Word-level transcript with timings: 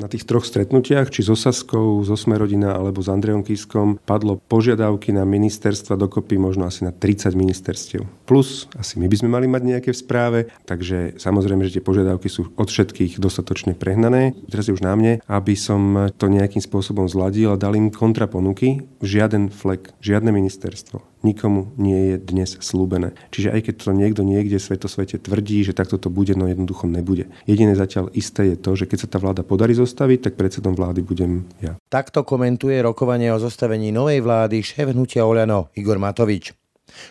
Na 0.00 0.08
tých 0.08 0.24
troch 0.24 0.48
stretnutiach, 0.48 1.12
či 1.12 1.20
so 1.20 1.36
Saskou, 1.36 2.00
so 2.00 2.16
Smerodina 2.16 2.72
alebo 2.72 3.04
s 3.04 3.12
Andrejom 3.12 3.44
Kiskom, 3.44 4.00
padlo 4.00 4.40
požiadavky 4.40 5.12
na 5.12 5.28
ministerstva 5.28 6.00
dokopy 6.00 6.40
možno 6.40 6.64
asi 6.64 6.88
na 6.88 6.96
30 6.96 7.36
ministerstiev. 7.36 8.08
Plus, 8.24 8.72
asi 8.72 8.96
my 8.96 9.04
by 9.04 9.16
sme 9.20 9.28
mali 9.28 9.44
mať 9.52 9.62
nejaké 9.68 9.92
v 9.92 10.00
správe, 10.00 10.38
takže 10.64 11.20
samozrejme, 11.20 11.68
že 11.68 11.76
tie 11.76 11.84
požiadavky 11.84 12.32
sú 12.32 12.56
od 12.56 12.72
všetkých 12.72 13.20
dostatočne 13.20 13.76
prehnané. 13.76 14.32
Teraz 14.48 14.72
je 14.72 14.72
už 14.72 14.80
na 14.80 14.96
mne, 14.96 15.20
aby 15.28 15.52
som 15.60 16.08
to 16.16 16.32
nejakým 16.32 16.64
spôsobom 16.64 17.04
zladil 17.04 17.52
a 17.52 17.60
dal 17.60 17.76
im 17.76 17.92
kontraponuky. 17.92 18.88
Žiaden 19.04 19.52
flek, 19.52 19.92
žiadne 20.00 20.32
ministerstvo 20.32 21.11
nikomu 21.22 21.70
nie 21.78 22.14
je 22.14 22.16
dnes 22.18 22.50
slúbené. 22.58 23.14
Čiže 23.30 23.54
aj 23.54 23.60
keď 23.66 23.74
to 23.78 23.90
niekto 23.94 24.22
niekde 24.22 24.58
svetosvete 24.58 25.18
tvrdí, 25.22 25.62
že 25.62 25.74
takto 25.74 25.96
to 25.98 26.12
bude, 26.12 26.34
no 26.34 26.50
jednoducho 26.50 26.86
nebude. 26.86 27.30
Jediné 27.46 27.74
zatiaľ 27.78 28.10
isté 28.12 28.54
je 28.54 28.56
to, 28.58 28.74
že 28.74 28.86
keď 28.90 28.98
sa 29.06 29.08
tá 29.08 29.18
vláda 29.22 29.42
podarí 29.46 29.72
zostaviť, 29.74 30.30
tak 30.30 30.38
predsedom 30.38 30.74
vlády 30.74 31.00
budem 31.02 31.46
ja. 31.62 31.78
Takto 31.88 32.26
komentuje 32.26 32.78
rokovanie 32.82 33.30
o 33.30 33.38
zostavení 33.40 33.94
novej 33.94 34.20
vlády 34.20 34.60
šéf 34.60 34.92
hnutia 34.92 35.24
Oľano 35.24 35.72
Igor 35.78 35.96
Matovič. 36.02 36.52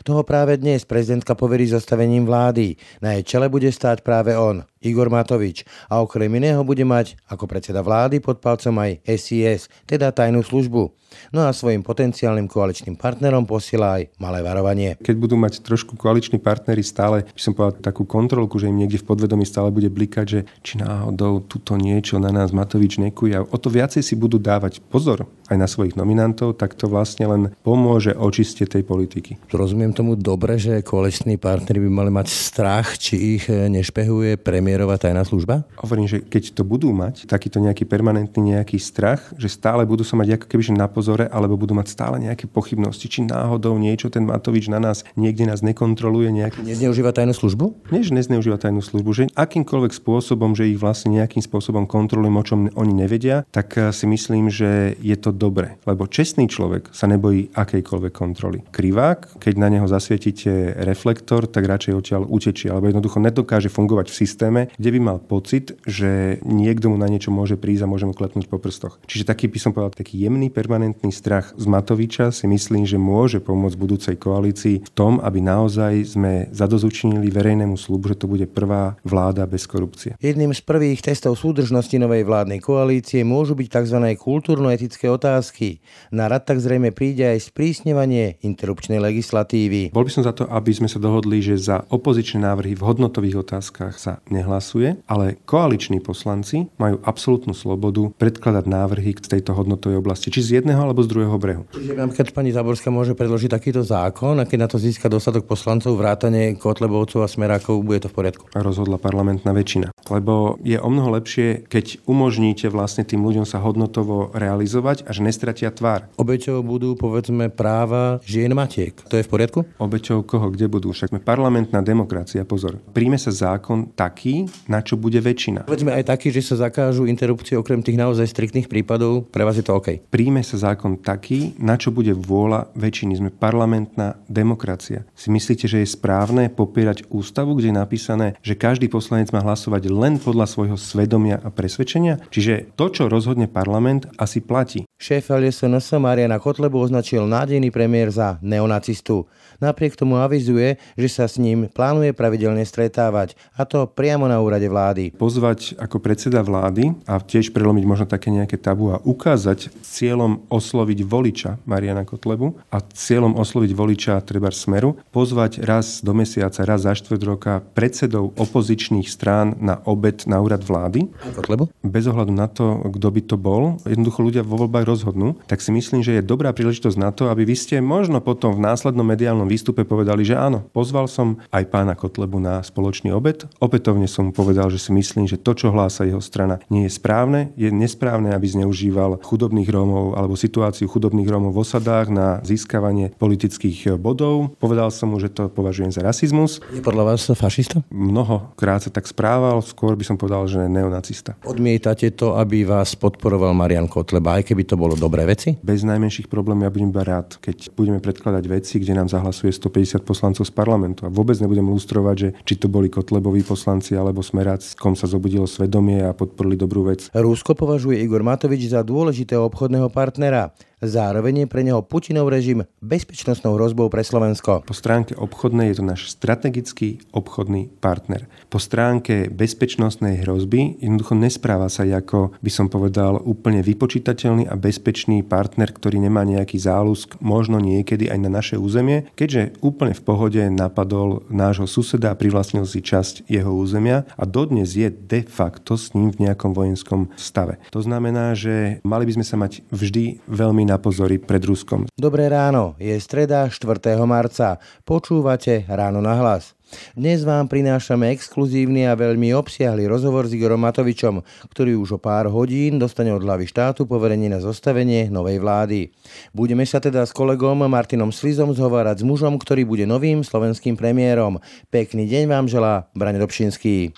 Toho 0.06 0.22
práve 0.22 0.62
dnes 0.62 0.86
prezidentka 0.86 1.34
poverí 1.34 1.66
zostavením 1.66 2.28
vlády. 2.28 2.78
Na 3.02 3.18
jej 3.18 3.24
čele 3.26 3.50
bude 3.50 3.72
stáť 3.72 4.06
práve 4.06 4.38
on, 4.38 4.62
Igor 4.82 5.14
Matovič 5.14 5.64
a 5.88 6.02
okrem 6.02 6.30
iného 6.42 6.66
bude 6.66 6.82
mať 6.82 7.16
ako 7.30 7.46
predseda 7.46 7.86
vlády 7.86 8.18
pod 8.18 8.42
palcom 8.42 8.74
aj 8.82 9.06
SIS, 9.06 9.70
teda 9.86 10.10
tajnú 10.10 10.42
službu. 10.42 10.90
No 11.36 11.44
a 11.44 11.52
svojim 11.52 11.84
potenciálnym 11.84 12.48
koaličným 12.48 12.96
partnerom 12.96 13.44
posiela 13.44 14.00
aj 14.00 14.16
malé 14.16 14.40
varovanie. 14.40 14.96
Keď 15.04 15.16
budú 15.20 15.36
mať 15.36 15.60
trošku 15.60 16.00
koaliční 16.00 16.40
partnery 16.40 16.80
stále, 16.88 17.28
by 17.28 17.42
som 17.42 17.52
povedal 17.52 17.84
takú 17.84 18.08
kontrolku, 18.08 18.56
že 18.56 18.72
im 18.72 18.80
niekde 18.80 19.04
v 19.04 19.12
podvedomí 19.12 19.44
stále 19.44 19.76
bude 19.76 19.92
blikať, 19.92 20.26
že 20.26 20.40
či 20.64 20.80
náhodou 20.80 21.44
tuto 21.44 21.76
niečo 21.76 22.16
na 22.16 22.32
nás 22.32 22.56
Matovič 22.56 22.96
nekuje. 22.96 23.44
O 23.44 23.58
to 23.60 23.68
viacej 23.68 24.00
si 24.00 24.16
budú 24.16 24.40
dávať 24.40 24.80
pozor 24.88 25.28
aj 25.52 25.60
na 25.60 25.68
svojich 25.68 26.00
nominantov, 26.00 26.56
tak 26.56 26.80
to 26.80 26.88
vlastne 26.88 27.28
len 27.28 27.42
pomôže 27.60 28.16
očiste 28.16 28.64
tej 28.64 28.88
politiky. 28.88 29.36
Rozumiem 29.52 29.92
tomu 29.92 30.16
dobre, 30.16 30.56
že 30.56 30.80
koaliční 30.80 31.36
partnery 31.36 31.84
by 31.84 31.90
mali 31.92 32.12
mať 32.16 32.32
strach, 32.32 32.96
či 32.96 33.36
ich 33.36 33.52
nešpehuje 33.52 34.40
premiér 34.40 34.71
premiérová 34.72 34.96
tajná 34.96 35.28
služba? 35.28 35.68
Hovorím, 35.76 36.08
že 36.08 36.24
keď 36.24 36.56
to 36.56 36.64
budú 36.64 36.96
mať, 36.96 37.28
takýto 37.28 37.60
nejaký 37.60 37.84
permanentný 37.84 38.56
nejaký 38.56 38.80
strach, 38.80 39.20
že 39.36 39.52
stále 39.52 39.84
budú 39.84 40.08
sa 40.08 40.16
mať 40.16 40.40
ako 40.40 40.46
keby 40.48 40.64
na 40.80 40.88
pozore, 40.88 41.28
alebo 41.28 41.60
budú 41.60 41.76
mať 41.76 41.92
stále 41.92 42.24
nejaké 42.24 42.48
pochybnosti, 42.48 43.12
či 43.12 43.28
náhodou 43.28 43.76
niečo 43.76 44.08
ten 44.08 44.24
Matovič 44.24 44.72
na 44.72 44.80
nás 44.80 45.04
niekde 45.20 45.44
nás 45.44 45.60
nekontroluje. 45.60 46.32
Nejaký... 46.32 46.64
Nezneužíva 46.64 47.12
tajnú 47.12 47.36
službu? 47.36 47.92
Nie, 47.92 48.00
že 48.00 48.16
nezneužíva 48.16 48.64
tajnú 48.64 48.80
službu, 48.80 49.10
že 49.12 49.24
akýmkoľvek 49.36 49.92
spôsobom, 49.92 50.56
že 50.56 50.72
ich 50.72 50.80
vlastne 50.80 51.20
nejakým 51.20 51.44
spôsobom 51.44 51.84
kontrolujem, 51.84 52.40
o 52.40 52.48
čom 52.48 52.60
oni 52.72 52.96
nevedia, 52.96 53.44
tak 53.52 53.76
eh, 53.76 53.92
si 53.92 54.08
myslím, 54.08 54.48
že 54.48 54.96
je 55.04 55.20
to 55.20 55.36
dobre. 55.36 55.76
Lebo 55.84 56.08
čestný 56.08 56.48
človek 56.48 56.96
sa 56.96 57.12
nebojí 57.12 57.52
akejkoľvek 57.52 58.14
kontroly. 58.16 58.64
Krivák, 58.72 59.36
keď 59.36 59.54
na 59.60 59.68
neho 59.68 59.92
zasvietite 59.92 60.80
reflektor, 60.80 61.44
tak 61.52 61.68
radšej 61.68 61.92
odtiaľ 61.92 62.24
utečie, 62.24 62.72
alebo 62.72 62.88
jednoducho 62.88 63.20
nedokáže 63.20 63.68
fungovať 63.68 64.08
v 64.08 64.16
systéme, 64.16 64.61
kde 64.76 64.90
by 64.98 65.00
mal 65.00 65.18
pocit, 65.18 65.74
že 65.88 66.42
niekto 66.44 66.92
mu 66.92 66.98
na 67.00 67.08
niečo 67.08 67.32
môže 67.34 67.56
prísť 67.58 67.88
a 67.88 67.92
môže 67.92 68.06
mu 68.06 68.14
klepnúť 68.14 68.52
po 68.52 68.62
prstoch. 68.62 69.00
Čiže 69.08 69.26
taký 69.26 69.48
by 69.48 69.60
som 69.62 69.72
povedal, 69.72 69.96
taký 69.96 70.22
jemný 70.22 70.52
permanentný 70.52 71.10
strach 71.10 71.56
z 71.56 71.66
Matoviča 71.66 72.30
si 72.36 72.46
myslím, 72.46 72.84
že 72.84 73.00
môže 73.00 73.40
pomôcť 73.42 73.78
budúcej 73.80 74.16
koalícii 74.20 74.86
v 74.86 74.92
tom, 74.92 75.18
aby 75.24 75.40
naozaj 75.42 76.18
sme 76.18 76.34
zadozučinili 76.52 77.32
verejnému 77.32 77.80
slubu, 77.80 78.12
že 78.12 78.20
to 78.20 78.28
bude 78.28 78.46
prvá 78.52 79.00
vláda 79.02 79.48
bez 79.48 79.66
korupcie. 79.66 80.20
Jedným 80.20 80.52
z 80.52 80.62
prvých 80.62 81.02
testov 81.02 81.40
súdržnosti 81.40 81.96
novej 81.96 82.28
vládnej 82.28 82.60
koalície 82.60 83.24
môžu 83.24 83.56
byť 83.56 83.68
tzv. 83.72 83.98
kultúrno-etické 84.20 85.08
otázky. 85.08 85.80
Na 86.12 86.28
rad 86.28 86.44
tak 86.46 86.60
zrejme 86.60 86.92
príde 86.92 87.24
aj 87.24 87.50
sprísňovanie 87.50 88.44
interrupčnej 88.44 89.00
legislatívy. 89.00 89.96
Bol 89.96 90.06
by 90.06 90.12
som 90.12 90.28
za 90.28 90.36
to, 90.36 90.46
aby 90.52 90.72
sme 90.76 90.92
sa 90.92 91.00
dohodli, 91.00 91.40
že 91.40 91.56
za 91.58 91.88
opozičné 91.88 92.44
návrhy 92.44 92.76
v 92.76 92.86
hodnotových 92.86 93.48
otázkach 93.48 93.96
sa 93.98 94.20
nehlasuje 94.28 94.51
nehlasuje, 94.52 95.00
ale 95.08 95.40
koaliční 95.48 96.04
poslanci 96.04 96.68
majú 96.76 97.00
absolútnu 97.08 97.56
slobodu 97.56 98.12
predkladať 98.20 98.68
návrhy 98.68 99.16
k 99.16 99.40
tejto 99.40 99.56
hodnotovej 99.56 100.04
oblasti, 100.04 100.28
či 100.28 100.44
z 100.44 100.50
jedného 100.60 100.84
alebo 100.84 101.00
z 101.00 101.08
druhého 101.08 101.38
brehu. 101.40 101.64
Čiže 101.72 101.96
napríklad 101.96 102.36
pani 102.36 102.52
Záborská 102.52 102.92
môže 102.92 103.16
predložiť 103.16 103.48
takýto 103.48 103.80
zákon 103.88 104.36
a 104.36 104.44
keď 104.44 104.58
na 104.60 104.68
to 104.68 104.76
získa 104.76 105.08
dostatok 105.08 105.48
poslancov, 105.48 105.96
vrátane 105.96 106.60
Kotlebovcov 106.60 107.24
a 107.24 107.32
Smerákov, 107.32 107.80
bude 107.80 108.04
to 108.04 108.12
v 108.12 108.16
poriadku. 108.20 108.44
Rozhodla 108.52 109.00
parlamentná 109.00 109.56
väčšina. 109.56 109.96
Lebo 110.12 110.60
je 110.68 110.76
o 110.76 110.90
mnoho 110.92 111.16
lepšie, 111.16 111.64
keď 111.72 112.04
umožníte 112.04 112.68
vlastne 112.68 113.08
tým 113.08 113.24
ľuďom 113.24 113.48
sa 113.48 113.64
hodnotovo 113.64 114.36
realizovať 114.36 115.08
a 115.08 115.16
že 115.16 115.24
nestratia 115.24 115.72
tvár. 115.72 116.12
Obeťou 116.20 116.60
budú 116.60 117.00
povedzme 117.00 117.48
práva 117.48 118.20
žien 118.28 118.52
matiek. 118.52 118.92
To 119.08 119.16
je 119.16 119.24
v 119.24 119.32
poriadku? 119.32 119.64
Obeťou 119.80 120.28
koho, 120.28 120.52
kde 120.52 120.68
budú? 120.68 120.92
Však 120.92 121.24
parlamentná 121.24 121.80
demokracia, 121.80 122.44
pozor. 122.44 122.82
Príjme 122.92 123.16
sa 123.16 123.32
zákon 123.32 123.94
taký, 123.94 124.41
na 124.70 124.80
čo 124.80 124.96
bude 124.96 125.20
väčšina. 125.20 125.68
Povedzme 125.68 125.92
aj 125.92 126.10
taký, 126.10 126.32
že 126.32 126.46
sa 126.46 126.70
zakážu 126.70 127.10
interrupcie 127.10 127.58
okrem 127.60 127.82
tých 127.82 128.00
naozaj 128.00 128.30
striktných 128.30 128.72
prípadov. 128.72 129.28
Pre 129.30 129.44
vás 129.44 129.58
je 129.58 129.66
to 129.66 129.76
OK? 129.76 130.02
Príjme 130.08 130.46
sa 130.46 130.58
zákon 130.58 131.02
taký, 131.02 131.58
na 131.60 131.76
čo 131.76 131.90
bude 131.90 132.14
vôľa 132.16 132.72
väčšiny. 132.78 133.18
Sme 133.20 133.30
parlamentná 133.34 134.22
demokracia. 134.32 135.04
Si 135.18 135.28
myslíte, 135.34 135.68
že 135.68 135.84
je 135.84 135.94
správne 135.94 136.48
popierať 136.48 137.10
ústavu, 137.12 137.58
kde 137.58 137.74
je 137.74 137.80
napísané, 137.82 138.28
že 138.40 138.56
každý 138.58 138.88
poslanec 138.88 139.34
má 139.36 139.44
hlasovať 139.44 139.92
len 139.92 140.18
podľa 140.22 140.48
svojho 140.48 140.78
svedomia 140.80 141.42
a 141.42 141.50
presvedčenia? 141.52 142.22
Čiže 142.32 142.74
to, 142.78 142.88
čo 142.94 143.12
rozhodne 143.12 143.50
parlament, 143.52 144.08
asi 144.16 144.40
platí. 144.40 144.88
Šéf 145.02 145.34
LSNS 145.34 145.98
Mariana 145.98 146.38
Kotlebu 146.38 146.78
označil 146.78 147.26
nádejný 147.26 147.74
premiér 147.74 148.14
za 148.14 148.38
neonacistu. 148.46 149.26
Napriek 149.58 149.98
tomu 149.98 150.22
avizuje, 150.22 150.78
že 150.98 151.10
sa 151.10 151.26
s 151.26 151.42
ním 151.42 151.70
plánuje 151.70 152.14
pravidelne 152.14 152.66
stretávať, 152.66 153.34
a 153.58 153.66
to 153.66 153.86
priamo 153.86 154.26
na 154.32 154.40
úrade 154.40 154.72
vlády. 154.72 155.12
Pozvať 155.12 155.76
ako 155.76 156.00
predseda 156.00 156.40
vlády 156.40 156.96
a 157.04 157.20
tiež 157.20 157.52
prelomiť 157.52 157.84
možno 157.84 158.08
také 158.08 158.32
nejaké 158.32 158.56
tabu 158.56 158.96
a 158.96 159.04
ukázať 159.04 159.68
cieľom 159.84 160.48
osloviť 160.48 161.00
voliča 161.04 161.60
Mariana 161.68 162.08
Kotlebu 162.08 162.56
a 162.72 162.80
cieľom 162.80 163.36
osloviť 163.36 163.72
voliča 163.76 164.14
treba 164.24 164.48
Smeru, 164.52 165.00
pozvať 165.10 165.64
raz 165.66 166.06
do 166.06 166.14
mesiaca, 166.14 166.62
raz 166.64 166.86
za 166.86 166.94
štvrt 166.94 167.22
roka 167.26 167.66
predsedov 167.74 168.38
opozičných 168.38 169.10
strán 169.10 169.58
na 169.58 169.82
obed 169.90 170.24
na 170.30 170.38
úrad 170.38 170.62
vlády. 170.62 171.10
Kotlebu? 171.34 171.74
Bez 171.82 172.06
ohľadu 172.06 172.30
na 172.36 172.46
to, 172.46 172.86
kto 172.94 173.08
by 173.10 173.22
to 173.26 173.36
bol, 173.42 173.82
jednoducho 173.90 174.22
ľudia 174.22 174.46
vo 174.46 174.62
voľbách 174.62 174.86
rozhodnú, 174.86 175.34
tak 175.50 175.66
si 175.66 175.74
myslím, 175.74 176.06
že 176.06 176.22
je 176.22 176.24
dobrá 176.24 176.54
príležitosť 176.54 176.98
na 177.02 177.10
to, 177.10 177.34
aby 177.34 177.42
vy 177.42 177.58
ste 177.58 177.82
možno 177.82 178.22
potom 178.22 178.54
v 178.54 178.62
následnom 178.62 179.08
mediálnom 179.08 179.50
výstupe 179.50 179.82
povedali, 179.82 180.22
že 180.22 180.38
áno, 180.38 180.62
pozval 180.70 181.10
som 181.10 181.42
aj 181.50 181.66
pána 181.74 181.98
Kotlebu 181.98 182.38
na 182.38 182.62
spoločný 182.62 183.10
obed. 183.10 183.50
Opätovne 183.58 184.06
som 184.06 184.21
mu 184.24 184.32
povedal, 184.32 184.72
že 184.72 184.80
si 184.80 184.94
myslím, 184.96 185.28
že 185.28 185.42
to, 185.42 185.52
čo 185.52 185.74
hlása 185.74 186.08
jeho 186.08 186.24
strana, 186.24 186.64
nie 186.72 186.88
je 186.88 186.94
správne. 186.96 187.52
Je 187.60 187.68
nesprávne, 187.74 188.32
aby 188.32 188.48
zneužíval 188.48 189.20
chudobných 189.26 189.68
Rómov 189.68 190.16
alebo 190.16 190.40
situáciu 190.40 190.88
chudobných 190.88 191.28
Rómov 191.28 191.52
v 191.52 191.62
osadách 191.66 192.08
na 192.14 192.40
získavanie 192.48 193.12
politických 193.20 194.00
bodov. 194.00 194.56
Povedal 194.62 194.88
som 194.94 195.12
mu, 195.12 195.20
že 195.20 195.34
to 195.34 195.52
považujem 195.52 195.92
za 195.92 196.06
rasizmus. 196.06 196.64
Je 196.72 196.80
podľa 196.80 197.14
vás 197.14 197.28
fašista? 197.28 197.84
Mnohokrát 197.92 198.86
sa 198.86 198.94
tak 198.94 199.10
správal, 199.10 199.60
skôr 199.66 200.00
by 200.00 200.06
som 200.08 200.16
povedal, 200.16 200.48
že 200.48 200.64
neonacista. 200.72 201.36
Odmietate 201.44 202.14
to, 202.16 202.40
aby 202.40 202.64
vás 202.64 202.96
podporoval 202.96 203.52
Marian 203.52 203.92
Kotleba, 203.92 204.40
aj 204.40 204.48
keby 204.48 204.64
to 204.64 204.80
bolo 204.80 204.96
dobré 204.96 205.28
veci? 205.28 205.60
Bez 205.60 205.84
najmenších 205.84 206.32
problémov 206.32 206.70
ja 206.70 206.72
budem 206.72 206.94
iba 206.94 207.04
rád, 207.04 207.36
keď 207.42 207.74
budeme 207.76 208.00
predkladať 208.00 208.44
veci, 208.48 208.80
kde 208.80 208.96
nám 208.96 209.10
zahlasuje 209.12 209.32
hlasuje 209.32 209.58
150 209.58 210.04
poslancov 210.04 210.44
z 210.46 210.54
parlamentu. 210.54 211.08
A 211.08 211.10
vôbec 211.10 211.40
nebudem 211.40 211.66
lustrovať, 211.66 212.16
že 212.20 212.30
či 212.44 212.60
to 212.60 212.68
boli 212.68 212.92
Kotleboví 212.92 213.42
poslanci 213.42 213.96
alebo 214.02 214.26
Smeráci, 214.26 214.74
kom 214.74 214.98
sa 214.98 215.06
zobudilo 215.06 215.46
svedomie 215.46 216.02
a 216.02 216.18
podporili 216.18 216.58
dobrú 216.58 216.90
vec. 216.90 217.14
Rusko 217.14 217.54
považuje 217.54 218.02
Igor 218.02 218.26
Matovič 218.26 218.74
za 218.74 218.82
dôležitého 218.82 219.46
obchodného 219.46 219.94
partnera. 219.94 220.52
Zároveň 220.82 221.46
je 221.46 221.48
pre 221.48 221.62
neho 221.62 221.86
Putinov 221.86 222.34
režim 222.34 222.66
bezpečnostnou 222.82 223.54
hrozbou 223.54 223.86
pre 223.94 224.02
Slovensko. 224.02 224.66
Po 224.66 224.74
stránke 224.74 225.14
obchodnej 225.14 225.70
je 225.70 225.76
to 225.78 225.86
náš 225.86 226.02
strategický 226.10 227.06
obchodný 227.14 227.70
partner. 227.78 228.26
Po 228.50 228.58
stránke 228.58 229.30
bezpečnostnej 229.30 230.26
hrozby 230.26 230.82
jednoducho 230.82 231.14
nespráva 231.14 231.70
sa 231.70 231.86
ako, 231.86 232.34
by 232.42 232.50
som 232.50 232.66
povedal, 232.66 233.22
úplne 233.22 233.62
vypočítateľný 233.62 234.50
a 234.50 234.58
bezpečný 234.58 235.22
partner, 235.22 235.70
ktorý 235.70 236.02
nemá 236.02 236.26
nejaký 236.26 236.58
záľusk, 236.58 237.22
možno 237.22 237.62
niekedy 237.62 238.10
aj 238.10 238.18
na 238.18 238.34
naše 238.34 238.58
územie, 238.58 239.06
keďže 239.14 239.62
úplne 239.62 239.94
v 239.94 240.02
pohode 240.02 240.42
napadol 240.50 241.22
nášho 241.30 241.70
suseda 241.70 242.10
a 242.10 242.18
privlastnil 242.18 242.66
si 242.66 242.82
časť 242.82 243.30
jeho 243.30 243.54
územia 243.54 244.10
a 244.18 244.26
dodnes 244.26 244.74
je 244.74 244.90
de 244.90 245.22
facto 245.30 245.78
s 245.78 245.94
ním 245.94 246.10
v 246.10 246.26
nejakom 246.26 246.58
vojenskom 246.58 247.14
stave. 247.22 247.62
To 247.70 247.86
znamená, 247.86 248.34
že 248.34 248.82
mali 248.82 249.06
by 249.06 249.22
sme 249.22 249.26
sa 249.30 249.38
mať 249.38 249.62
vždy 249.70 250.26
veľmi 250.26 250.71
na 250.72 250.80
pozory 250.80 251.20
pred 251.20 251.44
Ruskom. 251.44 251.92
Dobré 252.00 252.32
ráno, 252.32 252.80
je 252.80 252.96
streda 252.96 253.52
4. 253.52 254.00
marca. 254.08 254.56
Počúvate 254.88 255.68
Ráno 255.68 256.00
na 256.00 256.16
hlas. 256.16 256.56
Dnes 256.96 257.28
vám 257.28 257.52
prinášame 257.52 258.16
exkluzívny 258.16 258.88
a 258.88 258.96
veľmi 258.96 259.36
obsiahly 259.36 259.92
rozhovor 259.92 260.24
s 260.24 260.32
Igorom 260.32 260.64
Matovičom, 260.64 261.20
ktorý 261.52 261.76
už 261.76 262.00
o 262.00 262.00
pár 262.00 262.32
hodín 262.32 262.80
dostane 262.80 263.12
od 263.12 263.20
hlavy 263.20 263.44
štátu 263.44 263.84
poverenie 263.84 264.32
na 264.32 264.40
zostavenie 264.40 265.12
novej 265.12 265.44
vlády. 265.44 265.92
Budeme 266.32 266.64
sa 266.64 266.80
teda 266.80 267.04
s 267.04 267.12
kolegom 267.12 267.68
Martinom 267.68 268.16
Slizom 268.16 268.56
zhovárať 268.56 269.04
s 269.04 269.08
mužom, 269.08 269.36
ktorý 269.36 269.68
bude 269.68 269.84
novým 269.84 270.24
slovenským 270.24 270.80
premiérom. 270.80 271.44
Pekný 271.68 272.08
deň 272.08 272.24
vám 272.32 272.46
želá 272.48 272.88
Brane 272.96 273.20
Dobšinský. 273.20 273.92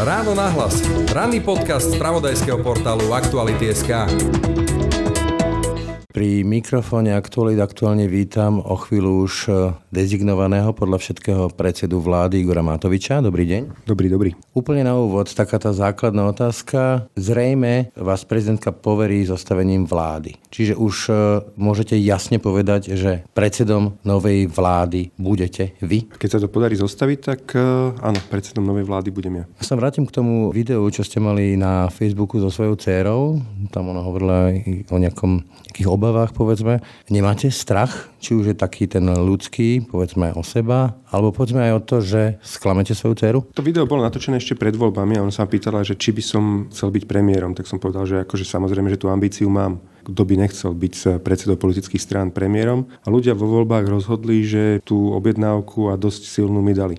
Ráno 0.00 0.32
nahlas. 0.32 0.80
Ranný 1.12 1.44
podcast 1.44 1.92
z 1.92 2.00
pravodajského 2.00 2.60
portálu 2.64 3.12
Aktuality.sk. 3.12 4.08
Pri 6.10 6.42
mikrofóne 6.42 7.14
Aktualit 7.14 7.62
aktuálne 7.62 8.10
vítam 8.10 8.58
o 8.58 8.74
chvíľu 8.74 9.30
už 9.30 9.34
e, 9.46 9.50
dezignovaného 9.94 10.74
podľa 10.74 10.98
všetkého 10.98 11.54
predsedu 11.54 12.02
vlády 12.02 12.42
Igora 12.42 12.66
Matoviča. 12.66 13.22
Dobrý 13.22 13.46
deň. 13.46 13.86
Dobrý, 13.86 14.10
dobrý. 14.10 14.34
Úplne 14.50 14.90
na 14.90 14.98
úvod 14.98 15.30
taká 15.30 15.62
tá 15.62 15.70
základná 15.70 16.26
otázka. 16.26 17.06
Zrejme 17.14 17.94
vás 17.94 18.26
prezidentka 18.26 18.74
poverí 18.74 19.22
zostavením 19.22 19.86
vlády. 19.86 20.34
Čiže 20.50 20.74
už 20.74 20.94
e, 21.06 21.12
môžete 21.54 21.94
jasne 22.02 22.42
povedať, 22.42 22.90
že 22.98 23.22
predsedom 23.30 23.94
novej 24.02 24.50
vlády 24.50 25.14
budete 25.14 25.78
vy? 25.78 26.10
Keď 26.10 26.26
sa 26.26 26.42
to 26.42 26.50
podarí 26.50 26.74
zostaviť, 26.74 27.18
tak 27.22 27.54
e, 27.54 27.94
áno, 28.02 28.18
predsedom 28.26 28.66
novej 28.66 28.82
vlády 28.82 29.14
budem 29.14 29.34
ja. 29.38 29.44
Ja 29.62 29.64
sa 29.70 29.78
vrátim 29.78 30.10
k 30.10 30.18
tomu 30.18 30.50
videu, 30.50 30.82
čo 30.90 31.06
ste 31.06 31.22
mali 31.22 31.54
na 31.54 31.86
Facebooku 31.86 32.42
so 32.42 32.50
svojou 32.50 32.74
dcerou. 32.74 33.38
Tam 33.70 33.86
ona 33.94 34.02
hovorila 34.02 34.50
aj 34.50 34.90
o 34.90 34.98
nejakom, 34.98 35.46
nejakých 35.70 35.99
obavách, 36.00 36.32
povedzme. 36.32 36.80
Nemáte 37.12 37.52
strach, 37.52 38.08
či 38.24 38.32
už 38.32 38.50
je 38.50 38.56
taký 38.56 38.88
ten 38.88 39.04
ľudský, 39.04 39.84
povedzme 39.84 40.32
o 40.32 40.40
seba, 40.40 40.96
alebo 41.12 41.36
povedzme 41.36 41.60
aj 41.60 41.72
o 41.76 41.84
to, 41.84 41.96
že 42.00 42.22
sklamete 42.40 42.96
svoju 42.96 43.14
dceru? 43.20 43.40
To 43.52 43.60
video 43.60 43.84
bolo 43.84 44.08
natočené 44.08 44.40
ešte 44.40 44.56
pred 44.56 44.72
voľbami 44.72 45.20
a 45.20 45.24
ona 45.28 45.34
sa 45.34 45.44
pýtala, 45.44 45.84
že 45.84 46.00
či 46.00 46.16
by 46.16 46.22
som 46.24 46.44
chcel 46.72 46.88
byť 46.88 47.04
premiérom, 47.04 47.52
tak 47.52 47.68
som 47.68 47.76
povedal, 47.76 48.08
že 48.08 48.24
akože 48.24 48.48
samozrejme, 48.48 48.88
že 48.88 48.96
tú 48.96 49.12
ambíciu 49.12 49.52
mám 49.52 49.84
kto 50.00 50.24
by 50.24 50.34
nechcel 50.40 50.72
byť 50.72 51.20
predsedou 51.20 51.60
politických 51.60 52.00
strán 52.00 52.28
premiérom. 52.32 52.88
A 53.04 53.12
ľudia 53.12 53.36
vo 53.36 53.46
voľbách 53.46 53.84
rozhodli, 53.84 54.40
že 54.48 54.80
tú 54.80 55.12
objednávku 55.12 55.92
a 55.92 56.00
dosť 56.00 56.24
silnú 56.24 56.64
mi 56.64 56.72
dali 56.72 56.96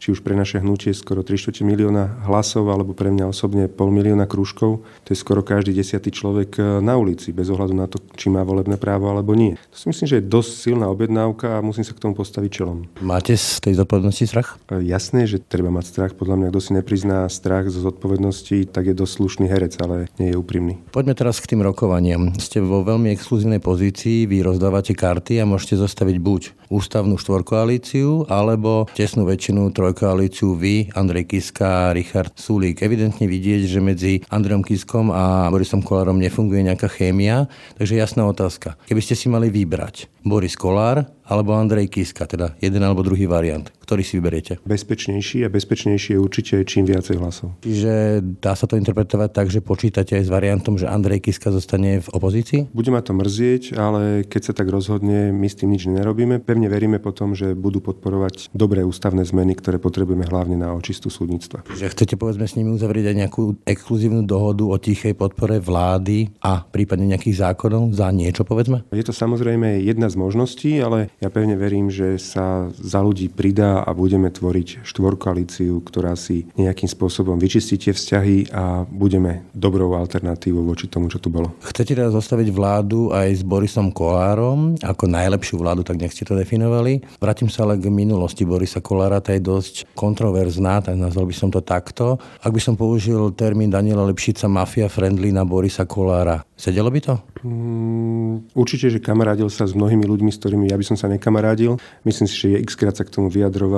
či 0.00 0.16
už 0.16 0.24
pre 0.24 0.32
naše 0.32 0.64
hnutie 0.64 0.96
skoro 0.96 1.20
3 1.20 1.60
milióna 1.60 2.24
hlasov, 2.24 2.72
alebo 2.72 2.96
pre 2.96 3.12
mňa 3.12 3.28
osobne 3.28 3.68
pol 3.68 3.92
milióna 3.92 4.24
krúžkov. 4.24 4.80
To 5.04 5.08
je 5.12 5.18
skoro 5.20 5.44
každý 5.44 5.76
desiatý 5.76 6.08
človek 6.08 6.56
e, 6.56 6.80
na 6.80 6.96
ulici, 6.96 7.36
bez 7.36 7.52
ohľadu 7.52 7.76
na 7.76 7.84
to, 7.84 8.00
či 8.16 8.32
má 8.32 8.40
volebné 8.40 8.80
právo 8.80 9.12
alebo 9.12 9.36
nie. 9.36 9.60
To 9.70 9.76
si 9.76 9.92
myslím, 9.92 10.08
že 10.08 10.16
je 10.18 10.24
dosť 10.24 10.50
silná 10.56 10.88
objednávka 10.88 11.60
a 11.60 11.64
musím 11.64 11.84
sa 11.84 11.92
k 11.92 12.00
tomu 12.00 12.16
postaviť 12.16 12.50
čelom. 12.50 12.88
Máte 13.04 13.36
z 13.36 13.60
tej 13.60 13.76
zodpovednosti 13.76 14.24
strach? 14.24 14.56
E, 14.72 14.80
jasné, 14.88 15.28
že 15.28 15.36
treba 15.36 15.68
mať 15.68 15.92
strach. 15.92 16.12
Podľa 16.16 16.40
mňa, 16.40 16.48
kto 16.48 16.60
si 16.64 16.70
neprizná 16.72 17.28
strach 17.28 17.68
zo 17.68 17.84
zodpovednosti, 17.84 18.72
tak 18.72 18.88
je 18.88 18.94
dosť 18.96 19.12
slušný 19.20 19.46
herec, 19.52 19.76
ale 19.84 20.08
nie 20.16 20.32
je 20.32 20.40
úprimný. 20.40 20.80
Poďme 20.96 21.12
teraz 21.12 21.44
k 21.44 21.52
tým 21.52 21.60
rokovaniam. 21.60 22.32
Ste 22.40 22.64
vo 22.64 22.80
veľmi 22.80 23.12
exkluzívnej 23.12 23.60
pozícii, 23.60 24.24
vy 24.24 24.40
rozdávate 24.40 24.96
karty 24.96 25.44
a 25.44 25.44
môžete 25.44 25.76
zostaviť 25.76 26.16
buď 26.16 26.42
ústavnú 26.70 27.18
štvorkoalíciu 27.18 28.30
alebo 28.30 28.86
tesnú 28.94 29.26
väčšinu 29.26 29.74
trojkoalíciu 29.74 30.54
vy, 30.54 30.94
Andrej 30.94 31.26
Kiska 31.34 31.90
a 31.90 31.92
Richard 31.92 32.38
Sulík. 32.38 32.80
Evidentne 32.80 33.26
vidieť, 33.26 33.66
že 33.66 33.80
medzi 33.82 34.12
Andrejom 34.30 34.62
Kiskom 34.62 35.10
a 35.10 35.50
Borisom 35.50 35.82
Kolárom 35.82 36.22
nefunguje 36.22 36.62
nejaká 36.62 36.86
chémia, 36.86 37.50
takže 37.74 37.98
jasná 37.98 38.24
otázka. 38.24 38.78
Keby 38.86 39.02
ste 39.02 39.18
si 39.18 39.26
mali 39.26 39.50
vybrať 39.50 40.06
Boris 40.22 40.54
Kolár 40.54 41.10
alebo 41.26 41.58
Andrej 41.58 41.90
Kiska, 41.90 42.30
teda 42.30 42.54
jeden 42.62 42.86
alebo 42.86 43.02
druhý 43.02 43.26
variant. 43.26 43.66
Ktorý 43.90 44.06
si 44.06 44.22
vyberiete? 44.22 44.62
Bezpečnejší 44.62 45.42
a 45.42 45.50
bezpečnejší 45.50 46.14
je 46.14 46.22
určite 46.22 46.62
čím 46.62 46.86
viacej 46.86 47.18
hlasov. 47.18 47.58
Čiže 47.58 48.22
dá 48.38 48.54
sa 48.54 48.70
to 48.70 48.78
interpretovať 48.78 49.30
tak, 49.34 49.50
že 49.50 49.58
počítate 49.58 50.14
aj 50.14 50.24
s 50.26 50.30
variantom, 50.30 50.78
že 50.78 50.86
Andrej 50.86 51.26
Kiska 51.26 51.50
zostane 51.50 51.98
v 51.98 52.06
opozícii? 52.14 52.70
Bude 52.70 52.94
ma 52.94 53.02
to 53.02 53.18
mrzieť, 53.18 53.74
ale 53.74 54.22
keď 54.22 54.42
sa 54.46 54.52
tak 54.54 54.70
rozhodne, 54.70 55.34
my 55.34 55.42
s 55.42 55.58
tým 55.58 55.74
nič 55.74 55.90
nerobíme. 55.90 56.38
Pevne 56.38 56.70
veríme 56.70 57.02
potom, 57.02 57.34
že 57.34 57.58
budú 57.58 57.82
podporovať 57.82 58.54
dobré 58.54 58.86
ústavné 58.86 59.26
zmeny, 59.26 59.58
ktoré 59.58 59.82
potrebujeme 59.82 60.22
hlavne 60.22 60.54
na 60.54 60.70
očistú 60.70 61.10
súdnictva. 61.10 61.66
Že 61.74 61.90
chcete 61.90 62.14
povedzme 62.14 62.46
s 62.46 62.54
nimi 62.54 62.70
uzavrieť 62.70 63.10
aj 63.10 63.16
nejakú 63.26 63.58
exkluzívnu 63.66 64.22
dohodu 64.22 64.70
o 64.70 64.78
tichej 64.78 65.18
podpore 65.18 65.58
vlády 65.58 66.30
a 66.46 66.62
prípadne 66.62 67.10
nejakých 67.10 67.42
zákonov 67.42 67.90
za 67.90 68.06
niečo 68.14 68.46
povedzme? 68.46 68.86
Je 68.94 69.02
to 69.02 69.10
samozrejme 69.10 69.82
jedna 69.82 70.06
z 70.06 70.14
možností, 70.14 70.78
ale 70.78 71.10
ja 71.18 71.26
pevne 71.26 71.58
verím, 71.58 71.90
že 71.90 72.22
sa 72.22 72.70
za 72.70 73.02
ľudí 73.02 73.26
pridá 73.26 73.79
a 73.84 73.90
budeme 73.96 74.28
tvoriť 74.30 74.84
štvorkoalíciu, 74.84 75.80
ktorá 75.84 76.14
si 76.18 76.48
nejakým 76.56 76.88
spôsobom 76.88 77.36
vyčistí 77.40 77.76
tie 77.80 77.92
vzťahy 77.94 78.52
a 78.52 78.84
budeme 78.88 79.46
dobrou 79.54 79.94
alternatívou 79.96 80.64
voči 80.66 80.86
tomu, 80.90 81.08
čo 81.08 81.18
tu 81.22 81.32
bolo. 81.32 81.54
Chcete 81.64 81.96
teda 81.96 82.10
zostaviť 82.12 82.48
vládu 82.52 83.10
aj 83.10 83.40
s 83.40 83.42
Borisom 83.46 83.90
Kolárom 83.90 84.76
ako 84.80 85.04
najlepšiu 85.08 85.60
vládu, 85.60 85.82
tak 85.86 86.00
nech 86.00 86.12
ste 86.12 86.26
to 86.26 86.36
definovali. 86.36 87.02
Vrátim 87.22 87.48
sa 87.48 87.64
ale 87.64 87.80
k 87.80 87.90
minulosti 87.92 88.44
Borisa 88.44 88.82
Kolára, 88.82 89.22
tá 89.22 89.32
je 89.36 89.42
dosť 89.42 89.90
kontroverzná, 89.94 90.84
tak 90.84 90.96
nazval 90.98 91.30
by 91.30 91.34
som 91.36 91.48
to 91.48 91.60
takto. 91.62 92.18
Ak 92.40 92.52
by 92.52 92.60
som 92.60 92.74
použil 92.74 93.32
termín 93.36 93.70
Daniela 93.70 94.04
Lepšica 94.08 94.50
mafia 94.50 94.90
friendly 94.90 95.30
na 95.30 95.46
Borisa 95.46 95.86
Kolára, 95.86 96.42
sedelo 96.58 96.90
by 96.90 97.00
to? 97.00 97.14
Mm, 97.40 98.52
určite, 98.52 98.92
že 98.92 99.00
kamarádil 99.00 99.48
sa 99.48 99.64
s 99.64 99.72
mnohými 99.72 100.04
ľuďmi, 100.04 100.28
s 100.28 100.40
ktorými 100.42 100.68
ja 100.68 100.76
by 100.76 100.84
som 100.84 100.96
sa 100.98 101.08
nekamarádil. 101.08 101.80
Myslím 102.04 102.28
si, 102.28 102.36
že 102.36 102.48
je 102.52 102.58
x 102.60 102.76
krát 102.76 102.92
sa 102.92 103.06
k 103.06 103.12
tomu 103.14 103.32
vyjadroval, 103.32 103.69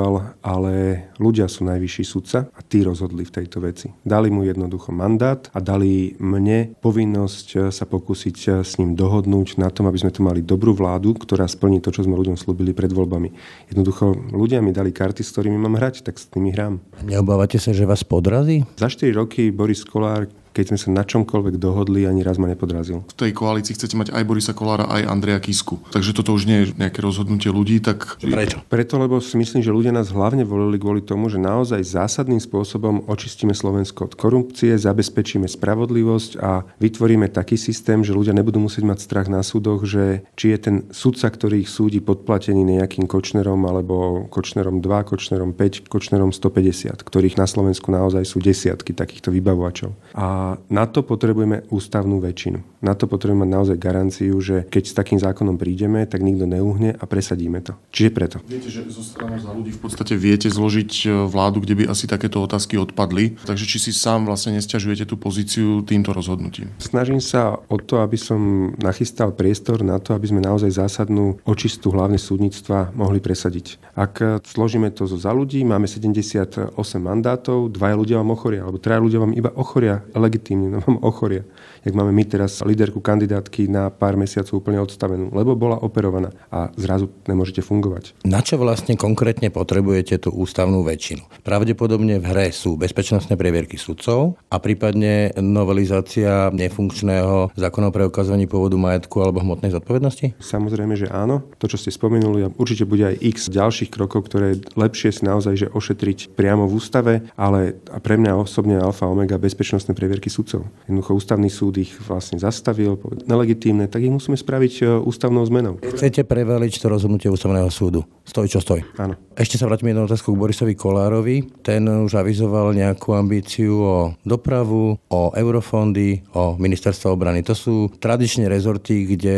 ale 0.43 1.06
ľudia 1.21 1.50
sú 1.50 1.69
najvyšší 1.69 2.05
sudca 2.05 2.49
a 2.49 2.61
tí 2.65 2.81
rozhodli 2.87 3.27
v 3.27 3.35
tejto 3.35 3.59
veci. 3.61 3.93
Dali 4.03 4.33
mu 4.33 4.47
jednoducho 4.47 4.94
mandát 4.94 5.49
a 5.53 5.59
dali 5.61 6.17
mne 6.19 6.75
povinnosť 6.81 7.69
sa 7.69 7.85
pokúsiť 7.85 8.65
s 8.65 8.81
ním 8.81 8.97
dohodnúť 8.97 9.61
na 9.61 9.69
tom, 9.69 9.91
aby 9.91 10.00
sme 10.00 10.15
tu 10.15 10.25
mali 10.25 10.41
dobrú 10.41 10.73
vládu, 10.73 11.15
ktorá 11.17 11.44
splní 11.44 11.83
to, 11.83 11.93
čo 11.93 12.05
sme 12.06 12.17
ľuďom 12.17 12.37
slúbili 12.37 12.73
pred 12.73 12.91
voľbami. 12.91 13.33
Jednoducho 13.69 14.33
ľudia 14.33 14.62
mi 14.65 14.73
dali 14.73 14.93
karty, 14.94 15.21
s 15.21 15.33
ktorými 15.35 15.59
mám 15.59 15.77
hrať, 15.79 16.05
tak 16.05 16.19
s 16.19 16.29
nimi 16.37 16.53
hrám. 16.53 16.81
Neobávate 17.03 17.56
sa, 17.61 17.75
že 17.75 17.89
vás 17.89 18.05
podrazí? 18.05 18.67
Za 18.77 18.91
4 18.91 19.15
roky 19.17 19.55
Boris 19.55 19.85
Kolár 19.87 20.29
keď 20.52 20.72
sme 20.72 20.78
sa 20.78 20.88
na 20.93 21.04
čomkoľvek 21.04 21.56
dohodli, 21.56 22.04
ani 22.04 22.20
raz 22.20 22.37
ma 22.37 22.46
nepodrazil. 22.46 23.02
V 23.08 23.16
tej 23.16 23.32
koalícii 23.32 23.75
chcete 23.75 23.96
mať 23.96 24.08
aj 24.12 24.22
Borisa 24.28 24.52
Kolára, 24.52 24.87
aj 24.88 25.08
Andreja 25.08 25.40
Kisku. 25.40 25.81
Takže 25.90 26.12
toto 26.12 26.37
už 26.37 26.44
nie 26.44 26.58
je 26.62 26.66
nejaké 26.76 27.00
rozhodnutie 27.00 27.49
ľudí, 27.49 27.81
tak... 27.81 28.20
Prečo? 28.20 28.60
Preto, 28.69 29.00
lebo 29.00 29.19
si 29.19 29.40
myslím, 29.40 29.64
že 29.64 29.72
ľudia 29.72 29.90
nás 29.90 30.12
hlavne 30.12 30.44
volili 30.44 30.76
kvôli 30.76 31.00
tomu, 31.00 31.32
že 31.32 31.40
naozaj 31.40 31.81
zásadným 31.82 32.38
spôsobom 32.38 33.08
očistíme 33.08 33.56
Slovensko 33.56 34.12
od 34.12 34.14
korupcie, 34.14 34.76
zabezpečíme 34.76 35.49
spravodlivosť 35.49 36.32
a 36.38 36.69
vytvoríme 36.78 37.32
taký 37.32 37.56
systém, 37.56 38.05
že 38.05 38.12
ľudia 38.12 38.36
nebudú 38.36 38.60
musieť 38.60 38.84
mať 38.84 38.98
strach 39.00 39.29
na 39.32 39.41
súdoch, 39.41 39.88
že 39.88 40.29
či 40.36 40.53
je 40.53 40.58
ten 40.60 40.77
sudca, 40.93 41.32
ktorý 41.32 41.65
ich 41.65 41.70
súdi 41.72 42.05
podplatený 42.05 42.60
nejakým 42.62 43.08
Kočnerom 43.08 43.65
alebo 43.65 44.27
Kočnerom 44.29 44.84
2, 44.84 45.08
Kočnerom 45.08 45.56
5, 45.56 45.88
Kočnerom 45.88 46.31
150, 46.34 47.00
ktorých 47.00 47.38
na 47.41 47.46
Slovensku 47.48 47.88
naozaj 47.88 48.27
sú 48.27 48.43
desiatky 48.43 48.93
takýchto 48.93 49.31
vybavovačov. 49.32 49.94
A 50.12 50.42
na 50.69 50.84
to 50.87 51.03
potrebujeme 51.03 51.67
ústavnú 51.69 52.22
väčšinu. 52.22 52.82
Na 52.82 52.99
to 52.99 53.06
potrebujeme 53.06 53.46
mať 53.46 53.51
naozaj 53.51 53.77
garanciu, 53.79 54.34
že 54.43 54.67
keď 54.67 54.82
s 54.91 54.94
takým 54.94 55.19
zákonom 55.19 55.56
prídeme, 55.56 56.03
tak 56.06 56.22
nikto 56.22 56.46
neuhne 56.46 56.94
a 56.99 57.05
presadíme 57.06 57.63
to. 57.63 57.79
Čiže 57.94 58.11
preto. 58.11 58.37
Viete, 58.46 58.69
že 58.69 58.87
zo 58.91 59.03
strany 59.03 59.39
za 59.39 59.55
ľudí 59.55 59.70
v 59.75 59.81
podstate 59.82 60.15
viete 60.19 60.51
zložiť 60.51 60.91
e, 61.05 61.06
vládu, 61.31 61.63
kde 61.63 61.75
by 61.79 61.84
asi 61.91 62.11
takéto 62.11 62.43
otázky 62.43 62.79
odpadli. 62.79 63.39
Takže 63.46 63.65
či 63.67 63.79
si 63.79 63.93
sám 63.94 64.27
vlastne 64.27 64.58
nesťažujete 64.58 65.06
tú 65.06 65.15
pozíciu 65.15 65.87
týmto 65.87 66.11
rozhodnutím? 66.11 66.75
Snažím 66.82 67.22
sa 67.22 67.58
o 67.70 67.77
to, 67.79 68.03
aby 68.03 68.19
som 68.19 68.72
nachystal 68.82 69.31
priestor 69.31 69.87
na 69.87 70.03
to, 70.03 70.13
aby 70.13 70.29
sme 70.29 70.43
naozaj 70.43 70.75
zásadnú 70.75 71.39
očistú 71.46 71.94
hlavne 71.94 72.19
súdnictva 72.19 72.91
mohli 72.99 73.22
presadiť. 73.22 73.79
Ak 73.94 74.19
zložíme 74.43 74.91
to 74.91 75.06
zo 75.06 75.19
za 75.19 75.31
ľudí, 75.31 75.63
máme 75.63 75.87
78 75.87 76.75
mandátov, 76.99 77.70
dvaja 77.70 77.94
ľudia 77.94 78.17
vám 78.20 78.34
ochoria, 78.34 78.67
alebo 78.67 78.82
traja 78.82 79.01
ľudia 79.03 79.20
vám 79.22 79.32
iba 79.34 79.51
ochoria 79.55 80.03
legitímne, 80.32 80.70
no 80.70 80.81
vám 80.81 80.98
ochoria. 81.05 81.44
Jak 81.82 81.98
máme 81.98 82.15
my 82.15 82.22
teraz 82.22 82.62
líderku 82.62 83.03
kandidátky 83.03 83.67
na 83.67 83.91
pár 83.91 84.15
mesiacov 84.15 84.62
úplne 84.62 84.79
odstavenú, 84.79 85.34
lebo 85.34 85.58
bola 85.58 85.82
operovaná 85.82 86.31
a 86.46 86.70
zrazu 86.79 87.10
nemôžete 87.27 87.58
fungovať. 87.58 88.15
Na 88.22 88.39
čo 88.39 88.55
vlastne 88.55 88.94
konkrétne 88.94 89.51
potrebujete 89.51 90.22
tú 90.22 90.31
ústavnú 90.31 90.86
väčšinu? 90.86 91.43
Pravdepodobne 91.43 92.22
v 92.22 92.27
hre 92.31 92.46
sú 92.55 92.79
bezpečnostné 92.79 93.34
previerky 93.34 93.74
sudcov 93.74 94.39
a 94.46 94.62
prípadne 94.62 95.34
novelizácia 95.43 96.55
nefunkčného 96.55 97.51
zákona 97.58 97.91
o 97.91 97.94
preukazovaní 97.94 98.46
pôvodu 98.46 98.79
majetku 98.79 99.19
alebo 99.19 99.43
hmotnej 99.43 99.74
zodpovednosti? 99.74 100.39
Samozrejme, 100.39 100.94
že 100.94 101.10
áno. 101.10 101.43
To, 101.58 101.67
čo 101.67 101.74
ste 101.74 101.91
spomenuli, 101.91 102.46
určite 102.62 102.86
bude 102.86 103.10
aj 103.10 103.19
x 103.19 103.51
ďalších 103.51 103.91
krokov, 103.91 104.31
ktoré 104.31 104.55
lepšie 104.79 105.10
si 105.10 105.27
naozaj 105.27 105.67
že 105.67 105.69
ošetriť 105.74 106.39
priamo 106.39 106.70
v 106.70 106.79
ústave, 106.79 107.12
ale 107.34 107.74
pre 108.06 108.15
mňa 108.15 108.39
osobne 108.39 108.79
alfa 108.79 109.10
omega 109.10 109.34
bezpečnostné 109.34 109.98
previerky 109.98 110.31
sudcov. 110.31 110.62
Jednoducho 110.86 111.19
ústavný 111.19 111.51
súd 111.51 111.71
ich 111.79 111.93
vlastne 112.05 112.36
zastavil, 112.36 113.00
nelegitímne, 113.24 113.88
tak 113.88 114.05
ich 114.05 114.12
musíme 114.12 114.36
spraviť 114.36 114.72
e, 114.81 114.82
ústavnou 115.00 115.44
zmenou. 115.46 115.81
Chcete 115.81 116.26
prevaliť 116.26 116.82
to 116.82 116.86
rozhodnutie 116.91 117.29
ústavného 117.32 117.69
súdu? 117.72 118.05
Stoj, 118.22 118.46
čo 118.46 118.60
stoj. 118.62 118.84
Áno. 118.98 119.19
Ešte 119.32 119.56
sa 119.56 119.64
vrátim 119.64 119.91
jednu 119.91 120.05
otázku 120.05 120.31
k 120.31 120.41
Borisovi 120.41 120.74
Kolárovi. 120.76 121.64
Ten 121.64 121.88
už 121.88 122.20
avizoval 122.20 122.76
nejakú 122.76 123.17
ambíciu 123.17 123.81
o 123.81 123.98
dopravu, 124.22 125.00
o 125.08 125.20
eurofondy, 125.32 126.20
o 126.36 126.55
ministerstvo 126.60 127.17
obrany. 127.17 127.41
To 127.48 127.56
sú 127.56 127.88
tradične 127.96 128.46
rezorty, 128.46 129.08
kde 129.08 129.36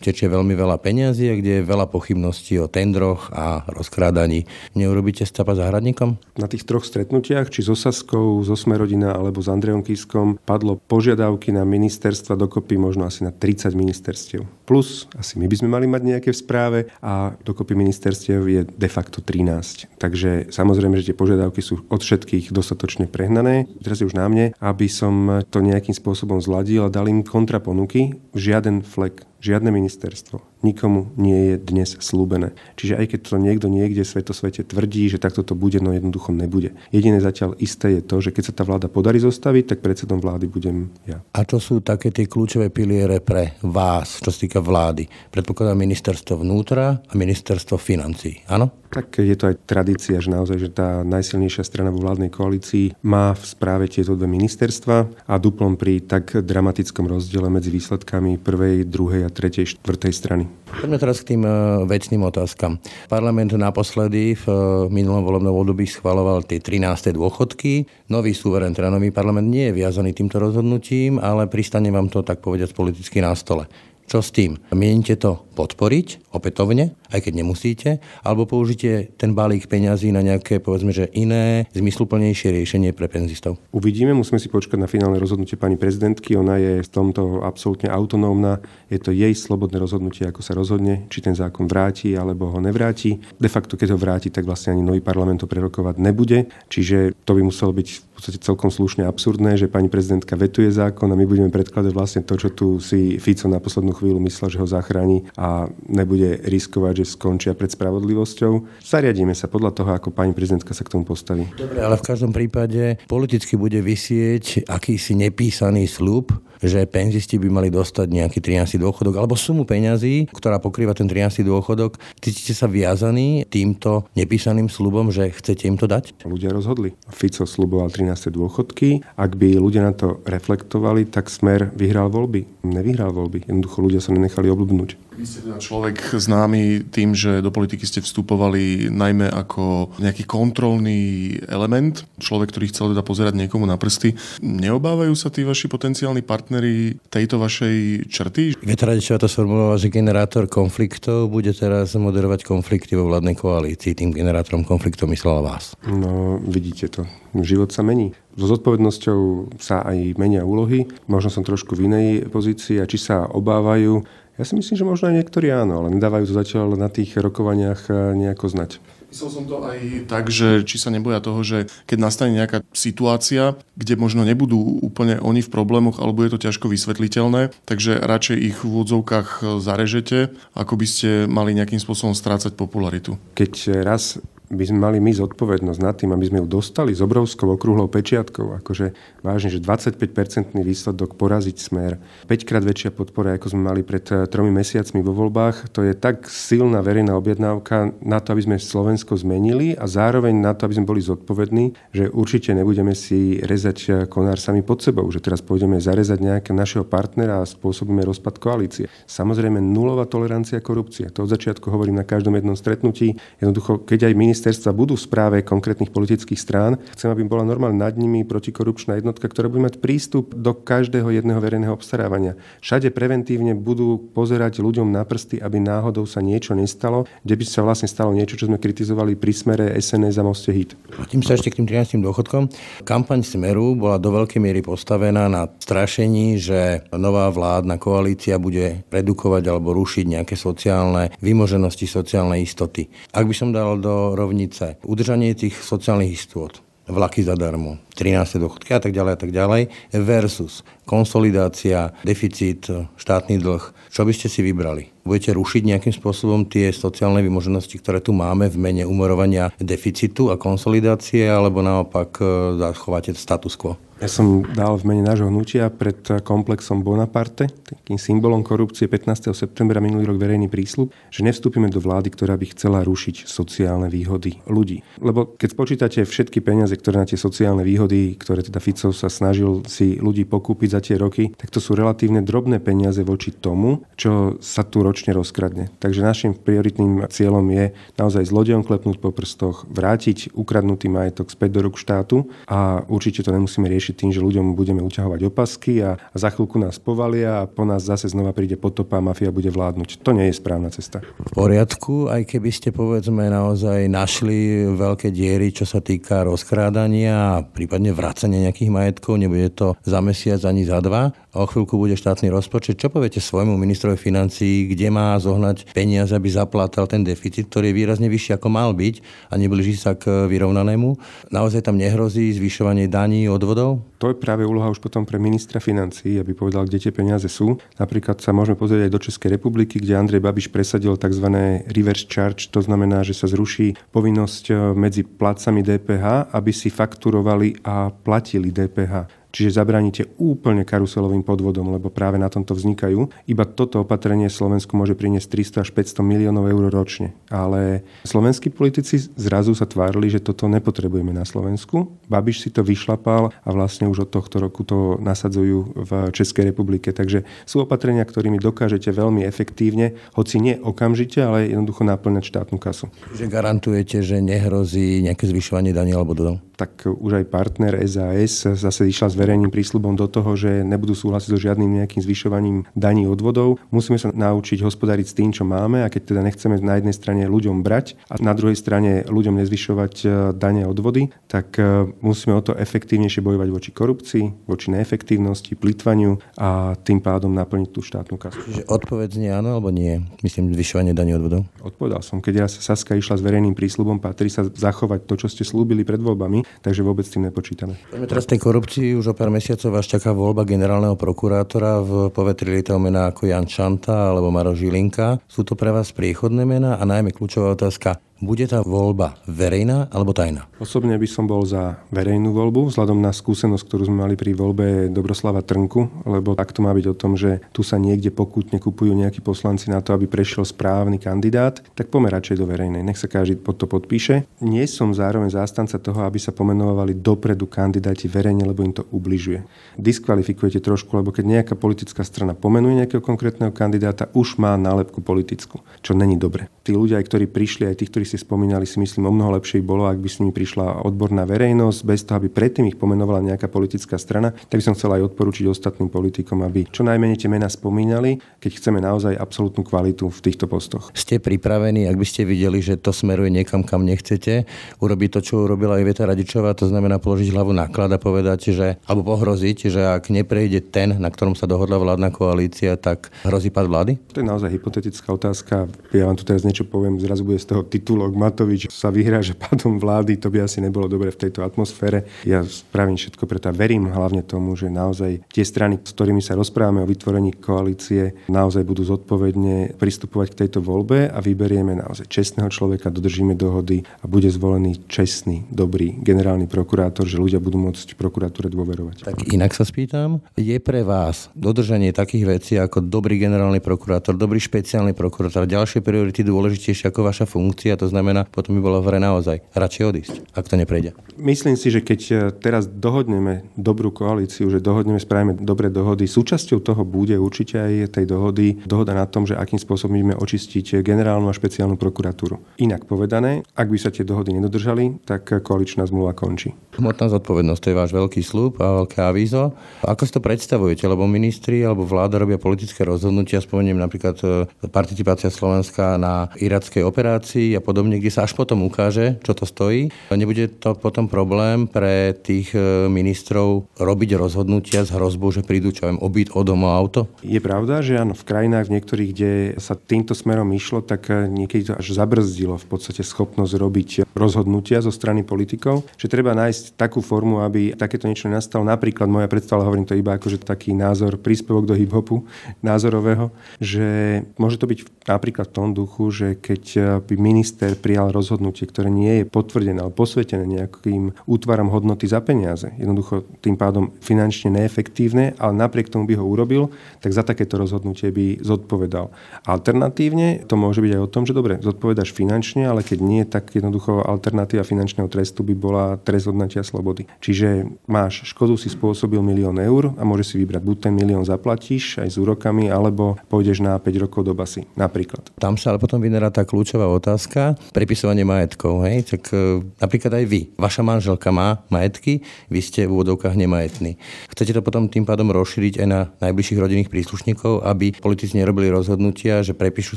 tečie 0.00 0.32
veľmi 0.32 0.56
veľa 0.56 0.80
peňazí 0.80 1.28
a 1.28 1.38
kde 1.38 1.60
je 1.60 1.68
veľa 1.68 1.92
pochybností 1.92 2.56
o 2.58 2.70
tendroch 2.72 3.28
a 3.36 3.62
rozkrádaní. 3.68 4.48
Neurobíte 4.72 5.28
stapa 5.28 5.52
záhradníkom? 5.52 6.16
Na 6.40 6.48
tých 6.48 6.64
troch 6.64 6.88
stretnutiach, 6.88 7.52
či 7.52 7.60
so 7.60 7.76
Saskou, 7.76 8.40
so 8.42 8.56
Smerodina 8.56 9.12
alebo 9.12 9.44
s 9.44 9.52
Andrejom 9.52 9.84
Kiskom, 9.84 10.40
padlo 10.42 10.80
požiadavky 10.80 11.52
na 11.52 11.68
ministerstva 11.74 12.38
dokopy 12.38 12.78
možno 12.78 13.10
asi 13.10 13.26
na 13.26 13.34
30 13.34 13.74
ministerstiev. 13.74 14.46
Plus, 14.62 15.10
asi 15.18 15.36
my 15.42 15.50
by 15.50 15.56
sme 15.58 15.68
mali 15.74 15.86
mať 15.90 16.02
nejaké 16.06 16.30
v 16.30 16.38
správe 16.38 16.78
a 17.02 17.34
dokopy 17.42 17.74
ministerstiev 17.74 18.40
je 18.46 18.62
de 18.62 18.88
facto 18.88 19.18
13. 19.18 19.98
Takže 19.98 20.54
samozrejme, 20.54 20.94
že 21.02 21.10
tie 21.10 21.18
požiadavky 21.18 21.58
sú 21.58 21.82
od 21.90 22.00
všetkých 22.00 22.54
dostatočne 22.54 23.10
prehnané. 23.10 23.66
Teraz 23.82 23.98
je 23.98 24.06
už 24.06 24.14
na 24.14 24.30
mne, 24.30 24.54
aby 24.62 24.86
som 24.86 25.42
to 25.50 25.58
nejakým 25.58 25.92
spôsobom 25.92 26.38
zladil 26.38 26.86
a 26.86 26.92
dal 26.92 27.10
im 27.10 27.26
kontraponuky. 27.26 28.16
Žiaden 28.32 28.86
flek 28.86 29.26
Žiadne 29.44 29.68
ministerstvo 29.68 30.53
nikomu 30.64 31.12
nie 31.20 31.52
je 31.52 31.56
dnes 31.60 31.94
slúbené. 32.00 32.56
Čiže 32.80 32.96
aj 32.96 33.06
keď 33.12 33.20
to 33.20 33.36
niekto 33.36 33.68
niekde 33.68 34.02
svetosvete 34.02 34.64
tvrdí, 34.64 35.12
že 35.12 35.20
takto 35.20 35.44
to 35.44 35.52
bude, 35.52 35.78
no 35.84 35.92
jednoducho 35.92 36.32
nebude. 36.32 36.72
Jediné 36.88 37.20
zatiaľ 37.20 37.54
isté 37.60 38.00
je 38.00 38.02
to, 38.02 38.24
že 38.24 38.32
keď 38.32 38.42
sa 38.48 38.56
tá 38.56 38.62
vláda 38.64 38.88
podarí 38.88 39.20
zostaviť, 39.20 39.76
tak 39.76 39.84
predsedom 39.84 40.18
vlády 40.24 40.48
budem 40.48 40.88
ja. 41.04 41.20
A 41.36 41.44
čo 41.44 41.60
sú 41.60 41.84
také 41.84 42.08
tie 42.08 42.24
kľúčové 42.24 42.72
piliere 42.72 43.20
pre 43.20 43.60
vás, 43.60 44.24
čo 44.24 44.32
sa 44.32 44.38
týka 44.40 44.64
vlády? 44.64 45.06
Predpokladám 45.28 45.76
ministerstvo 45.76 46.40
vnútra 46.40 47.04
a 47.04 47.12
ministerstvo 47.12 47.76
financí, 47.76 48.40
áno? 48.48 48.82
Tak 48.94 49.18
je 49.18 49.34
to 49.34 49.50
aj 49.50 49.66
tradícia, 49.66 50.22
že 50.22 50.30
naozaj, 50.30 50.54
že 50.54 50.70
tá 50.70 51.02
najsilnejšia 51.02 51.66
strana 51.66 51.90
vo 51.90 51.98
vládnej 51.98 52.30
koalícii 52.30 52.94
má 53.02 53.34
v 53.34 53.42
správe 53.42 53.90
tieto 53.90 54.14
dve 54.14 54.30
ministerstva 54.30 55.26
a 55.26 55.34
duplom 55.42 55.74
pri 55.74 55.98
tak 56.06 56.38
dramatickom 56.38 57.10
rozdiele 57.10 57.50
medzi 57.50 57.74
výsledkami 57.74 58.38
prvej, 58.38 58.86
druhej 58.86 59.26
a 59.26 59.34
tretej, 59.34 59.74
štvrtej 59.74 60.12
strany. 60.14 60.46
Poďme 60.64 60.98
teraz 60.98 61.22
k 61.22 61.34
tým 61.34 61.42
e, 61.46 61.50
vecným 61.86 62.26
otázkam. 62.26 62.82
Parlament 63.06 63.54
naposledy 63.54 64.34
v 64.34 64.44
e, 64.50 64.54
minulom 64.90 65.22
volebnom 65.22 65.54
období 65.54 65.86
schvaloval 65.86 66.42
tie 66.44 66.58
13. 66.58 67.14
dôchodky. 67.14 67.86
Nový 68.10 68.34
súverén, 68.34 68.74
teda 68.74 68.90
nový 68.90 69.14
parlament 69.14 69.46
nie 69.46 69.70
je 69.70 69.76
viazaný 69.78 70.12
týmto 70.12 70.42
rozhodnutím, 70.42 71.22
ale 71.22 71.46
pristane 71.46 71.88
vám 71.94 72.10
to 72.10 72.26
tak 72.26 72.42
povediať 72.42 72.74
politicky 72.74 73.22
na 73.22 73.32
stole. 73.38 73.70
Čo 74.04 74.20
s 74.20 74.30
tým? 74.30 74.60
Mienite 74.76 75.16
to 75.16 75.44
podporiť 75.54 76.34
opätovne, 76.34 76.92
aj 77.14 77.30
keď 77.30 77.32
nemusíte, 77.32 77.90
alebo 78.26 78.44
použite 78.44 79.14
ten 79.16 79.32
balík 79.32 79.70
peňazí 79.70 80.10
na 80.10 80.20
nejaké, 80.20 80.58
povedzme, 80.58 80.90
že 80.90 81.08
iné, 81.14 81.70
zmysluplnejšie 81.72 82.50
riešenie 82.52 82.90
pre 82.90 83.06
penzistov? 83.06 83.56
Uvidíme, 83.70 84.12
musíme 84.12 84.42
si 84.42 84.50
počkať 84.50 84.76
na 84.76 84.90
finálne 84.90 85.16
rozhodnutie 85.22 85.54
pani 85.54 85.78
prezidentky. 85.78 86.34
Ona 86.34 86.58
je 86.58 86.72
v 86.82 86.90
tomto 86.90 87.46
absolútne 87.46 87.88
autonómna. 87.88 88.60
Je 88.90 88.98
to 88.98 89.14
jej 89.14 89.32
slobodné 89.32 89.78
rozhodnutie, 89.78 90.26
ako 90.26 90.42
sa 90.42 90.58
rozhodne, 90.58 91.06
či 91.08 91.22
ten 91.22 91.38
zákon 91.38 91.70
vráti 91.70 92.18
alebo 92.18 92.50
ho 92.50 92.58
nevráti. 92.58 93.22
De 93.38 93.48
facto, 93.48 93.78
keď 93.78 93.94
ho 93.94 93.98
vráti, 93.98 94.28
tak 94.28 94.44
vlastne 94.44 94.74
ani 94.74 94.82
nový 94.82 95.00
parlament 95.00 95.46
to 95.46 95.48
prerokovať 95.48 96.02
nebude. 96.02 96.50
Čiže 96.66 97.14
to 97.22 97.38
by 97.38 97.42
muselo 97.46 97.70
byť 97.70 98.13
v 98.14 98.22
podstate 98.22 98.38
celkom 98.38 98.70
slušne 98.70 99.10
absurdné, 99.10 99.58
že 99.58 99.66
pani 99.66 99.90
prezidentka 99.90 100.38
vetuje 100.38 100.70
zákon 100.70 101.10
a 101.10 101.18
my 101.18 101.26
budeme 101.26 101.50
predkladať 101.50 101.90
vlastne 101.90 102.22
to, 102.22 102.38
čo 102.38 102.54
tu 102.54 102.78
si 102.78 103.18
Fico 103.18 103.50
na 103.50 103.58
poslednú 103.58 103.90
chvíľu 103.90 104.22
myslel, 104.22 104.54
že 104.54 104.62
ho 104.62 104.70
zachráni 104.70 105.26
a 105.34 105.66
nebude 105.90 106.38
riskovať, 106.46 107.02
že 107.02 107.18
skončia 107.18 107.58
pred 107.58 107.74
spravodlivosťou. 107.74 108.86
Zariadíme 108.86 109.34
sa 109.34 109.50
podľa 109.50 109.74
toho, 109.74 109.90
ako 109.98 110.14
pani 110.14 110.30
prezidentka 110.30 110.70
sa 110.70 110.86
k 110.86 110.94
tomu 110.94 111.02
postaví. 111.02 111.42
Dobre, 111.58 111.82
ale 111.82 111.98
v 111.98 112.06
každom 112.06 112.30
prípade 112.30 113.02
politicky 113.10 113.58
bude 113.58 113.82
vysieť 113.82 114.70
akýsi 114.70 115.18
nepísaný 115.18 115.90
slub, 115.90 116.30
že 116.64 116.88
penzisti 116.88 117.36
by 117.36 117.48
mali 117.52 117.68
dostať 117.68 118.08
nejaký 118.08 118.40
13. 118.40 118.80
dôchodok 118.80 119.20
alebo 119.20 119.36
sumu 119.36 119.68
peňazí, 119.68 120.32
ktorá 120.32 120.56
pokrýva 120.56 120.96
ten 120.96 121.04
13. 121.04 121.44
dôchodok. 121.44 122.00
Cítite 122.24 122.56
sa 122.56 122.64
viazaní 122.64 123.44
týmto 123.44 124.08
nepísaným 124.16 124.72
slubom, 124.72 125.12
že 125.12 125.28
chcete 125.28 125.68
im 125.68 125.76
to 125.76 125.84
dať? 125.84 126.24
Ľudia 126.24 126.50
rozhodli. 126.56 126.96
Fico 127.12 127.44
sluboval 127.44 127.92
13. 127.92 128.32
dôchodky. 128.32 129.04
Ak 129.20 129.36
by 129.36 129.60
ľudia 129.60 129.84
na 129.84 129.92
to 129.92 130.24
reflektovali, 130.24 131.04
tak 131.04 131.28
Smer 131.28 131.68
vyhral 131.76 132.08
voľby. 132.08 132.64
Nevyhral 132.64 133.12
voľby. 133.12 133.44
Jednoducho 133.44 133.84
ľudia 133.84 134.00
sa 134.00 134.16
nenechali 134.16 134.48
obľúbnuť. 134.48 135.03
Vy 135.14 135.24
ste 135.30 135.46
teda 135.46 135.62
človek 135.62 136.18
známy 136.18 136.90
tým, 136.90 137.14
že 137.14 137.38
do 137.38 137.54
politiky 137.54 137.86
ste 137.86 138.02
vstupovali 138.02 138.90
najmä 138.90 139.30
ako 139.30 139.94
nejaký 140.02 140.26
kontrolný 140.26 141.34
element, 141.46 142.02
človek, 142.18 142.50
ktorý 142.50 142.66
chcel 142.74 142.86
teda 142.90 143.06
pozerať 143.06 143.38
niekomu 143.38 143.62
na 143.62 143.78
prsty. 143.78 144.18
Neobávajú 144.42 145.14
sa 145.14 145.30
tí 145.30 145.46
vaši 145.46 145.70
potenciálni 145.70 146.26
partneri 146.26 146.98
tejto 147.14 147.38
vašej 147.38 148.10
črty? 148.10 148.58
Vetra 148.66 148.90
Radičová 148.90 149.22
to 149.22 149.30
sformulovala, 149.30 149.78
že 149.78 149.94
generátor 149.94 150.50
konfliktov 150.50 151.30
bude 151.30 151.54
teraz 151.54 151.94
moderovať 151.94 152.42
konflikty 152.42 152.98
vo 152.98 153.06
vládnej 153.06 153.38
koalícii. 153.38 153.94
Tým 153.94 154.10
generátorom 154.10 154.66
konfliktov 154.66 155.06
myslela 155.14 155.46
vás. 155.46 155.78
No, 155.86 156.42
vidíte 156.42 156.90
to. 156.90 157.02
Život 157.34 157.70
sa 157.70 157.86
mení. 157.86 158.14
So 158.34 158.50
zodpovednosťou 158.50 159.54
sa 159.62 159.86
aj 159.86 160.18
menia 160.18 160.42
úlohy. 160.42 160.90
Možno 161.06 161.30
som 161.30 161.46
trošku 161.46 161.78
v 161.78 161.86
inej 161.86 162.06
pozícii 162.30 162.82
a 162.82 162.86
či 162.86 162.98
sa 162.98 163.30
obávajú, 163.30 164.02
ja 164.34 164.42
si 164.42 164.58
myslím, 164.58 164.74
že 164.74 164.88
možno 164.88 165.10
aj 165.10 165.16
niektorí 165.22 165.46
áno, 165.50 165.84
ale 165.84 165.94
nedávajú 165.94 166.26
to 166.26 166.34
zatiaľ 166.34 166.74
na 166.74 166.90
tých 166.90 167.14
rokovaniach 167.14 167.86
eh, 167.86 167.94
nejako 168.18 168.50
znať. 168.50 168.82
Myslel 169.14 169.30
som 169.30 169.46
to 169.46 169.62
aj 169.62 170.10
tak, 170.10 170.26
že 170.26 170.66
či 170.66 170.74
sa 170.74 170.90
neboja 170.90 171.22
toho, 171.22 171.38
že 171.46 171.70
keď 171.86 171.98
nastane 172.02 172.34
nejaká 172.34 172.66
situácia, 172.74 173.54
kde 173.78 173.94
možno 173.94 174.26
nebudú 174.26 174.58
úplne 174.82 175.22
oni 175.22 175.38
v 175.38 175.52
problémoch, 175.54 176.02
alebo 176.02 176.26
je 176.26 176.34
to 176.34 176.42
ťažko 176.50 176.66
vysvetliteľné, 176.66 177.54
takže 177.62 178.02
radšej 178.02 178.36
ich 178.42 178.56
v 178.58 178.74
úvodzovkách 178.74 179.62
zarežete, 179.62 180.34
ako 180.58 180.74
by 180.74 180.86
ste 180.90 181.08
mali 181.30 181.54
nejakým 181.54 181.78
spôsobom 181.78 182.10
strácať 182.10 182.58
popularitu. 182.58 183.14
Keď 183.38 183.86
raz 183.86 184.18
by 184.52 184.64
sme 184.68 184.76
mali 184.76 184.98
my 185.00 185.08
zodpovednosť 185.08 185.80
nad 185.80 185.96
tým, 185.96 186.12
aby 186.12 186.28
sme 186.28 186.38
ju 186.44 186.46
dostali 186.60 186.92
s 186.92 187.00
obrovskou 187.00 187.48
okrúhlou 187.56 187.88
pečiatkou. 187.88 188.60
Akože 188.60 188.92
vážne, 189.24 189.48
že 189.48 189.64
25-percentný 189.64 190.60
výsledok 190.60 191.16
poraziť 191.16 191.56
smer, 191.56 191.96
5 192.28 192.44
krát 192.44 192.60
väčšia 192.60 192.92
podpora, 192.92 193.40
ako 193.40 193.56
sme 193.56 193.72
mali 193.72 193.80
pred 193.80 194.04
eh, 194.12 194.28
tromi 194.28 194.52
mesiacmi 194.52 195.00
vo 195.00 195.16
voľbách. 195.16 195.72
To 195.72 195.80
je 195.80 195.96
tak 195.96 196.28
silná 196.28 196.84
verejná 196.84 197.16
objednávka 197.16 197.96
na 198.04 198.20
to, 198.20 198.36
aby 198.36 198.44
sme 198.44 198.56
Slovensko 198.60 199.16
zmenili 199.16 199.72
a 199.72 199.88
zároveň 199.88 200.36
na 200.36 200.52
to, 200.52 200.68
aby 200.68 200.76
sme 200.76 200.90
boli 200.92 201.00
zodpovední, 201.00 201.96
že 201.96 202.12
určite 202.12 202.52
nebudeme 202.52 202.92
si 202.92 203.40
rezať 203.40 203.78
eh, 203.88 203.92
konár 204.04 204.36
sami 204.36 204.60
pod 204.60 204.84
sebou, 204.84 205.08
že 205.08 205.24
teraz 205.24 205.40
pôjdeme 205.40 205.80
zarezať 205.80 206.20
nejakého 206.20 206.52
našeho 206.52 206.84
partnera 206.84 207.40
a 207.40 207.48
spôsobíme 207.48 208.04
rozpad 208.04 208.36
koalície. 208.36 208.92
Samozrejme 209.08 209.56
nulová 209.64 210.04
tolerancia 210.04 210.60
korupcie. 210.60 211.08
To 211.16 211.24
od 211.24 211.32
začiatku 211.32 211.72
hovorím 211.72 211.96
na 211.96 212.04
každom 212.04 212.36
jednom 212.36 212.52
stretnutí. 212.52 213.16
Jednoducho, 213.40 213.80
keď 213.80 214.12
aj 214.12 214.14
ministerstva 214.34 214.74
budú 214.74 214.98
v 214.98 215.06
správe 215.06 215.36
konkrétnych 215.46 215.94
politických 215.94 216.42
strán. 216.42 216.82
Chcem, 216.98 217.06
aby 217.06 217.22
bola 217.22 217.46
normálne 217.46 217.78
nad 217.78 217.94
nimi 217.94 218.26
protikorupčná 218.26 218.98
jednotka, 218.98 219.30
ktorá 219.30 219.46
bude 219.46 219.62
mať 219.70 219.78
prístup 219.78 220.34
do 220.34 220.50
každého 220.50 221.06
jedného 221.14 221.38
verejného 221.38 221.70
obstarávania. 221.70 222.34
Všade 222.58 222.90
preventívne 222.90 223.54
budú 223.54 224.10
pozerať 224.10 224.58
ľuďom 224.58 224.90
na 224.90 225.06
prsty, 225.06 225.38
aby 225.38 225.62
náhodou 225.62 226.02
sa 226.02 226.18
niečo 226.18 226.58
nestalo, 226.58 227.06
kde 227.22 227.34
by 227.38 227.44
sa 227.46 227.62
vlastne 227.62 227.86
stalo 227.86 228.10
niečo, 228.10 228.34
čo 228.34 228.50
sme 228.50 228.58
kritizovali 228.58 229.14
pri 229.14 229.30
smere 229.30 229.64
SNS 229.78 230.18
a 230.18 230.24
Moste 230.26 230.50
Hit. 230.50 230.74
Tým 231.06 231.22
sa 231.22 231.38
ešte 231.38 231.54
k 231.54 231.62
tým 231.62 231.70
13 231.70 232.02
dôchodkom. 232.02 232.50
Kampaň 232.82 233.22
Smeru 233.22 233.78
bola 233.78 234.02
do 234.02 234.10
veľkej 234.10 234.42
miery 234.42 234.66
postavená 234.66 235.30
na 235.30 235.46
strašení, 235.46 236.42
že 236.42 236.82
nová 236.90 237.30
vládna 237.30 237.78
koalícia 237.78 238.34
bude 238.42 238.82
redukovať 238.90 239.46
alebo 239.46 239.70
rušiť 239.78 240.18
nejaké 240.18 240.34
sociálne 240.34 241.14
vymoženosti, 241.22 241.86
sociálne 241.86 242.42
istoty. 242.42 242.90
Ak 243.14 243.30
by 243.30 243.34
som 243.36 243.54
dal 243.54 243.78
do 243.78 244.16
rovnice, 244.24 244.80
udržanie 244.88 245.36
tých 245.36 245.60
sociálnych 245.60 246.16
istôt, 246.16 246.64
vlaky 246.88 247.20
zadarmo, 247.20 247.76
13. 247.92 248.40
dochodky 248.40 248.72
a 248.72 248.80
tak 248.80 248.96
ďalej 248.96 249.12
a 249.12 249.18
tak 249.20 249.30
ďalej, 249.32 249.62
versus 249.92 250.64
konsolidácia, 250.84 251.92
deficit, 252.04 252.68
štátny 252.96 253.40
dlh. 253.40 253.64
Čo 253.90 254.04
by 254.04 254.12
ste 254.14 254.28
si 254.30 254.40
vybrali? 254.44 254.94
Budete 255.04 255.36
rušiť 255.36 255.62
nejakým 255.68 255.92
spôsobom 255.92 256.48
tie 256.48 256.72
sociálne 256.72 257.20
vymoženosti, 257.20 257.76
ktoré 257.76 258.00
tu 258.00 258.16
máme 258.16 258.48
v 258.48 258.56
mene 258.56 258.84
umorovania 258.88 259.52
deficitu 259.60 260.32
a 260.32 260.40
konsolidácie, 260.40 261.28
alebo 261.28 261.60
naopak 261.60 262.16
e, 262.20 262.24
zachováte 262.56 263.12
status 263.12 263.52
quo? 263.60 263.76
Ja 264.02 264.10
som 264.10 264.42
dal 264.42 264.74
v 264.74 264.90
mene 264.90 265.06
nášho 265.06 265.30
hnutia 265.30 265.70
pred 265.70 266.02
komplexom 266.26 266.82
Bonaparte, 266.82 267.46
takým 267.46 267.94
symbolom 267.94 268.42
korupcie 268.42 268.90
15. 268.90 269.30
septembra 269.30 269.78
minulý 269.78 270.10
rok 270.10 270.18
verejný 270.18 270.50
prísľub, 270.50 270.90
že 271.14 271.22
nevstúpime 271.22 271.70
do 271.70 271.78
vlády, 271.78 272.10
ktorá 272.10 272.34
by 272.34 272.52
chcela 272.58 272.82
rušiť 272.82 273.24
sociálne 273.24 273.86
výhody 273.86 274.42
ľudí. 274.50 274.82
Lebo 274.98 275.38
keď 275.38 275.48
spočítate 275.54 275.98
všetky 276.02 276.42
peniaze, 276.42 276.74
ktoré 276.74 277.00
na 277.00 277.08
tie 277.08 277.14
sociálne 277.14 277.62
výhody, 277.62 278.18
ktoré 278.18 278.42
teda 278.42 278.58
Fico 278.58 278.90
sa 278.90 279.06
snažil 279.06 279.62
si 279.70 279.96
ľudí 280.02 280.26
pokúpiť 280.26 280.73
za 280.74 280.82
tie 280.82 280.98
roky, 280.98 281.30
tak 281.38 281.54
to 281.54 281.62
sú 281.62 281.78
relatívne 281.78 282.18
drobné 282.26 282.58
peniaze 282.58 283.06
voči 283.06 283.30
tomu, 283.30 283.86
čo 283.94 284.42
sa 284.42 284.66
tu 284.66 284.82
ročne 284.82 285.14
rozkradne. 285.14 285.70
Takže 285.78 286.02
našim 286.02 286.32
prioritným 286.34 287.06
cieľom 287.06 287.46
je 287.54 287.64
naozaj 287.94 288.26
zlodejom 288.26 288.66
klepnúť 288.66 288.98
po 288.98 289.14
prstoch, 289.14 289.62
vrátiť 289.70 290.34
ukradnutý 290.34 290.90
majetok 290.90 291.30
späť 291.30 291.60
do 291.60 291.70
rúk 291.70 291.78
štátu 291.78 292.26
a 292.50 292.82
určite 292.90 293.22
to 293.22 293.30
nemusíme 293.30 293.70
riešiť 293.70 293.94
tým, 293.94 294.10
že 294.10 294.18
ľuďom 294.18 294.58
budeme 294.58 294.82
uťahovať 294.82 295.20
opasky 295.30 295.78
a 295.84 296.00
za 296.16 296.34
chvíľku 296.34 296.58
nás 296.58 296.82
povalia 296.82 297.44
a 297.44 297.48
po 297.48 297.62
nás 297.62 297.86
zase 297.86 298.10
znova 298.10 298.34
príde 298.34 298.58
potopa 298.58 298.98
a 298.98 299.04
mafia 299.04 299.30
bude 299.30 299.52
vládnuť. 299.54 300.02
To 300.02 300.10
nie 300.10 300.32
je 300.32 300.34
správna 300.34 300.74
cesta. 300.74 301.04
V 301.04 301.30
poriadku, 301.30 302.10
aj 302.10 302.26
keby 302.26 302.50
ste 302.50 302.74
povedzme 302.74 303.30
naozaj 303.30 303.86
našli 303.86 304.66
veľké 304.74 305.14
diery, 305.14 305.54
čo 305.54 305.68
sa 305.68 305.78
týka 305.78 306.26
rozkrádania 306.26 307.38
a 307.38 307.44
prípadne 307.44 307.94
vracania 307.94 308.50
nejakých 308.50 308.70
majetkov, 308.72 309.20
nebude 309.20 309.52
to 309.54 309.78
za 309.84 310.00
mesiac 310.00 310.40
ani 310.42 310.63
za 310.64 310.80
dva, 310.80 311.12
o 311.36 311.44
chvíľku 311.44 311.76
bude 311.76 311.94
štátny 311.94 312.32
rozpočet. 312.32 312.80
Čo 312.80 312.88
poviete 312.90 313.20
svojmu 313.20 313.54
ministrovi 313.54 314.00
financií, 314.00 314.70
kde 314.70 314.88
má 314.88 315.14
zohnať 315.20 315.72
peniaze, 315.76 316.12
aby 316.16 316.28
zaplatal 316.30 316.88
ten 316.88 317.04
deficit, 317.04 317.46
ktorý 317.48 317.70
je 317.70 317.78
výrazne 317.78 318.08
vyšší 318.08 318.36
ako 318.36 318.48
mal 318.48 318.72
byť 318.72 319.28
a 319.30 319.34
neblíži 319.36 319.76
sa 319.76 319.92
k 319.94 320.26
vyrovnanému? 320.30 320.96
Naozaj 321.30 321.68
tam 321.68 321.76
nehrozí 321.76 322.32
zvyšovanie 322.34 322.88
daní 322.88 323.28
odvodov? 323.28 323.84
To 324.04 324.12
je 324.12 324.20
práve 324.20 324.44
úloha 324.44 324.68
už 324.68 324.84
potom 324.84 325.08
pre 325.08 325.16
ministra 325.16 325.64
financií, 325.64 326.20
aby 326.20 326.36
povedal, 326.36 326.68
kde 326.68 326.76
tie 326.76 326.92
peniaze 326.92 327.24
sú. 327.24 327.56
Napríklad 327.80 328.20
sa 328.20 328.36
môžeme 328.36 328.52
pozrieť 328.52 328.90
aj 328.90 328.92
do 328.92 329.00
Českej 329.00 329.30
republiky, 329.40 329.80
kde 329.80 329.96
Andrej 329.96 330.20
Babiš 330.20 330.52
presadil 330.52 330.92
tzv. 331.00 331.24
reverse 331.72 332.04
charge, 332.04 332.52
to 332.52 332.60
znamená, 332.60 333.00
že 333.00 333.16
sa 333.16 333.24
zruší 333.24 333.72
povinnosť 333.96 334.44
eh, 334.52 334.56
medzi 334.76 335.08
placami 335.08 335.64
DPH, 335.64 336.36
aby 336.36 336.52
si 336.52 336.68
fakturovali 336.68 337.64
a 337.64 337.88
platili 337.88 338.52
DPH. 338.52 339.23
Čiže 339.34 339.58
zabránite 339.58 340.06
úplne 340.14 340.62
karuselovým 340.62 341.26
podvodom, 341.26 341.74
lebo 341.74 341.90
práve 341.90 342.22
na 342.22 342.30
tomto 342.30 342.54
vznikajú. 342.54 343.10
Iba 343.26 343.42
toto 343.42 343.82
opatrenie 343.82 344.30
Slovensku 344.30 344.78
môže 344.78 344.94
priniesť 344.94 345.58
300 345.58 345.66
až 345.66 345.68
500 345.74 346.06
miliónov 346.06 346.46
eur 346.46 346.70
ročne. 346.70 347.10
Ale 347.34 347.82
slovenskí 348.06 348.54
politici 348.54 349.02
zrazu 349.18 349.58
sa 349.58 349.66
tvárili, 349.66 350.06
že 350.06 350.22
toto 350.22 350.46
nepotrebujeme 350.46 351.10
na 351.10 351.26
Slovensku. 351.26 351.90
Babiš 352.06 352.46
si 352.46 352.48
to 352.54 352.62
vyšlapal 352.62 353.34
a 353.34 353.48
vlastne 353.50 353.90
už 353.90 354.06
od 354.06 354.10
tohto 354.14 354.38
roku 354.38 354.62
to 354.62 355.02
nasadzujú 355.02 355.74
v 355.74 355.90
Českej 356.14 356.54
republike. 356.54 356.94
Takže 356.94 357.26
sú 357.42 357.66
opatrenia, 357.66 358.06
ktorými 358.06 358.38
dokážete 358.38 358.94
veľmi 358.94 359.26
efektívne, 359.26 359.98
hoci 360.14 360.38
nie 360.38 360.54
okamžite, 360.62 361.18
ale 361.18 361.50
jednoducho 361.50 361.82
naplňať 361.82 362.30
štátnu 362.30 362.62
kasu. 362.62 362.86
Že 363.10 363.26
garantujete, 363.26 363.98
že 363.98 364.22
nehrozí 364.22 365.02
nejaké 365.02 365.26
zvyšovanie 365.26 365.74
daní 365.74 365.90
alebo 365.90 366.14
dodov? 366.14 366.38
Tak 366.54 366.86
už 366.86 367.18
aj 367.18 367.24
partner 367.34 367.74
SAS 367.82 368.46
zase 368.46 368.86
išla 368.86 369.10
s 369.10 369.18
verejným 369.24 369.48
prísľubom 369.48 369.96
do 369.96 370.04
toho, 370.04 370.36
že 370.36 370.60
nebudú 370.60 370.92
súhlasiť 370.92 371.32
so 371.32 371.40
žiadnym 371.40 371.80
nejakým 371.80 372.04
zvyšovaním 372.04 372.68
daní 372.76 373.08
odvodov. 373.08 373.56
Musíme 373.72 373.96
sa 373.96 374.12
naučiť 374.12 374.60
hospodariť 374.60 375.06
s 375.08 375.16
tým, 375.16 375.32
čo 375.32 375.48
máme 375.48 375.80
a 375.80 375.88
keď 375.88 376.12
teda 376.12 376.20
nechceme 376.20 376.60
na 376.60 376.76
jednej 376.76 376.92
strane 376.92 377.24
ľuďom 377.24 377.64
brať 377.64 377.96
a 378.12 378.20
na 378.20 378.36
druhej 378.36 378.60
strane 378.60 379.08
ľuďom 379.08 379.40
nezvyšovať 379.40 379.94
e, 380.04 380.06
dane 380.36 380.68
odvody, 380.68 381.08
tak 381.24 381.56
e, 381.56 381.88
musíme 382.04 382.36
o 382.36 382.44
to 382.44 382.52
efektívnejšie 382.52 383.24
bojovať 383.24 383.48
voči 383.48 383.70
korupcii, 383.72 384.44
voči 384.44 384.68
neefektívnosti, 384.76 385.56
plitvaniu 385.56 386.20
a 386.36 386.76
tým 386.76 387.00
pádom 387.00 387.32
naplniť 387.32 387.70
tú 387.72 387.80
štátnu 387.80 388.20
kasu. 388.20 388.44
Čiže 388.44 388.68
odpoveď 388.68 389.16
nie 389.16 389.32
áno 389.32 389.56
alebo 389.56 389.72
nie? 389.72 390.04
Myslím, 390.20 390.52
zvyšovanie 390.52 390.92
daní 390.92 391.16
odvodov? 391.16 391.48
Odpovedal 391.64 392.04
som. 392.04 392.20
Keď 392.20 392.34
raz 392.44 392.52
Saska 392.60 392.92
išla 392.98 393.16
s 393.16 393.22
verejným 393.24 393.56
prísľubom, 393.56 394.02
patrí 394.02 394.28
sa 394.28 394.44
zachovať 394.44 395.08
to, 395.08 395.14
čo 395.16 395.26
ste 395.30 395.46
slúbili 395.46 395.86
pred 395.86 396.02
voľbami, 396.02 396.44
takže 396.60 396.84
vôbec 396.84 397.08
s 397.08 397.16
tým 397.16 397.24
nepočítame. 397.30 397.78
Poďme 397.88 398.10
teraz 398.10 398.28
tej 398.28 398.42
korupcii 398.42 398.98
už 398.98 399.13
pár 399.14 399.30
mesiacov 399.30 399.78
vás 399.78 399.86
čaká 399.86 400.10
voľba 400.10 400.42
generálneho 400.42 400.98
prokurátora 400.98 401.78
v 401.80 402.10
povetri 402.10 402.66
to 402.66 402.74
mená 402.82 403.14
ako 403.14 403.30
Jan 403.30 403.46
Čanta 403.46 404.10
alebo 404.10 404.34
Maro 404.34 404.52
Žilinka. 404.52 405.22
Sú 405.30 405.46
to 405.46 405.54
pre 405.54 405.70
vás 405.70 405.94
priechodné 405.94 406.42
mená 406.42 406.76
a 406.76 406.84
najmä 406.84 407.14
kľúčová 407.14 407.54
otázka, 407.54 408.02
bude 408.24 408.48
tá 408.48 408.64
voľba 408.64 409.20
verejná 409.28 409.92
alebo 409.92 410.16
tajná? 410.16 410.48
Osobne 410.58 410.96
by 410.96 411.08
som 411.08 411.28
bol 411.28 411.44
za 411.44 411.78
verejnú 411.92 412.32
voľbu, 412.32 412.72
vzhľadom 412.72 412.98
na 412.98 413.12
skúsenosť, 413.12 413.64
ktorú 413.68 413.86
sme 413.86 414.08
mali 414.08 414.14
pri 414.16 414.32
voľbe 414.32 414.88
Dobroslava 414.88 415.44
Trnku, 415.44 416.08
lebo 416.08 416.32
tak 416.32 416.56
to 416.56 416.64
má 416.64 416.72
byť 416.72 416.86
o 416.90 416.98
tom, 416.98 417.14
že 417.14 417.44
tu 417.52 417.60
sa 417.60 417.76
niekde 417.76 418.08
pokutne 418.08 418.56
kupujú 418.56 418.96
nejakí 418.96 419.20
poslanci 419.20 419.68
na 419.68 419.84
to, 419.84 419.92
aby 419.92 420.08
prešiel 420.08 420.42
správny 420.48 420.96
kandidát, 420.96 421.60
tak 421.76 421.92
pomer 421.92 422.10
radšej 422.10 422.40
do 422.40 422.48
verejnej. 422.48 422.80
Nech 422.80 422.96
sa 422.96 423.06
každý 423.06 423.36
pod 423.36 423.60
to 423.60 423.68
podpíše. 423.68 424.24
Nie 424.40 424.64
som 424.64 424.96
zároveň 424.96 425.30
zástanca 425.30 425.76
toho, 425.76 426.02
aby 426.08 426.16
sa 426.16 426.32
pomenovali 426.32 426.96
dopredu 426.96 427.44
kandidáti 427.44 428.08
verejne, 428.08 428.48
lebo 428.48 428.64
im 428.64 428.72
to 428.72 428.88
ubližuje. 428.88 429.44
Diskvalifikujete 429.76 430.64
trošku, 430.64 430.96
lebo 430.96 431.12
keď 431.12 431.24
nejaká 431.40 431.54
politická 431.58 432.00
strana 432.06 432.32
pomenuje 432.32 432.80
nejakého 432.80 433.04
konkrétneho 433.04 433.52
kandidáta, 433.52 434.08
už 434.16 434.40
má 434.40 434.56
nálepku 434.56 435.04
politickú, 435.04 435.60
čo 435.84 435.92
není 435.92 436.16
dobre. 436.16 436.48
Tí 436.64 436.72
ľudia, 436.72 436.96
ktorí 436.96 437.28
prišli, 437.28 437.68
aj 437.68 437.76
tí, 437.82 437.84
ktorí 437.84 438.08
ste 438.14 438.22
spomínali, 438.22 438.62
si 438.62 438.78
myslím, 438.78 439.10
o 439.10 439.12
mnoho 439.12 439.34
lepšie 439.34 439.58
bolo, 439.58 439.90
ak 439.90 439.98
by 439.98 440.06
s 440.06 440.22
nimi 440.22 440.30
prišla 440.30 440.86
odborná 440.86 441.26
verejnosť, 441.26 441.78
bez 441.82 442.06
toho, 442.06 442.22
aby 442.22 442.30
predtým 442.30 442.70
ich 442.70 442.78
pomenovala 442.78 443.18
nejaká 443.26 443.50
politická 443.50 443.98
strana, 443.98 444.30
tak 444.30 444.62
by 444.62 444.64
som 444.70 444.78
chcel 444.78 444.94
aj 444.94 445.10
odporúčiť 445.10 445.50
ostatným 445.50 445.90
politikom, 445.90 446.46
aby 446.46 446.70
čo 446.70 446.86
najmenej 446.86 447.18
tie 447.18 447.26
mená 447.26 447.50
spomínali, 447.50 448.22
keď 448.38 448.50
chceme 448.62 448.78
naozaj 448.78 449.18
absolútnu 449.18 449.66
kvalitu 449.66 450.06
v 450.06 450.20
týchto 450.22 450.46
postoch. 450.46 450.94
Ste 450.94 451.18
pripravení, 451.18 451.90
ak 451.90 451.98
by 451.98 452.06
ste 452.06 452.22
videli, 452.22 452.62
že 452.62 452.78
to 452.78 452.94
smeruje 452.94 453.34
niekam, 453.34 453.66
kam 453.66 453.82
nechcete, 453.82 454.46
urobiť 454.78 455.18
to, 455.18 455.20
čo 455.26 455.34
urobila 455.50 455.82
Iveta 455.82 456.06
Radičová, 456.06 456.54
to 456.54 456.70
znamená 456.70 457.02
položiť 457.02 457.34
hlavu 457.34 457.50
na 457.50 457.66
klad 457.66 457.90
a 457.90 457.98
povedať, 457.98 458.54
že, 458.54 458.78
alebo 458.86 459.10
pohroziť, 459.10 459.74
že 459.74 459.82
ak 459.90 460.06
neprejde 460.14 460.70
ten, 460.70 460.94
na 461.02 461.10
ktorom 461.10 461.34
sa 461.34 461.50
dohodla 461.50 461.82
vládna 461.82 462.14
koalícia, 462.14 462.78
tak 462.78 463.10
hrozí 463.26 463.50
pad 463.50 463.66
vlády? 463.66 463.98
To 464.14 464.22
je 464.22 464.26
naozaj 464.30 464.54
hypotetická 464.54 465.10
otázka. 465.10 465.66
Ja 465.90 466.06
vám 466.06 466.14
tu 466.14 466.22
teraz 466.22 466.46
niečo 466.46 466.62
poviem, 466.62 467.02
zrazu 467.02 467.26
bude 467.26 467.42
z 467.42 467.50
toho 467.50 467.66
titul 467.66 467.93
titulok 467.94 468.18
Matovič 468.18 468.74
sa 468.74 468.90
vyhráže 468.90 469.38
pádom 469.38 469.78
vlády, 469.78 470.18
to 470.18 470.26
by 470.26 470.42
asi 470.42 470.58
nebolo 470.58 470.90
dobre 470.90 471.14
v 471.14 471.20
tejto 471.22 471.46
atmosfére. 471.46 472.10
Ja 472.26 472.42
spravím 472.42 472.98
všetko 472.98 473.22
preto 473.22 473.46
a 473.46 473.54
verím 473.54 473.86
hlavne 473.86 474.26
tomu, 474.26 474.58
že 474.58 474.66
naozaj 474.66 475.30
tie 475.30 475.46
strany, 475.46 475.78
s 475.78 475.94
ktorými 475.94 476.18
sa 476.18 476.34
rozprávame 476.34 476.82
o 476.82 476.90
vytvorení 476.90 477.38
koalície, 477.38 478.18
naozaj 478.26 478.66
budú 478.66 478.82
zodpovedne 478.82 479.78
pristupovať 479.78 480.34
k 480.34 480.38
tejto 480.42 480.58
voľbe 480.58 481.06
a 481.06 481.22
vyberieme 481.22 481.78
naozaj 481.78 482.10
čestného 482.10 482.50
človeka, 482.50 482.90
dodržíme 482.90 483.38
dohody 483.38 483.86
a 484.02 484.10
bude 484.10 484.26
zvolený 484.26 484.82
čestný, 484.90 485.46
dobrý 485.54 485.94
generálny 486.02 486.50
prokurátor, 486.50 487.06
že 487.06 487.22
ľudia 487.22 487.38
budú 487.38 487.62
môcť 487.62 487.94
prokuratúre 487.94 488.50
dôverovať. 488.50 489.06
Tak 489.06 489.30
inak 489.30 489.54
sa 489.54 489.62
spýtam, 489.62 490.18
je 490.34 490.58
pre 490.58 490.82
vás 490.82 491.30
dodržanie 491.38 491.94
takých 491.94 492.26
vecí 492.26 492.52
ako 492.58 492.82
dobrý 492.82 493.22
generálny 493.22 493.62
prokurátor, 493.62 494.18
dobrý 494.18 494.42
špeciálny 494.42 494.98
prokurátor, 494.98 495.46
ďalšie 495.46 495.78
priority 495.78 496.26
dôležitejšie 496.26 496.90
ako 496.90 497.06
vaša 497.06 497.30
funkcia, 497.30 497.78
to 497.78 497.83
znamená, 497.88 498.26
potom 498.28 498.56
by 498.56 498.60
bolo 498.60 498.78
v 498.82 498.88
hre 498.92 499.00
naozaj 499.00 499.44
radšej 499.54 499.84
odísť, 499.84 500.14
ak 500.34 500.48
to 500.48 500.54
neprejde. 500.60 500.96
Myslím 501.14 501.54
si, 501.54 501.70
že 501.70 501.80
keď 501.84 502.00
e, 502.10 502.14
teraz 502.34 502.66
dohodneme 502.66 503.46
dobrú 503.54 503.94
koalíciu, 503.94 504.50
že 504.50 504.58
dohodneme, 504.58 504.98
spravíme 504.98 505.38
dobré 505.38 505.70
dohody, 505.70 506.10
súčasťou 506.10 506.58
toho 506.58 506.82
bude 506.82 507.14
určite 507.14 507.60
aj 507.60 507.94
tej 508.00 508.06
dohody 508.10 508.58
dohoda 508.66 508.94
na 508.94 509.06
tom, 509.06 509.28
že 509.28 509.38
akým 509.38 509.58
spôsobom 509.58 509.94
ideme 509.94 510.16
očistiť 510.18 510.82
generálnu 510.82 511.30
a 511.30 511.34
špeciálnu 511.36 511.78
prokuratúru. 511.78 512.42
Inak 512.58 512.90
povedané, 512.90 513.46
ak 513.54 513.70
by 513.70 513.78
sa 513.78 513.94
tie 513.94 514.02
dohody 514.02 514.34
nedodržali, 514.34 515.06
tak 515.06 515.30
koaličná 515.44 515.86
zmluva 515.86 516.16
končí. 516.16 516.56
Hmotná 516.74 517.06
zodpovednosť, 517.14 517.60
to 517.62 517.70
je 517.70 517.80
váš 517.80 517.92
veľký 517.94 518.20
slúb 518.26 518.58
a 518.58 518.82
veľké 518.82 518.98
avízo. 518.98 519.54
Ako 519.86 520.02
si 520.02 520.14
to 520.14 520.24
predstavujete? 520.24 520.90
Lebo 520.90 521.06
ministri 521.06 521.62
alebo 521.62 521.86
vláda 521.86 522.18
robia 522.18 522.40
politické 522.40 522.82
rozhodnutia, 522.82 523.38
spomeniem 523.38 523.78
napríklad 523.78 524.16
e, 524.22 524.26
participácia 524.66 525.30
Slovenska 525.30 525.94
na 525.94 526.32
irackej 526.34 526.82
operácii 526.82 527.54
a 527.54 527.62
pod 527.62 527.73
podobne, 527.74 527.98
kde 527.98 528.14
sa 528.14 528.22
až 528.22 528.38
potom 528.38 528.62
ukáže, 528.62 529.18
čo 529.26 529.34
to 529.34 529.42
stojí. 529.42 529.90
Nebude 530.14 530.46
to 530.46 530.78
potom 530.78 531.10
problém 531.10 531.66
pre 531.66 532.14
tých 532.14 532.54
e, 532.54 532.86
ministrov 532.86 533.66
robiť 533.74 534.14
rozhodnutia 534.14 534.86
s 534.86 534.94
hrozbou, 534.94 535.34
že 535.34 535.42
prídu 535.42 535.74
čo 535.74 535.90
viem, 535.90 535.98
obyt, 535.98 536.30
o 536.38 536.46
dom, 536.46 536.62
auto? 536.70 537.10
Je 537.26 537.42
pravda, 537.42 537.82
že 537.82 537.98
áno, 537.98 538.14
v 538.14 538.22
krajinách 538.22 538.70
v 538.70 538.78
niektorých, 538.78 539.10
kde 539.10 539.32
sa 539.58 539.74
týmto 539.74 540.14
smerom 540.14 540.46
išlo, 540.54 540.86
tak 540.86 541.10
e, 541.10 541.26
niekedy 541.26 541.66
to 541.66 541.74
až 541.74 541.98
zabrzdilo 541.98 542.54
v 542.62 542.66
podstate 542.70 543.02
schopnosť 543.02 543.52
robiť 543.58 543.90
rozhodnutia 544.14 544.78
zo 544.78 544.94
strany 544.94 545.26
politikov, 545.26 545.82
že 545.98 546.06
treba 546.06 546.30
nájsť 546.38 546.78
takú 546.78 547.02
formu, 547.02 547.42
aby 547.42 547.74
takéto 547.74 548.06
niečo 548.06 548.30
nenastalo. 548.30 548.62
Napríklad 548.62 549.10
moja 549.10 549.26
predstava, 549.26 549.66
hovorím 549.66 549.90
to 549.90 549.98
iba 549.98 550.14
ako, 550.14 550.30
že 550.30 550.38
taký 550.38 550.70
názor, 550.78 551.18
príspevok 551.18 551.66
do 551.66 551.74
hip-hopu 551.74 552.22
názorového, 552.62 553.34
že 553.58 554.22
môže 554.38 554.62
to 554.62 554.70
byť 554.70 554.78
napríklad 555.10 555.50
v 555.50 555.56
tom 555.58 555.74
duchu, 555.74 556.14
že 556.14 556.28
keď 556.38 556.62
by 557.02 557.14
minister 557.18 557.63
prijal 557.72 558.12
rozhodnutie, 558.12 558.68
ktoré 558.68 558.92
nie 558.92 559.22
je 559.22 559.24
potvrdené, 559.24 559.80
ale 559.80 559.96
posvetené 559.96 560.44
nejakým 560.44 561.16
útvarom 561.24 561.72
hodnoty 561.72 562.04
za 562.04 562.20
peniaze, 562.20 562.68
jednoducho 562.76 563.24
tým 563.40 563.56
pádom 563.56 563.96
finančne 564.04 564.52
neefektívne, 564.52 565.32
ale 565.40 565.52
napriek 565.56 565.88
tomu 565.88 566.04
by 566.04 566.20
ho 566.20 566.24
urobil, 566.28 566.68
tak 567.00 567.16
za 567.16 567.24
takéto 567.24 567.56
rozhodnutie 567.56 568.12
by 568.12 568.44
zodpovedal. 568.44 569.08
Alternatívne 569.48 570.44
to 570.44 570.60
môže 570.60 570.84
byť 570.84 570.92
aj 570.98 571.00
o 571.00 571.08
tom, 571.08 571.24
že 571.24 571.32
dobre, 571.32 571.56
zodpovedáš 571.64 572.12
finančne, 572.12 572.68
ale 572.68 572.84
keď 572.84 572.98
nie, 573.00 573.22
tak 573.24 573.56
jednoducho 573.56 574.04
alternatíva 574.04 574.66
finančného 574.66 575.08
trestu 575.08 575.40
by 575.40 575.54
bola 575.56 575.84
trest 576.02 576.28
odnatia 576.28 576.60
slobody. 576.60 577.08
Čiže 577.22 577.64
máš 577.88 578.26
škodu 578.28 578.58
si 578.58 578.68
spôsobil 578.68 579.22
milión 579.22 579.56
eur 579.62 579.94
a 579.96 580.02
môže 580.02 580.26
si 580.26 580.36
vybrať 580.42 580.62
buď 580.66 580.76
ten 580.90 580.92
milión 580.92 581.22
zaplatíš 581.22 582.02
aj 582.02 582.10
s 582.10 582.16
úrokami, 582.18 582.68
alebo 582.68 583.16
pôjdeš 583.30 583.62
na 583.62 583.78
5 583.78 584.04
rokov 584.04 584.26
do 584.26 584.34
basy 584.34 584.66
napríklad. 584.74 585.30
Tam 585.38 585.54
sa 585.54 585.72
ale 585.72 585.78
potom 585.78 586.02
vynerá 586.02 586.28
tá 586.34 586.42
kľúčová 586.42 586.90
otázka, 586.90 587.53
prepisovanie 587.72 588.22
majetkov. 588.22 588.84
Hej? 588.84 589.14
Tak 589.16 589.22
e, 589.32 589.62
napríklad 589.80 590.12
aj 590.20 590.24
vy. 590.26 590.40
Vaša 590.56 590.82
manželka 590.84 591.28
má 591.34 591.62
majetky, 591.70 592.22
vy 592.50 592.60
ste 592.60 592.86
v 592.86 592.94
úvodovkách 592.94 593.34
nemajetní. 593.34 593.96
Chcete 594.30 594.54
to 594.54 594.60
potom 594.60 594.90
tým 594.90 595.06
pádom 595.08 595.30
rozšíriť 595.32 595.82
aj 595.82 595.88
na 595.88 596.00
najbližších 596.20 596.60
rodinných 596.60 596.92
príslušníkov, 596.92 597.64
aby 597.66 597.96
politici 597.98 598.36
nerobili 598.38 598.70
rozhodnutia, 598.70 599.42
že 599.42 599.56
prepíšu 599.56 599.96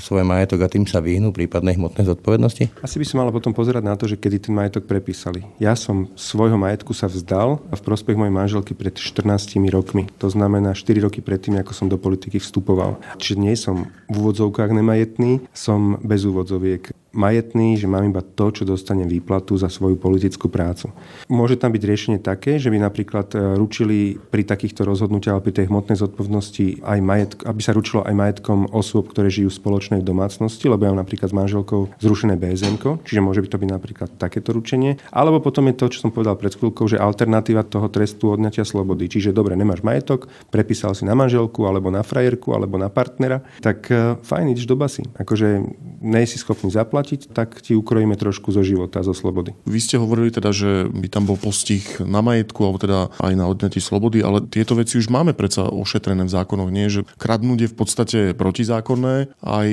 svoj 0.01 0.23
majetok 0.23 0.65
a 0.65 0.71
tým 0.71 0.87
sa 0.87 1.03
vyhnú 1.03 1.35
prípadnej 1.35 1.77
hmotnej 1.77 2.07
zodpovednosti? 2.07 2.69
Asi 2.81 2.97
by 2.97 3.05
som 3.05 3.21
mal 3.21 3.29
potom 3.33 3.51
pozerať 3.51 3.83
na 3.83 3.95
to, 3.99 4.05
že 4.09 4.19
kedy 4.19 4.49
ten 4.49 4.53
majetok 4.53 4.87
prepísali. 4.87 5.45
Ja 5.57 5.75
som 5.77 6.09
svojho 6.15 6.55
majetku 6.55 6.95
sa 6.95 7.05
vzdal 7.09 7.59
a 7.69 7.75
v 7.75 7.85
prospech 7.85 8.17
mojej 8.17 8.33
manželky 8.33 8.73
pred 8.73 8.95
14 8.95 9.57
rokmi. 9.71 10.07
To 10.21 10.27
znamená 10.27 10.73
4 10.73 11.03
roky 11.03 11.19
predtým, 11.19 11.59
ako 11.59 11.71
som 11.73 11.87
do 11.87 11.97
politiky 11.99 12.39
vstupoval. 12.39 12.99
Čiže 13.17 13.35
nie 13.37 13.55
som 13.57 13.89
v 14.07 14.15
úvodzovkách 14.15 14.71
nemajetný, 14.71 15.43
som 15.51 15.99
bez 16.03 16.23
úvodzoviek 16.23 16.93
majetný, 17.17 17.75
že 17.81 17.89
mám 17.89 18.05
iba 18.05 18.21
to, 18.21 18.53
čo 18.53 18.63
dostanem 18.63 19.09
výplatu 19.09 19.57
za 19.57 19.67
svoju 19.67 19.97
politickú 19.97 20.47
prácu. 20.47 20.93
Môže 21.27 21.57
tam 21.57 21.73
byť 21.73 21.83
riešenie 21.83 22.19
také, 22.21 22.61
že 22.61 22.69
by 22.69 22.77
napríklad 22.77 23.33
e, 23.33 23.57
ručili 23.57 24.15
pri 24.15 24.45
takýchto 24.45 24.85
rozhodnutiach, 24.85 25.41
pri 25.41 25.53
tej 25.57 25.65
hmotnej 25.73 25.97
zodpovednosti 25.97 26.85
aj 26.85 26.99
majetk, 27.01 27.37
aby 27.49 27.61
sa 27.65 27.73
ručilo 27.73 28.05
aj 28.05 28.13
majetkom 28.13 28.69
osôb, 28.69 29.09
ktoré 29.09 29.33
žijú 29.33 29.49
v 29.49 29.59
spoločnej 29.59 30.01
domácnosti, 30.05 30.69
lebo 30.69 30.85
ja 30.85 30.93
mám 30.93 31.01
napríklad 31.01 31.33
s 31.33 31.35
manželkou 31.35 31.97
zrušené 31.97 32.37
BSM, 32.37 32.77
čiže 33.01 33.23
môže 33.23 33.41
by 33.41 33.49
to 33.49 33.57
byť 33.57 33.69
napríklad 33.73 34.09
takéto 34.21 34.53
ručenie. 34.53 35.01
Alebo 35.09 35.41
potom 35.41 35.65
je 35.71 35.75
to, 35.79 35.89
čo 35.89 36.05
som 36.05 36.13
povedal 36.13 36.37
pred 36.37 36.53
chvíľkou, 36.53 36.85
že 36.85 37.01
alternatíva 37.01 37.63
toho 37.63 37.89
trestu 37.89 38.29
odňatia 38.29 38.67
slobody. 38.67 39.07
Čiže 39.07 39.31
dobre, 39.31 39.55
nemáš 39.55 39.81
majetok, 39.81 40.27
prepísal 40.51 40.93
si 40.93 41.07
na 41.07 41.15
manželku, 41.15 41.63
alebo 41.63 41.87
na 41.87 42.03
frajerku, 42.03 42.51
alebo 42.51 42.75
na 42.75 42.91
partnera, 42.91 43.41
tak 43.63 43.87
e, 43.87 44.19
fajn, 44.19 44.53
ideš 44.53 44.67
do 44.67 44.75
basy. 44.75 45.07
Akože 45.15 45.63
nej 46.03 46.27
si 46.27 46.37
schopný 46.37 46.69
zaplatiť, 46.69 47.06
zaplatiť, 47.07 47.31
tak 47.31 47.63
ti 47.63 47.71
ukrojíme 47.71 48.19
trošku 48.19 48.51
zo 48.51 48.59
života, 48.59 48.99
zo 48.99 49.15
slobody. 49.15 49.55
Vy 49.63 49.79
ste 49.79 49.95
hovorili 49.95 50.27
teda, 50.27 50.51
že 50.51 50.91
by 50.91 51.07
tam 51.07 51.23
bol 51.23 51.39
postih 51.39 51.83
na 52.03 52.19
majetku 52.19 52.67
alebo 52.67 52.83
teda 52.83 52.99
aj 53.23 53.33
na 53.39 53.47
odňatí 53.47 53.79
slobody, 53.79 54.19
ale 54.19 54.43
tieto 54.43 54.75
veci 54.75 54.99
už 54.99 55.07
máme 55.07 55.31
predsa 55.31 55.71
ošetrené 55.71 56.27
v 56.27 56.33
zákonoch, 56.35 56.67
nie? 56.67 56.91
Že 56.91 57.07
kradnúť 57.15 57.59
je 57.63 57.71
v 57.71 57.77
podstate 57.77 58.19
protizákonné, 58.35 59.31
aj 59.39 59.69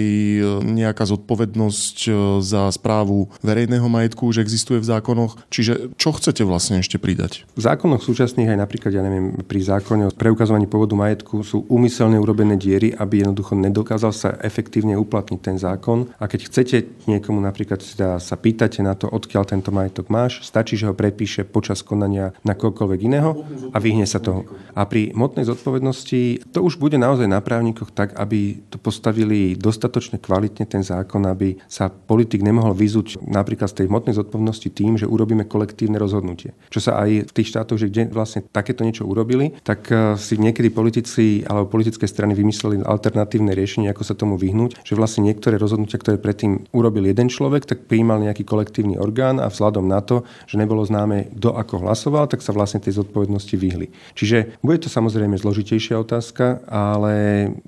nejaká 0.63 1.05
zodpovednosť 1.11 1.97
e, 2.07 2.11
za 2.45 2.71
správu 2.71 3.33
verejného 3.43 3.87
majetku 3.91 4.31
už 4.31 4.45
existuje 4.45 4.79
v 4.79 4.87
zákonoch. 4.87 5.41
Čiže 5.51 5.97
čo 5.99 6.15
chcete 6.15 6.47
vlastne 6.47 6.79
ešte 6.79 7.03
pridať? 7.03 7.49
V 7.59 7.63
zákonoch 7.65 8.05
súčasných 8.05 8.55
aj 8.55 8.59
napríklad, 8.61 8.93
ja 8.95 9.03
neviem, 9.03 9.43
pri 9.43 9.65
zákone 9.65 10.07
o 10.07 10.15
preukazovaní 10.15 10.69
pôvodu 10.71 10.95
majetku 10.95 11.43
sú 11.43 11.67
úmyselne 11.67 12.21
urobené 12.21 12.55
diery, 12.55 12.95
aby 12.95 13.25
jednoducho 13.25 13.57
nedokázal 13.57 14.13
sa 14.15 14.29
efektívne 14.45 14.95
uplatniť 15.01 15.41
ten 15.41 15.57
zákon. 15.57 16.13
A 16.21 16.29
keď 16.29 16.41
chcete 16.51 16.77
niekomu 17.15 17.39
napríklad 17.39 17.79
teda 17.79 18.19
sa 18.19 18.35
pýtate 18.35 18.83
na 18.83 18.99
to, 18.99 19.07
odkiaľ 19.07 19.45
tento 19.47 19.71
majetok 19.71 20.11
máš, 20.11 20.43
stačí, 20.43 20.75
že 20.75 20.91
ho 20.91 20.95
prepíše 20.97 21.47
počas 21.47 21.81
konania 21.87 22.35
na 22.43 22.59
koľkoľvek 22.59 23.01
iného 23.07 23.47
a 23.71 23.79
vyhne 23.79 24.05
sa 24.05 24.19
toho. 24.19 24.49
A 24.75 24.85
pri 24.89 25.15
motnej 25.15 25.47
zodpovednosti 25.47 26.51
to 26.51 26.59
už 26.65 26.81
bude 26.81 26.99
naozaj 26.99 27.31
na 27.31 27.39
právnikoch 27.39 27.95
tak, 27.95 28.17
aby 28.19 28.65
to 28.73 28.81
postavili 28.81 29.55
dostatočne 29.55 30.19
kvalitne 30.19 30.67
ten 30.67 30.83
zákon, 30.83 31.23
aby 31.29 31.61
sa 31.71 31.93
politik 31.93 32.43
nemohol 32.43 32.75
vyzúť 32.75 33.23
napríklad 33.23 33.71
z 33.71 33.85
tej 33.85 33.87
hmotnej 33.87 34.15
zodpovednosti 34.17 34.69
tým, 34.73 34.99
že 34.99 35.07
urobíme 35.07 35.47
kolektívne 35.47 36.01
rozhodnutie. 36.01 36.57
Čo 36.73 36.91
sa 36.91 37.05
aj 37.05 37.31
v 37.31 37.35
tých 37.35 37.51
štátoch, 37.55 37.79
že 37.79 37.91
kde 37.93 38.11
vlastne 38.11 38.43
takéto 38.49 38.83
niečo 38.83 39.05
urobili, 39.05 39.55
tak 39.63 39.87
eh, 39.93 40.17
si 40.17 40.41
niekedy 40.41 40.73
politici 40.73 41.45
alebo 41.45 41.69
politické 41.69 42.09
strany 42.09 42.33
vymysleli 42.33 42.83
alternatívne 42.83 43.53
riešenie, 43.53 43.93
ako 43.93 44.03
sa 44.03 44.17
tomu 44.17 44.41
vyhnúť, 44.41 44.81
že 44.83 44.97
vlastne 44.97 45.29
niektoré 45.29 45.61
rozhodnutia, 45.61 46.01
ktoré 46.01 46.17
predtým 46.17 46.65
urobili 46.73 47.04
robil 47.05 47.13
jeden 47.13 47.29
človek, 47.29 47.69
tak 47.69 47.85
prijímal 47.85 48.25
nejaký 48.25 48.49
kolektívny 48.49 48.97
orgán 48.97 49.37
a 49.37 49.53
vzhľadom 49.53 49.85
na 49.85 50.01
to, 50.01 50.25
že 50.49 50.57
nebolo 50.57 50.81
známe, 50.81 51.37
kto 51.37 51.53
ako 51.53 51.85
hlasoval, 51.85 52.25
tak 52.33 52.41
sa 52.41 52.57
vlastne 52.57 52.81
tej 52.81 52.97
zodpovednosti 53.05 53.53
vyhli. 53.61 53.93
Čiže 54.17 54.57
bude 54.65 54.81
to 54.81 54.89
samozrejme 54.89 55.37
zložitejšia 55.37 56.01
otázka, 56.01 56.65
ale 56.65 57.13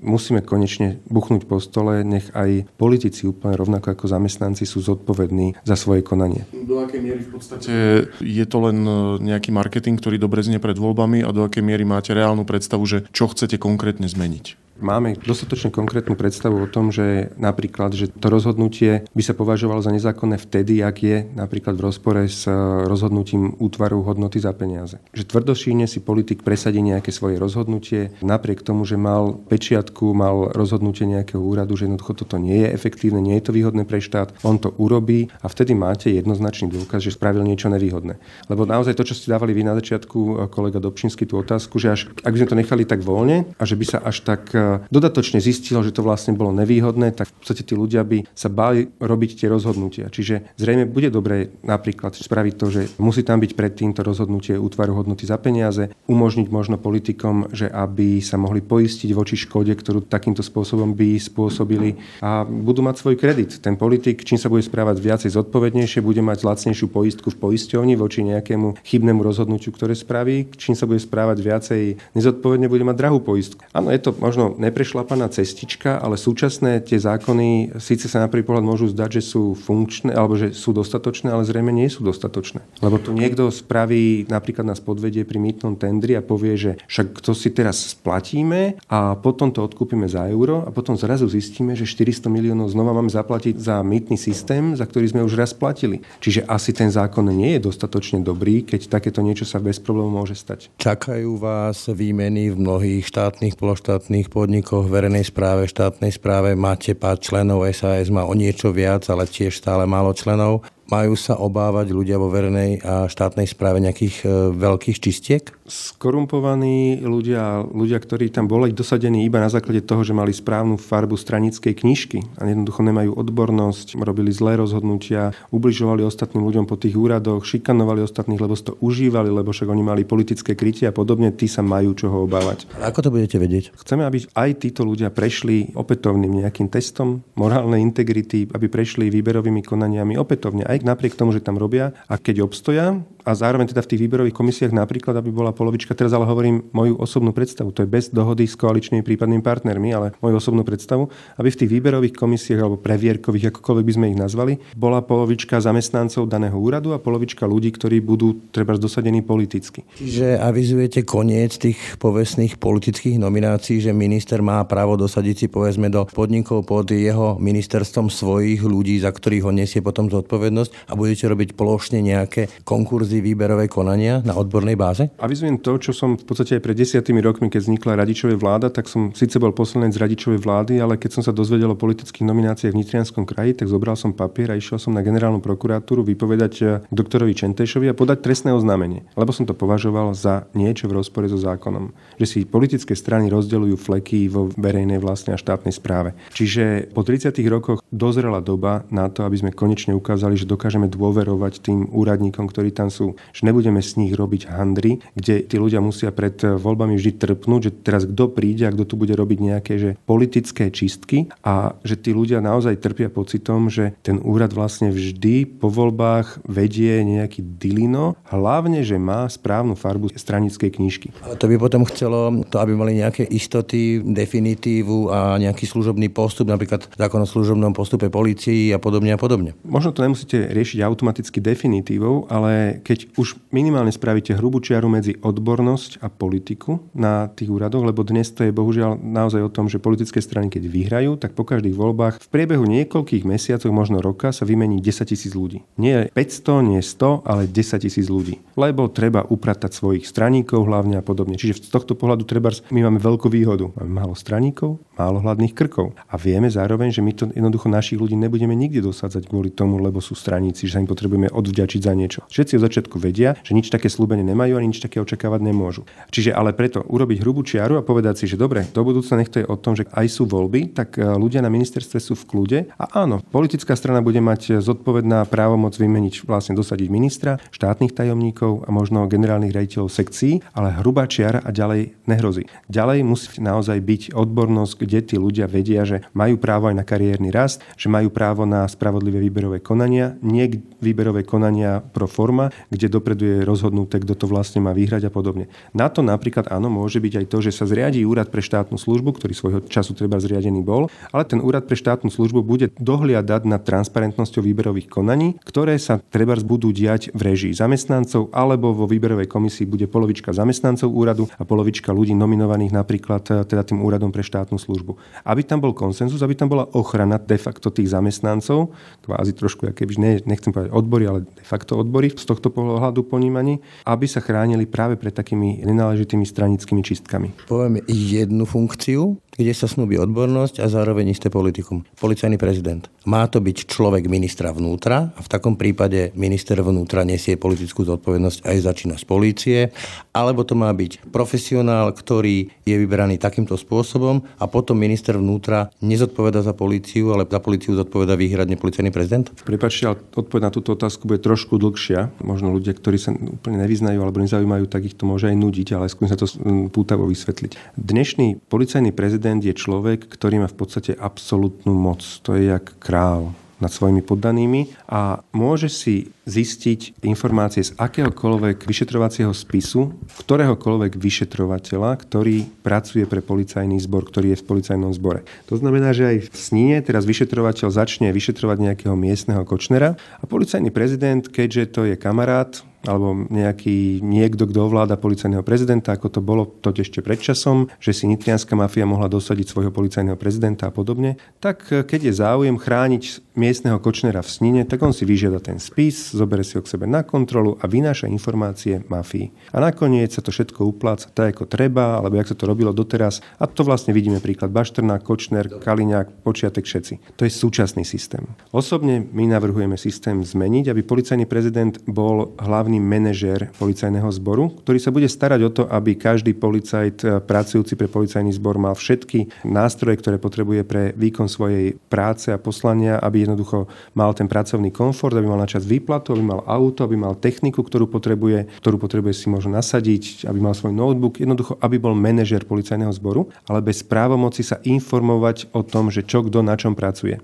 musíme 0.01 0.41
konečne 0.41 0.97
buchnúť 1.05 1.45
po 1.45 1.61
stole, 1.61 2.01
nech 2.01 2.33
aj 2.33 2.65
politici 2.81 3.29
úplne 3.29 3.53
rovnako 3.53 3.93
ako 3.93 4.05
zamestnanci 4.09 4.65
sú 4.65 4.81
zodpovední 4.81 5.61
za 5.61 5.77
svoje 5.77 6.01
konanie. 6.01 6.49
Do 6.49 6.81
akej 6.81 6.99
miery 7.05 7.21
v 7.21 7.29
podstate 7.37 7.69
je 8.17 8.45
to 8.49 8.57
len 8.65 8.81
e, 8.81 8.91
nejaký 9.21 9.53
marketing, 9.53 10.01
ktorý 10.01 10.17
dobre 10.17 10.41
znie 10.41 10.57
pred 10.57 10.79
voľbami 10.79 11.21
a 11.21 11.29
do 11.29 11.45
akej 11.45 11.61
miery 11.61 11.85
máte 11.85 12.15
reálnu 12.15 12.47
predstavu, 12.47 12.83
že 12.89 13.05
čo 13.13 13.29
chcete 13.29 13.61
konkrétne 13.61 14.09
zmeniť? 14.09 14.66
Máme 14.77 15.17
dostatočne 15.17 15.73
konkrétnu 15.73 16.13
predstavu 16.13 16.61
o 16.61 16.69
tom, 16.69 16.93
že 16.93 17.33
napríklad, 17.41 17.97
že 17.97 18.13
to 18.13 18.29
rozhodnutie 18.29 19.09
by 19.17 19.23
sa 19.25 19.33
považovalo 19.33 19.81
za 19.81 19.89
nezákonné 19.89 20.37
vtedy, 20.37 20.85
ak 20.85 20.97
je 21.01 21.17
napríklad 21.33 21.73
v 21.73 21.85
rozpore 21.89 22.21
s 22.29 22.45
eh, 22.45 22.53
rozhodnutím 22.85 23.57
útvaru 23.57 24.05
hodnoty 24.05 24.37
za 24.37 24.53
peniaze. 24.53 25.01
Že 25.17 25.33
tvrdošíne 25.33 25.89
si 25.89 25.97
politik 25.97 26.45
presadí 26.45 26.77
nejaké 26.85 27.09
svoje 27.09 27.41
rozhodnutie, 27.41 28.13
napriek 28.21 28.61
tomu, 28.61 28.85
že 28.85 29.01
mal 29.01 29.41
pečiatku, 29.49 30.13
mal 30.13 30.53
rozhodnutie 30.53 31.09
nejakého 31.09 31.41
úradu, 31.41 31.73
že 31.73 31.89
jednoducho 31.89 32.13
toto 32.13 32.37
nie 32.37 32.65
je 32.65 32.69
efektívne, 32.69 33.17
nie 33.17 33.41
je 33.41 33.49
to 33.49 33.55
výhodné 33.57 33.81
pre 33.89 33.97
štát, 33.97 34.45
on 34.45 34.61
to 34.61 34.69
urobí 34.77 35.33
a 35.41 35.49
vtedy 35.49 35.73
máte 35.73 36.13
jednoznačný 36.13 36.69
dôkaz, 36.69 37.01
že 37.01 37.17
spravil 37.17 37.41
niečo 37.41 37.73
nevýhodné. 37.73 38.21
Lebo 38.45 38.69
naozaj 38.69 38.93
to, 38.93 39.07
čo 39.09 39.17
ste 39.17 39.33
dávali 39.33 39.57
vy 39.57 39.65
na 39.65 39.73
začiatku, 39.73 40.17
eh, 40.21 40.33
kolega 40.53 40.77
Dobčínsky, 40.77 41.25
tú 41.25 41.41
otázku, 41.41 41.81
že 41.81 41.97
až, 41.97 42.01
ak 42.21 42.29
by 42.29 42.39
sme 42.45 42.51
to 42.53 42.59
nechali 42.61 42.83
tak 42.85 43.01
voľne 43.01 43.49
a 43.57 43.63
že 43.65 43.73
by 43.73 43.85
sa 43.89 43.99
až 44.05 44.21
tak 44.21 44.53
dodatočne 44.91 45.39
zistilo, 45.43 45.81
že 45.81 45.93
to 45.93 46.05
vlastne 46.05 46.35
bolo 46.37 46.53
nevýhodné, 46.55 47.13
tak 47.15 47.27
v 47.29 47.35
podstate 47.41 47.63
tí 47.63 47.73
ľudia 47.73 48.03
by 48.03 48.27
sa 48.33 48.47
báli 48.51 48.91
robiť 48.99 49.43
tie 49.43 49.47
rozhodnutia. 49.47 50.11
Čiže 50.11 50.57
zrejme 50.59 50.89
bude 50.89 51.09
dobré 51.13 51.53
napríklad 51.63 52.17
spraviť 52.17 52.53
to, 52.57 52.65
že 52.71 52.81
musí 52.97 53.21
tam 53.21 53.39
byť 53.43 53.51
pred 53.53 53.73
týmto 53.73 54.01
rozhodnutie 54.03 54.57
útvaru 54.57 54.97
hodnoty 54.97 55.27
za 55.27 55.37
peniaze, 55.37 55.93
umožniť 56.09 56.47
možno 56.49 56.75
politikom, 56.81 57.51
že 57.53 57.69
aby 57.69 58.19
sa 58.19 58.35
mohli 58.35 58.59
poistiť 58.59 59.09
voči 59.13 59.35
škode, 59.37 59.71
ktorú 59.71 60.05
takýmto 60.05 60.41
spôsobom 60.41 60.97
by 60.97 61.19
spôsobili 61.21 61.99
a 62.19 62.43
budú 62.43 62.81
mať 62.81 62.95
svoj 62.99 63.15
kredit. 63.15 63.61
Ten 63.61 63.77
politik, 63.77 64.25
čím 64.25 64.41
sa 64.41 64.49
bude 64.51 64.65
správať 64.65 64.97
viacej 64.99 65.29
zodpovednejšie, 65.33 66.01
bude 66.01 66.19
mať 66.25 66.43
lacnejšiu 66.43 66.89
poistku 66.89 67.29
v 67.29 67.39
poisťovni 67.39 67.93
voči 67.93 68.25
nejakému 68.25 68.81
chybnému 68.81 69.21
rozhodnutiu, 69.21 69.69
ktoré 69.71 69.93
spraví. 69.93 70.49
Čím 70.57 70.73
sa 70.73 70.89
bude 70.89 70.97
správať 70.97 71.37
viacej 71.39 71.81
nezodpovedne, 72.17 72.65
bude 72.67 72.83
mať 72.83 72.97
drahú 72.97 73.21
poistku. 73.21 73.61
Áno, 73.71 73.93
je 73.93 74.01
to 74.01 74.11
možno 74.17 74.56
neprešlapaná 74.57 75.29
cestička, 75.29 76.01
ale 76.01 76.17
súčasné 76.17 76.81
tie 76.83 76.97
zákony 76.97 77.77
síce 77.77 78.09
sa 78.09 78.25
na 78.25 78.27
prvý 78.27 78.43
pohľad 78.43 78.65
môžu 78.65 78.89
zdať, 78.89 79.21
že 79.21 79.23
sú 79.23 79.53
funkčné 79.53 80.11
alebo 80.11 80.35
že 80.35 80.51
sú 80.51 80.73
dostatočné, 80.73 81.29
ale 81.29 81.45
zrejme 81.45 81.69
nie 81.69 81.87
sú 81.87 82.01
dostatočné. 82.01 82.65
Lebo 82.81 82.97
tu 82.97 83.13
niekto 83.13 83.53
spraví, 83.53 84.25
napríklad 84.27 84.65
nás 84.65 84.81
podvedie 84.81 85.23
pri 85.23 85.37
mýtnom 85.37 85.77
tendri 85.77 86.17
a 86.17 86.25
povie, 86.25 86.57
že 86.57 86.71
však 86.89 87.21
to 87.21 87.37
si 87.37 87.53
teraz 87.53 87.93
splatíme 87.93 88.81
a 88.89 89.13
potom 89.15 89.53
to 89.53 89.61
odkúpime 89.61 90.09
za 90.09 90.25
euro 90.27 90.65
a 90.65 90.73
potom 90.73 90.97
zrazu 90.97 91.29
zistíme, 91.29 91.77
že 91.77 91.85
400 91.85 92.27
miliónov 92.27 92.73
znova 92.73 92.97
máme 92.97 93.13
zaplatiť 93.13 93.55
za 93.61 93.79
mýtny 93.85 94.17
systém, 94.17 94.73
za 94.73 94.83
ktorý 94.83 95.13
sme 95.13 95.21
už 95.21 95.37
raz 95.37 95.53
platili. 95.53 96.01
Čiže 96.19 96.49
asi 96.49 96.73
ten 96.73 96.89
zákon 96.89 97.29
nie 97.29 97.55
je 97.55 97.69
dostatočne 97.69 98.25
dobrý, 98.25 98.65
keď 98.65 98.89
takéto 98.89 99.21
niečo 99.21 99.45
sa 99.45 99.61
bez 99.61 99.77
problémov 99.77 100.25
môže 100.25 100.33
stať. 100.33 100.73
Čakajú 100.81 101.37
vás 101.37 101.85
výmeny 101.91 102.49
v 102.49 102.57
mnohých 102.57 103.05
štátnych, 103.05 103.59
pološtátnych 103.59 104.31
pod 104.33 104.46
podnikoch, 104.47 104.87
verejnej 104.87 105.27
správe, 105.27 105.67
štátnej 105.67 106.15
správe 106.15 106.55
máte 106.55 106.95
pár 106.95 107.19
členov, 107.19 107.67
SAS 107.75 108.07
má 108.07 108.23
o 108.23 108.31
niečo 108.31 108.71
viac, 108.71 109.03
ale 109.11 109.27
tiež 109.27 109.59
stále 109.59 109.83
málo 109.83 110.15
členov. 110.15 110.63
Majú 110.87 111.19
sa 111.19 111.35
obávať 111.35 111.91
ľudia 111.91 112.15
vo 112.15 112.31
verejnej 112.31 112.79
a 112.79 113.11
štátnej 113.11 113.43
správe 113.43 113.83
nejakých 113.83 114.23
e, 114.23 114.55
veľkých 114.55 114.97
čistiek? 115.03 115.43
Skorumpovaní 115.67 117.03
ľudia, 117.03 117.59
ľudia, 117.67 117.99
ktorí 117.99 118.31
tam 118.31 118.47
boli 118.47 118.71
dosadení 118.71 119.27
iba 119.27 119.43
na 119.43 119.51
základe 119.51 119.83
toho, 119.83 120.07
že 120.07 120.15
mali 120.15 120.31
správnu 120.31 120.79
farbu 120.79 121.19
stranickej 121.19 121.73
knižky 121.83 122.19
a 122.39 122.47
jednoducho 122.47 122.87
nemajú 122.87 123.19
odbornosť, 123.19 123.99
robili 123.99 124.31
zlé 124.31 124.55
rozhodnutia, 124.55 125.35
ubližovali 125.51 126.07
ostatným 126.07 126.47
ľuďom 126.47 126.65
po 126.71 126.79
tých 126.79 126.95
úradoch, 126.95 127.43
šikanovali 127.43 127.99
ostatných, 128.07 128.39
lebo 128.39 128.55
to 128.55 128.79
užívali, 128.79 129.27
lebo 129.27 129.51
však 129.51 129.67
oni 129.67 129.83
mali 129.83 130.07
politické 130.07 130.55
krytie 130.55 130.87
a 130.87 130.95
podobne, 130.95 131.35
tí 131.35 131.51
sa 131.51 131.59
majú 131.59 131.99
čoho 131.99 132.23
obávať. 132.23 132.63
Ale 132.79 132.95
ako 132.95 132.99
to 133.03 133.13
budete 133.13 133.35
vedieť? 133.35 133.75
Chceme, 133.75 134.07
aby 134.07 134.23
aj 134.23 134.49
títo 134.63 134.87
ľudia 134.87 135.11
prešli 135.11 135.75
opätovným 135.75 136.47
nejakým 136.47 136.71
testom 136.71 137.27
morálnej 137.35 137.83
integrity, 137.83 138.47
aby 138.55 138.71
prešli 138.71 139.11
výberovými 139.11 139.59
konaniami 139.67 140.15
opätovne, 140.15 140.63
aj 140.63 140.76
napriek 140.85 141.17
tomu, 141.17 141.33
že 141.33 141.41
tam 141.41 141.55
robia 141.55 141.95
a 142.09 142.19
keď 142.19 142.45
obstoja 142.45 143.01
a 143.27 143.35
zároveň 143.35 143.67
teda 143.67 143.83
v 143.83 143.91
tých 143.91 144.01
výberových 144.07 144.35
komisiách 144.39 144.71
napríklad, 144.71 145.19
aby 145.19 145.35
bola 145.35 145.51
polovička, 145.51 145.91
teraz 145.91 146.15
ale 146.15 146.23
hovorím 146.23 146.63
moju 146.71 146.95
osobnú 146.95 147.35
predstavu, 147.35 147.75
to 147.75 147.83
je 147.83 147.89
bez 147.91 148.07
dohody 148.07 148.47
s 148.47 148.55
koaličnými 148.55 149.03
prípadnými 149.03 149.43
partnermi, 149.43 149.91
ale 149.91 150.15
moju 150.23 150.39
osobnú 150.39 150.63
predstavu, 150.63 151.11
aby 151.35 151.49
v 151.51 151.59
tých 151.59 151.71
výberových 151.75 152.15
komisiách 152.15 152.63
alebo 152.63 152.79
previerkových, 152.79 153.51
akokoľvek 153.51 153.83
by 153.83 153.93
sme 153.99 154.05
ich 154.15 154.17
nazvali, 154.17 154.53
bola 154.79 155.03
polovička 155.03 155.59
zamestnancov 155.59 156.31
daného 156.31 156.55
úradu 156.55 156.95
a 156.95 157.03
polovička 157.03 157.43
ľudí, 157.43 157.75
ktorí 157.75 157.99
budú 157.99 158.47
treba 158.55 158.79
dosadení 158.79 159.19
politicky. 159.19 159.83
Čiže 159.99 160.39
avizujete 160.39 161.03
koniec 161.03 161.59
tých 161.59 161.99
povestných 161.99 162.55
politických 162.55 163.19
nominácií, 163.19 163.83
že 163.83 163.91
minister 163.91 164.39
má 164.39 164.63
právo 164.63 164.95
dosadiť 164.95 165.35
si 165.35 165.47
povedzme 165.51 165.91
do 165.91 166.07
podnikov 166.07 166.63
pod 166.63 166.87
jeho 166.95 167.35
ministerstvom 167.43 168.07
svojich 168.07 168.63
ľudí, 168.63 169.03
za 169.03 169.11
ktorých 169.11 169.43
ho 169.43 169.51
nesie 169.51 169.83
potom 169.83 170.07
zodpovednosť 170.07 170.66
a 170.87 170.93
budete 170.93 171.27
robiť 171.27 171.53
plošne 171.53 171.99
nejaké 172.03 172.51
konkurzy 172.63 173.19
výberové 173.23 173.67
konania 173.71 174.21
na 174.23 174.35
odbornej 174.37 174.77
báze? 174.77 175.03
Avizujem 175.17 175.59
to, 175.59 175.79
čo 175.81 175.91
som 175.91 176.15
v 176.19 176.25
podstate 176.25 176.57
aj 176.57 176.63
pred 176.63 176.77
desiatými 176.77 177.19
rokmi, 177.23 177.47
keď 177.49 177.67
vznikla 177.67 177.99
Radičovej 177.99 178.37
vláda, 178.37 178.67
tak 178.71 178.91
som 178.91 179.11
síce 179.11 179.39
bol 179.41 179.51
poslanec 179.51 179.95
Radičovej 179.95 180.39
vlády, 180.41 180.73
ale 180.79 180.99
keď 180.99 181.19
som 181.19 181.23
sa 181.25 181.35
dozvedel 181.35 181.73
o 181.73 181.77
politických 181.79 182.27
nomináciách 182.27 182.73
v 182.73 182.79
Nitrianskom 182.83 183.25
kraji, 183.25 183.57
tak 183.57 183.71
zobral 183.71 183.97
som 183.97 184.15
papier 184.15 184.53
a 184.53 184.59
išiel 184.59 184.77
som 184.77 184.93
na 184.93 185.03
generálnu 185.03 185.39
prokuratúru 185.43 186.03
vypovedať 186.05 186.53
eh, 186.61 186.67
doktorovi 186.91 187.33
Čentešovi 187.33 187.91
a 187.91 187.97
podať 187.97 188.23
trestné 188.23 188.51
oznámenie, 188.53 189.05
lebo 189.13 189.31
som 189.31 189.45
to 189.45 189.57
považoval 189.57 190.13
za 190.15 190.47
niečo 190.53 190.89
v 190.89 190.99
rozpore 190.99 191.29
so 191.29 191.37
zákonom. 191.37 191.91
Že 192.17 192.25
si 192.25 192.39
politické 192.47 192.93
strany 192.97 193.29
rozdeľujú 193.29 193.75
fleky 193.77 194.27
vo 194.27 194.49
verejnej 194.55 194.97
vlastne 194.97 195.35
a 195.35 195.41
štátnej 195.41 195.71
správe. 195.75 196.17
Čiže 196.33 196.91
po 196.91 197.05
30 197.05 197.33
rokoch 197.47 197.79
dozrela 197.93 198.41
doba 198.41 198.83
na 198.89 199.07
to, 199.07 199.23
aby 199.23 199.37
sme 199.37 199.51
konečne 199.55 199.93
ukázali, 199.93 200.35
že 200.35 200.49
dokážeme 200.57 200.89
dôverovať 200.89 201.61
tým 201.61 201.85
úradníkom, 201.93 202.49
ktorí 202.49 202.73
tam 202.73 202.89
sú 202.89 203.13
že 203.29 203.45
nebudeme 203.45 203.77
z 203.85 204.01
nich 204.01 204.17
robiť 204.17 204.49
handry, 204.49 204.97
kde 205.13 205.45
tí 205.45 205.55
ľudia 205.61 205.77
musia 205.77 206.09
pred 206.09 206.41
voľbami 206.41 206.97
vždy 206.97 207.11
trpnúť, 207.21 207.61
že 207.61 207.71
teraz 207.85 208.03
kto 208.09 208.33
príde 208.33 208.65
a 208.65 208.73
kto 208.73 208.83
tu 208.89 208.95
bude 208.97 209.13
robiť 209.13 209.37
nejaké 209.37 209.73
že 209.77 209.93
politické 210.09 210.73
čistky 210.73 211.29
a 211.45 211.77
že 211.85 211.99
tí 212.01 212.17
ľudia 212.17 212.41
naozaj 212.41 212.81
trpia 212.81 213.13
pocitom, 213.13 213.69
že 213.69 213.93
ten 214.01 214.17
úrad 214.17 214.49
vlastne 214.55 214.89
vždy 214.89 215.61
po 215.61 215.69
voľbách 215.69 216.41
vedie 216.47 217.05
nejaký 217.05 217.45
dilino, 217.61 218.17
hlavne, 218.25 218.81
že 218.81 218.97
má 218.97 219.29
správnu 219.29 219.77
farbu 219.77 220.09
stranickej 220.17 220.69
knižky. 220.73 221.07
Ale 221.21 221.37
to 221.37 221.45
by 221.45 221.55
potom 221.61 221.85
chcelo 221.85 222.41
to, 222.49 222.57
aby 222.57 222.73
mali 222.73 222.97
nejaké 222.97 223.27
istoty, 223.27 224.01
definitívu 224.01 225.11
a 225.13 225.37
nejaký 225.37 225.69
služobný 225.69 226.09
postup, 226.09 226.49
napríklad 226.49 226.89
zákon 226.95 227.21
o 227.21 227.27
služobnom 227.27 227.75
postupe 227.75 228.09
polícii 228.09 228.71
a 228.73 228.79
podobne 228.79 229.13
a 229.13 229.19
podobne. 229.19 229.53
Možno 229.67 229.91
to 229.91 230.01
nemusíte 230.01 230.46
riešiť 230.51 230.79
automaticky 230.83 231.43
definitívou, 231.43 232.25
ale 232.31 232.79
keď 232.83 233.11
už 233.19 233.37
minimálne 233.51 233.91
spravíte 233.91 234.35
hrubú 234.35 234.63
čiaru 234.63 234.87
medzi 234.87 235.19
odbornosť 235.19 235.99
a 236.03 236.07
politiku 236.07 236.79
na 236.95 237.27
tých 237.31 237.51
úradoch, 237.51 237.83
lebo 237.83 238.03
dnes 238.07 238.31
to 238.31 238.47
je 238.47 238.55
bohužiaľ 238.55 238.99
naozaj 238.99 239.41
o 239.43 239.53
tom, 239.53 239.67
že 239.67 239.81
politické 239.81 240.23
strany, 240.23 240.47
keď 240.47 240.63
vyhrajú, 240.69 241.11
tak 241.19 241.33
po 241.33 241.43
každých 241.43 241.75
voľbách 241.75 242.23
v 242.23 242.27
priebehu 242.31 242.63
niekoľkých 242.67 243.23
mesiacov, 243.27 243.69
možno 243.73 243.99
roka, 243.99 244.31
sa 244.31 244.47
vymení 244.47 244.79
10 244.79 245.09
tisíc 245.09 245.33
ľudí. 245.33 245.65
Nie 245.75 246.07
500, 246.13 246.69
nie 246.69 246.81
100, 246.83 247.27
ale 247.27 247.49
10 247.49 247.83
tisíc 247.83 248.07
ľudí. 248.07 248.39
Lebo 248.55 248.87
treba 248.87 249.25
upratať 249.25 249.71
svojich 249.73 250.05
straníkov 250.07 250.65
hlavne 250.65 250.99
a 250.99 251.03
podobne. 251.03 251.35
Čiže 251.35 251.67
z 251.67 251.73
tohto 251.73 251.93
pohľadu 251.97 252.23
treba, 252.23 252.53
my 252.71 252.87
máme 252.87 252.99
veľkú 253.01 253.27
výhodu. 253.27 253.69
Máme 253.77 253.91
málo 253.91 254.13
straníkov, 254.13 254.79
málo 254.95 255.19
hladných 255.21 255.53
krkov. 255.53 255.93
A 256.07 256.15
vieme 256.15 256.47
zároveň, 256.47 256.89
že 256.93 257.01
my 257.03 257.11
to 257.13 257.23
jednoducho 257.33 257.67
našich 257.67 257.99
ľudí 257.99 258.15
nebudeme 258.15 258.53
nikdy 258.53 258.79
dosadzať 258.79 259.27
kvôli 259.27 259.51
tomu, 259.51 259.81
lebo 259.81 259.99
sú 259.99 260.13
straníci, 260.13 260.36
že 260.67 260.77
sa 260.77 260.81
im 260.81 260.89
potrebujeme 260.89 261.29
odvďačiť 261.31 261.81
za 261.81 261.93
niečo. 261.97 262.19
Všetci 262.29 262.57
od 262.57 262.65
začiatku 262.65 262.95
vedia, 263.01 263.35
že 263.41 263.57
nič 263.57 263.73
také 263.73 263.89
slúbenie 263.89 264.23
nemajú 264.23 264.57
a 264.57 264.61
nič 264.61 264.79
také 264.79 265.01
očakávať 265.01 265.41
nemôžu. 265.41 265.83
Čiže 266.13 266.33
ale 266.33 266.53
preto 266.53 266.85
urobiť 266.85 267.21
hrubú 267.23 267.41
čiaru 267.41 267.79
a 267.79 267.85
povedať 267.85 268.23
si, 268.23 268.25
že 268.29 268.39
dobre, 268.39 268.65
do 268.71 268.81
budúcna 268.83 269.21
nech 269.21 269.31
to 269.31 269.41
je 269.41 269.49
o 269.49 269.57
tom, 269.57 269.73
že 269.73 269.87
aj 269.91 270.07
sú 270.09 270.29
voľby, 270.29 270.73
tak 270.73 270.97
e, 270.97 271.03
ľudia 271.03 271.41
na 271.41 271.49
ministerstve 271.49 271.97
sú 271.97 272.13
v 272.13 272.27
kľude 272.27 272.59
a 272.77 272.85
áno, 273.05 273.23
politická 273.33 273.73
strana 273.73 274.03
bude 274.03 274.19
mať 274.19 274.61
zodpovedná 274.61 275.25
právomoc 275.29 275.73
vymeniť, 275.75 276.27
vlastne 276.27 276.53
dosadiť 276.57 276.87
ministra, 276.91 277.41
štátnych 277.53 277.93
tajomníkov 277.93 278.65
a 278.65 278.69
možno 278.69 279.07
generálnych 279.09 279.53
rejiteľov 279.53 279.89
sekcií, 279.89 280.41
ale 280.53 280.75
hrubá 280.77 281.07
čiara 281.07 281.41
a 281.41 281.49
ďalej 281.49 281.97
nehrozí. 282.05 282.45
Ďalej 282.67 282.99
musí 283.07 283.39
naozaj 283.39 283.79
byť 283.81 284.01
odbornosť, 284.13 284.73
kde 284.77 284.99
tí 285.03 285.15
ľudia 285.15 285.47
vedia, 285.49 285.87
že 285.87 286.03
majú 286.11 286.37
právo 286.37 286.69
aj 286.69 286.75
na 286.77 286.85
kariérny 286.85 287.29
rast, 287.33 287.63
že 287.79 287.89
majú 287.89 288.11
právo 288.11 288.43
na 288.43 288.67
spravodlivé 288.67 289.21
výberové 289.23 289.63
konania, 289.63 290.19
nie 290.27 290.59
výberové 290.83 291.23
konania 291.23 291.79
pro 291.79 292.05
forma, 292.05 292.51
kde 292.69 292.91
dopredu 292.91 293.23
je 293.23 293.37
rozhodnuté, 293.47 294.03
kto 294.03 294.13
to 294.13 294.25
vlastne 294.27 294.59
má 294.61 294.75
vyhrať 294.75 295.07
a 295.07 295.11
podobne. 295.11 295.47
Na 295.71 295.87
to 295.87 296.03
napríklad 296.03 296.51
áno, 296.51 296.67
môže 296.67 296.99
byť 296.99 297.13
aj 297.23 297.25
to, 297.31 297.37
že 297.39 297.51
sa 297.55 297.65
zriadí 297.65 298.03
úrad 298.03 298.29
pre 298.29 298.43
štátnu 298.43 298.75
službu, 298.75 299.15
ktorý 299.17 299.33
svojho 299.33 299.59
času 299.65 299.95
treba 299.95 300.19
zriadený 300.19 300.61
bol, 300.61 300.91
ale 301.11 301.23
ten 301.25 301.39
úrad 301.39 301.65
pre 301.65 301.79
štátnu 301.79 302.11
službu 302.11 302.43
bude 302.43 302.69
dohliadať 302.77 303.41
nad 303.47 303.63
transparentnosťou 303.63 304.43
výberových 304.43 304.91
konaní, 304.91 305.39
ktoré 305.47 305.79
sa 305.81 306.03
treba 306.11 306.37
budú 306.37 306.69
diať 306.75 307.09
v 307.15 307.33
režii 307.33 307.53
zamestnancov 307.55 308.29
alebo 308.35 308.75
vo 308.75 308.85
výberovej 308.85 309.29
komisii 309.31 309.65
bude 309.65 309.87
polovička 309.89 310.35
zamestnancov 310.35 310.91
úradu 310.91 311.25
a 311.37 311.43
polovička 311.47 311.89
ľudí 311.93 312.13
nominovaných 312.13 312.73
napríklad 312.73 313.23
e, 313.29 313.31
teda 313.47 313.63
tým 313.63 313.81
úradom 313.81 314.11
pre 314.11 314.21
štátnu 314.21 314.59
službu. 314.59 314.97
Aby 315.23 315.41
tam 315.45 315.63
bol 315.63 315.73
konsenzus, 315.73 316.21
aby 316.21 316.35
tam 316.35 316.51
bola 316.51 316.67
ochrana 316.75 317.17
de 317.17 317.37
facto 317.39 317.71
tých 317.71 317.93
zamestnancov, 317.93 318.73
kvázi 319.05 319.33
trošku, 319.33 319.69
aké 319.71 319.87
nechcem 320.25 320.55
povedať 320.55 320.71
odbory, 320.73 321.03
ale 321.05 321.19
de 321.27 321.45
facto 321.45 321.77
odbory 321.77 322.09
z 322.09 322.25
tohto 322.25 322.49
pohľadu 322.49 323.05
ponímaní, 323.05 323.59
aby 323.85 324.05
sa 324.09 324.23
chránili 324.23 324.65
práve 324.65 324.95
pred 324.97 325.13
takými 325.13 325.61
nenáležitými 325.67 326.25
stranickými 326.25 326.81
čistkami. 326.81 327.35
Poviem 327.45 327.83
jednu 327.91 328.47
funkciu, 328.47 329.19
kde 329.37 329.53
sa 329.53 329.69
snúbi 329.69 330.01
odbornosť 330.01 330.59
a 330.59 330.67
zároveň 330.67 331.13
isté 331.13 331.29
politikum. 331.29 331.85
Policajný 332.01 332.41
prezident. 332.41 332.89
Má 333.05 333.29
to 333.29 333.37
byť 333.37 333.69
človek 333.69 334.09
ministra 334.09 334.49
vnútra 334.49 335.13
a 335.13 335.19
v 335.21 335.29
takom 335.29 335.53
prípade 335.55 336.09
minister 336.17 336.57
vnútra 336.59 337.05
nesie 337.05 337.37
politickú 337.37 337.85
zodpovednosť 337.85 338.43
aj 338.49 338.57
za 338.57 338.71
činnosť 338.73 339.03
polície, 339.05 339.69
alebo 340.11 340.41
to 340.41 340.57
má 340.57 340.73
byť 340.73 341.13
profesionál, 341.13 341.93
ktorý 341.93 342.49
je 342.65 342.75
vyberaný 342.75 343.21
takýmto 343.21 343.53
spôsobom 343.55 344.25
a 344.41 344.49
potom 344.49 344.73
minister 344.73 345.15
vnútra 345.21 345.69
nezodpoveda 345.85 346.41
za 346.41 346.57
políciu, 346.57 347.13
ale 347.13 347.29
za 347.29 347.37
políciu 347.37 347.77
zodpoveda 347.77 348.17
výhradne 348.17 348.57
policajný 348.57 348.89
prezident? 348.89 349.29
Prepačte, 349.45 349.93
ale 349.93 350.01
odpoveď 350.17 350.49
na 350.49 350.51
túto 350.51 350.73
otázku 350.73 351.05
bude 351.05 351.21
trošku 351.21 351.61
dlhšia. 351.61 352.09
Možno 352.25 352.49
ľudia, 352.49 352.73
ktorí 352.73 352.97
sa 352.97 353.13
úplne 353.13 353.61
nevyznajú 353.61 354.01
alebo 354.01 354.17
nezaujímajú, 354.17 354.65
tak 354.65 354.89
ich 354.89 354.97
to 354.97 355.05
môže 355.05 355.29
aj 355.29 355.37
nudiť, 355.37 355.77
ale 355.77 355.85
skúsim 355.93 356.09
sa 356.09 356.17
to 356.17 356.25
pútavo 356.73 357.05
vysvetliť. 357.05 357.77
Dnešný 357.77 358.49
policajný 358.49 358.89
prezident 358.97 359.26
prezident 359.27 359.43
je 359.43 359.59
človek, 359.59 360.07
ktorý 360.07 360.39
má 360.39 360.47
v 360.47 360.55
podstate 360.55 360.95
absolútnu 360.95 361.75
moc. 361.75 361.99
To 362.23 362.39
je 362.39 362.47
jak 362.47 362.79
král 362.79 363.35
nad 363.59 363.67
svojimi 363.67 363.99
poddanými 363.99 364.87
a 364.87 365.19
môže 365.35 365.67
si 365.67 366.15
zistiť 366.23 367.03
informácie 367.03 367.67
z 367.67 367.75
akéhokoľvek 367.75 368.63
vyšetrovacieho 368.63 369.35
spisu, 369.35 369.99
ktoréhokoľvek 370.23 370.95
vyšetrovateľa, 370.95 371.91
ktorý 372.07 372.47
pracuje 372.63 373.03
pre 373.03 373.19
policajný 373.19 373.83
zbor, 373.83 374.07
ktorý 374.07 374.31
je 374.31 374.39
v 374.39 374.47
policajnom 374.47 374.95
zbore. 374.95 375.27
To 375.51 375.59
znamená, 375.59 375.91
že 375.91 376.07
aj 376.07 376.17
v 376.31 376.37
Sníne 376.39 376.77
teraz 376.79 377.03
vyšetrovateľ 377.03 377.67
začne 377.67 378.15
vyšetrovať 378.15 378.57
nejakého 378.63 378.95
miestneho 378.95 379.43
kočnera 379.43 379.99
a 379.99 380.23
policajný 380.23 380.71
prezident, 380.71 381.27
keďže 381.27 381.63
to 381.75 381.81
je 381.83 381.99
kamarát, 381.99 382.63
alebo 382.87 383.27
nejaký 383.27 383.99
niekto, 383.99 384.47
kto 384.47 384.71
ovláda 384.71 384.95
policajného 384.95 385.43
prezidenta, 385.43 385.93
ako 385.93 386.07
to 386.07 386.19
bolo 386.23 386.47
to 386.47 386.71
ešte 386.71 387.03
pred 387.03 387.19
časom, 387.19 387.67
že 387.83 387.91
si 387.91 388.07
nitrianská 388.07 388.55
mafia 388.55 388.87
mohla 388.87 389.11
dosadiť 389.11 389.51
svojho 389.51 389.71
policajného 389.75 390.15
prezidenta 390.15 390.71
a 390.71 390.73
podobne, 390.73 391.19
tak 391.43 391.67
keď 391.67 391.99
je 392.09 392.13
záujem 392.15 392.55
chrániť 392.55 393.35
miestneho 393.37 393.77
kočnera 393.77 394.25
v 394.25 394.29
Snine, 394.33 394.61
tak 394.65 394.81
on 394.81 394.95
si 394.95 395.05
vyžiada 395.05 395.37
ten 395.37 395.61
spis, 395.61 396.15
zobere 396.15 396.41
si 396.41 396.57
ho 396.57 396.65
k 396.65 396.71
sebe 396.73 396.89
na 396.89 397.05
kontrolu 397.05 397.59
a 397.61 397.69
vynáša 397.69 398.09
informácie 398.09 398.81
mafii. 398.89 399.29
A 399.53 399.61
nakoniec 399.61 400.09
sa 400.09 400.25
to 400.25 400.33
všetko 400.33 400.65
upláca 400.65 401.11
tak, 401.13 401.37
ako 401.37 401.45
treba, 401.45 402.01
alebo 402.01 402.17
jak 402.17 402.33
sa 402.33 402.37
to 402.37 402.49
robilo 402.49 402.73
doteraz. 402.73 403.21
A 403.37 403.45
to 403.45 403.61
vlastne 403.61 403.93
vidíme 403.93 404.17
príklad 404.17 404.49
Baštrná, 404.49 404.97
Kočner, 405.03 405.49
Kaliňák, 405.61 406.25
Počiatek, 406.25 406.65
všetci. 406.65 407.17
To 407.17 407.25
je 407.25 407.31
súčasný 407.31 407.85
systém. 407.85 408.25
Osobne 408.49 409.05
my 409.05 409.29
navrhujeme 409.29 409.77
systém 409.77 410.25
zmeniť, 410.25 410.73
aby 410.73 410.81
policajný 410.81 411.29
prezident 411.29 411.77
bol 411.85 412.33
hlavný 412.41 412.76
manažér 412.81 413.53
policajného 413.57 414.09
zboru, 414.13 414.53
ktorý 414.63 414.79
sa 414.81 414.93
bude 414.93 415.09
starať 415.09 415.41
o 415.43 415.51
to, 415.53 415.63
aby 415.67 415.97
každý 415.97 416.33
policajt 416.37 416.97
eh, 417.03 417.09
pracujúci 417.21 417.73
pre 417.75 417.89
policajný 417.89 418.33
zbor 418.35 418.61
mal 418.61 418.77
všetky 418.77 419.45
nástroje, 419.47 419.99
ktoré 419.99 420.17
potrebuje 420.17 420.61
pre 420.63 420.83
výkon 420.93 421.27
svojej 421.29 421.75
práce 421.91 422.29
a 422.33 422.41
poslania, 422.41 422.99
aby 423.01 423.25
jednoducho 423.25 423.67
mal 423.93 424.13
ten 424.13 424.29
pracovný 424.29 424.69
komfort, 424.73 425.17
aby 425.17 425.27
mal 425.27 425.41
na 425.41 425.49
čas 425.49 425.65
výplatu, 425.65 426.13
aby 426.13 426.23
mal 426.23 426.41
auto, 426.45 426.85
aby 426.85 426.95
mal 426.95 427.17
techniku, 427.17 427.65
ktorú 427.65 427.89
potrebuje, 427.89 428.61
ktorú 428.61 428.77
potrebuje 428.77 429.13
si 429.13 429.27
možno 429.27 429.57
nasadiť, 429.57 430.29
aby 430.29 430.39
mal 430.39 430.53
svoj 430.53 430.73
notebook, 430.73 431.19
jednoducho, 431.19 431.57
aby 431.59 431.81
bol 431.81 431.97
manažer 431.97 432.45
policajného 432.45 432.93
zboru, 432.93 433.29
ale 433.49 433.59
bez 433.63 433.81
právomoci 433.81 434.41
sa 434.45 434.61
informovať 434.61 435.51
o 435.53 435.61
tom, 435.65 435.89
že 435.89 436.05
čo 436.05 436.23
kto 436.23 436.45
na 436.45 436.55
čom 436.59 436.77
pracuje. 436.77 437.17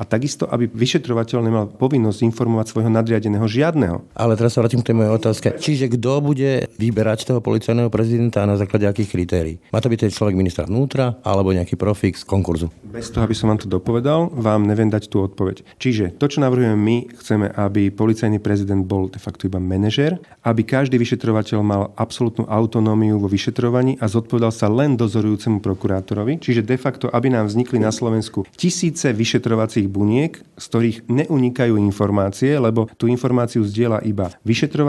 A 0.00 0.02
takisto, 0.06 0.48
aby 0.48 0.70
vyšetrovateľ 0.70 1.38
nemal 1.44 1.64
povinnosť 1.68 2.24
informovať 2.24 2.72
svojho 2.72 2.90
nadriadeného 2.92 3.44
žiadneho. 3.44 4.04
Ale 4.16 4.38
teraz 4.38 4.56
sa 4.56 4.64
vrátim 4.64 4.80
k 4.80 4.89
tej 4.90 4.98
mojej 4.98 5.14
otázke. 5.14 5.48
Čiže 5.54 5.86
kto 5.94 6.18
bude 6.18 6.66
vyberať 6.74 7.30
toho 7.30 7.38
policajného 7.38 7.86
prezidenta 7.94 8.42
a 8.42 8.50
na 8.50 8.58
základe 8.58 8.90
akých 8.90 9.14
kritérií? 9.14 9.62
Má 9.70 9.78
to 9.78 9.86
byť 9.86 10.02
ten 10.02 10.10
človek 10.10 10.34
ministra 10.34 10.66
vnútra 10.66 11.14
alebo 11.22 11.54
nejaký 11.54 11.78
profik 11.78 12.18
z 12.18 12.26
konkurzu? 12.26 12.74
Bez 12.82 13.14
toho, 13.14 13.22
aby 13.22 13.38
som 13.38 13.54
vám 13.54 13.62
to 13.62 13.70
dopovedal, 13.70 14.34
vám 14.34 14.66
neviem 14.66 14.90
dať 14.90 15.06
tú 15.06 15.22
odpoveď. 15.22 15.62
Čiže 15.78 16.18
to, 16.18 16.26
čo 16.26 16.42
navrhujeme 16.42 16.74
my, 16.74 16.96
chceme, 17.22 17.46
aby 17.54 17.94
policajný 17.94 18.42
prezident 18.42 18.82
bol 18.82 19.06
de 19.06 19.22
facto 19.22 19.46
iba 19.46 19.62
manažer, 19.62 20.18
aby 20.42 20.66
každý 20.66 20.98
vyšetrovateľ 20.98 21.58
mal 21.62 21.94
absolútnu 21.94 22.50
autonómiu 22.50 23.22
vo 23.22 23.30
vyšetrovaní 23.30 23.94
a 24.02 24.10
zodpovedal 24.10 24.50
sa 24.50 24.66
len 24.66 24.98
dozorujúcemu 24.98 25.62
prokurátorovi. 25.62 26.42
Čiže 26.42 26.66
de 26.66 26.74
facto, 26.74 27.06
aby 27.06 27.30
nám 27.30 27.46
vznikli 27.46 27.78
na 27.78 27.94
Slovensku 27.94 28.42
tisíce 28.58 29.14
vyšetrovacích 29.14 29.86
buniek, 29.86 30.34
z 30.58 30.64
ktorých 30.66 30.98
neunikajú 31.06 31.78
informácie, 31.78 32.58
lebo 32.58 32.90
tú 32.98 33.06
informáciu 33.06 33.62
zdieľa 33.62 34.02
iba 34.02 34.34
vyšetrovateľ, 34.42 34.79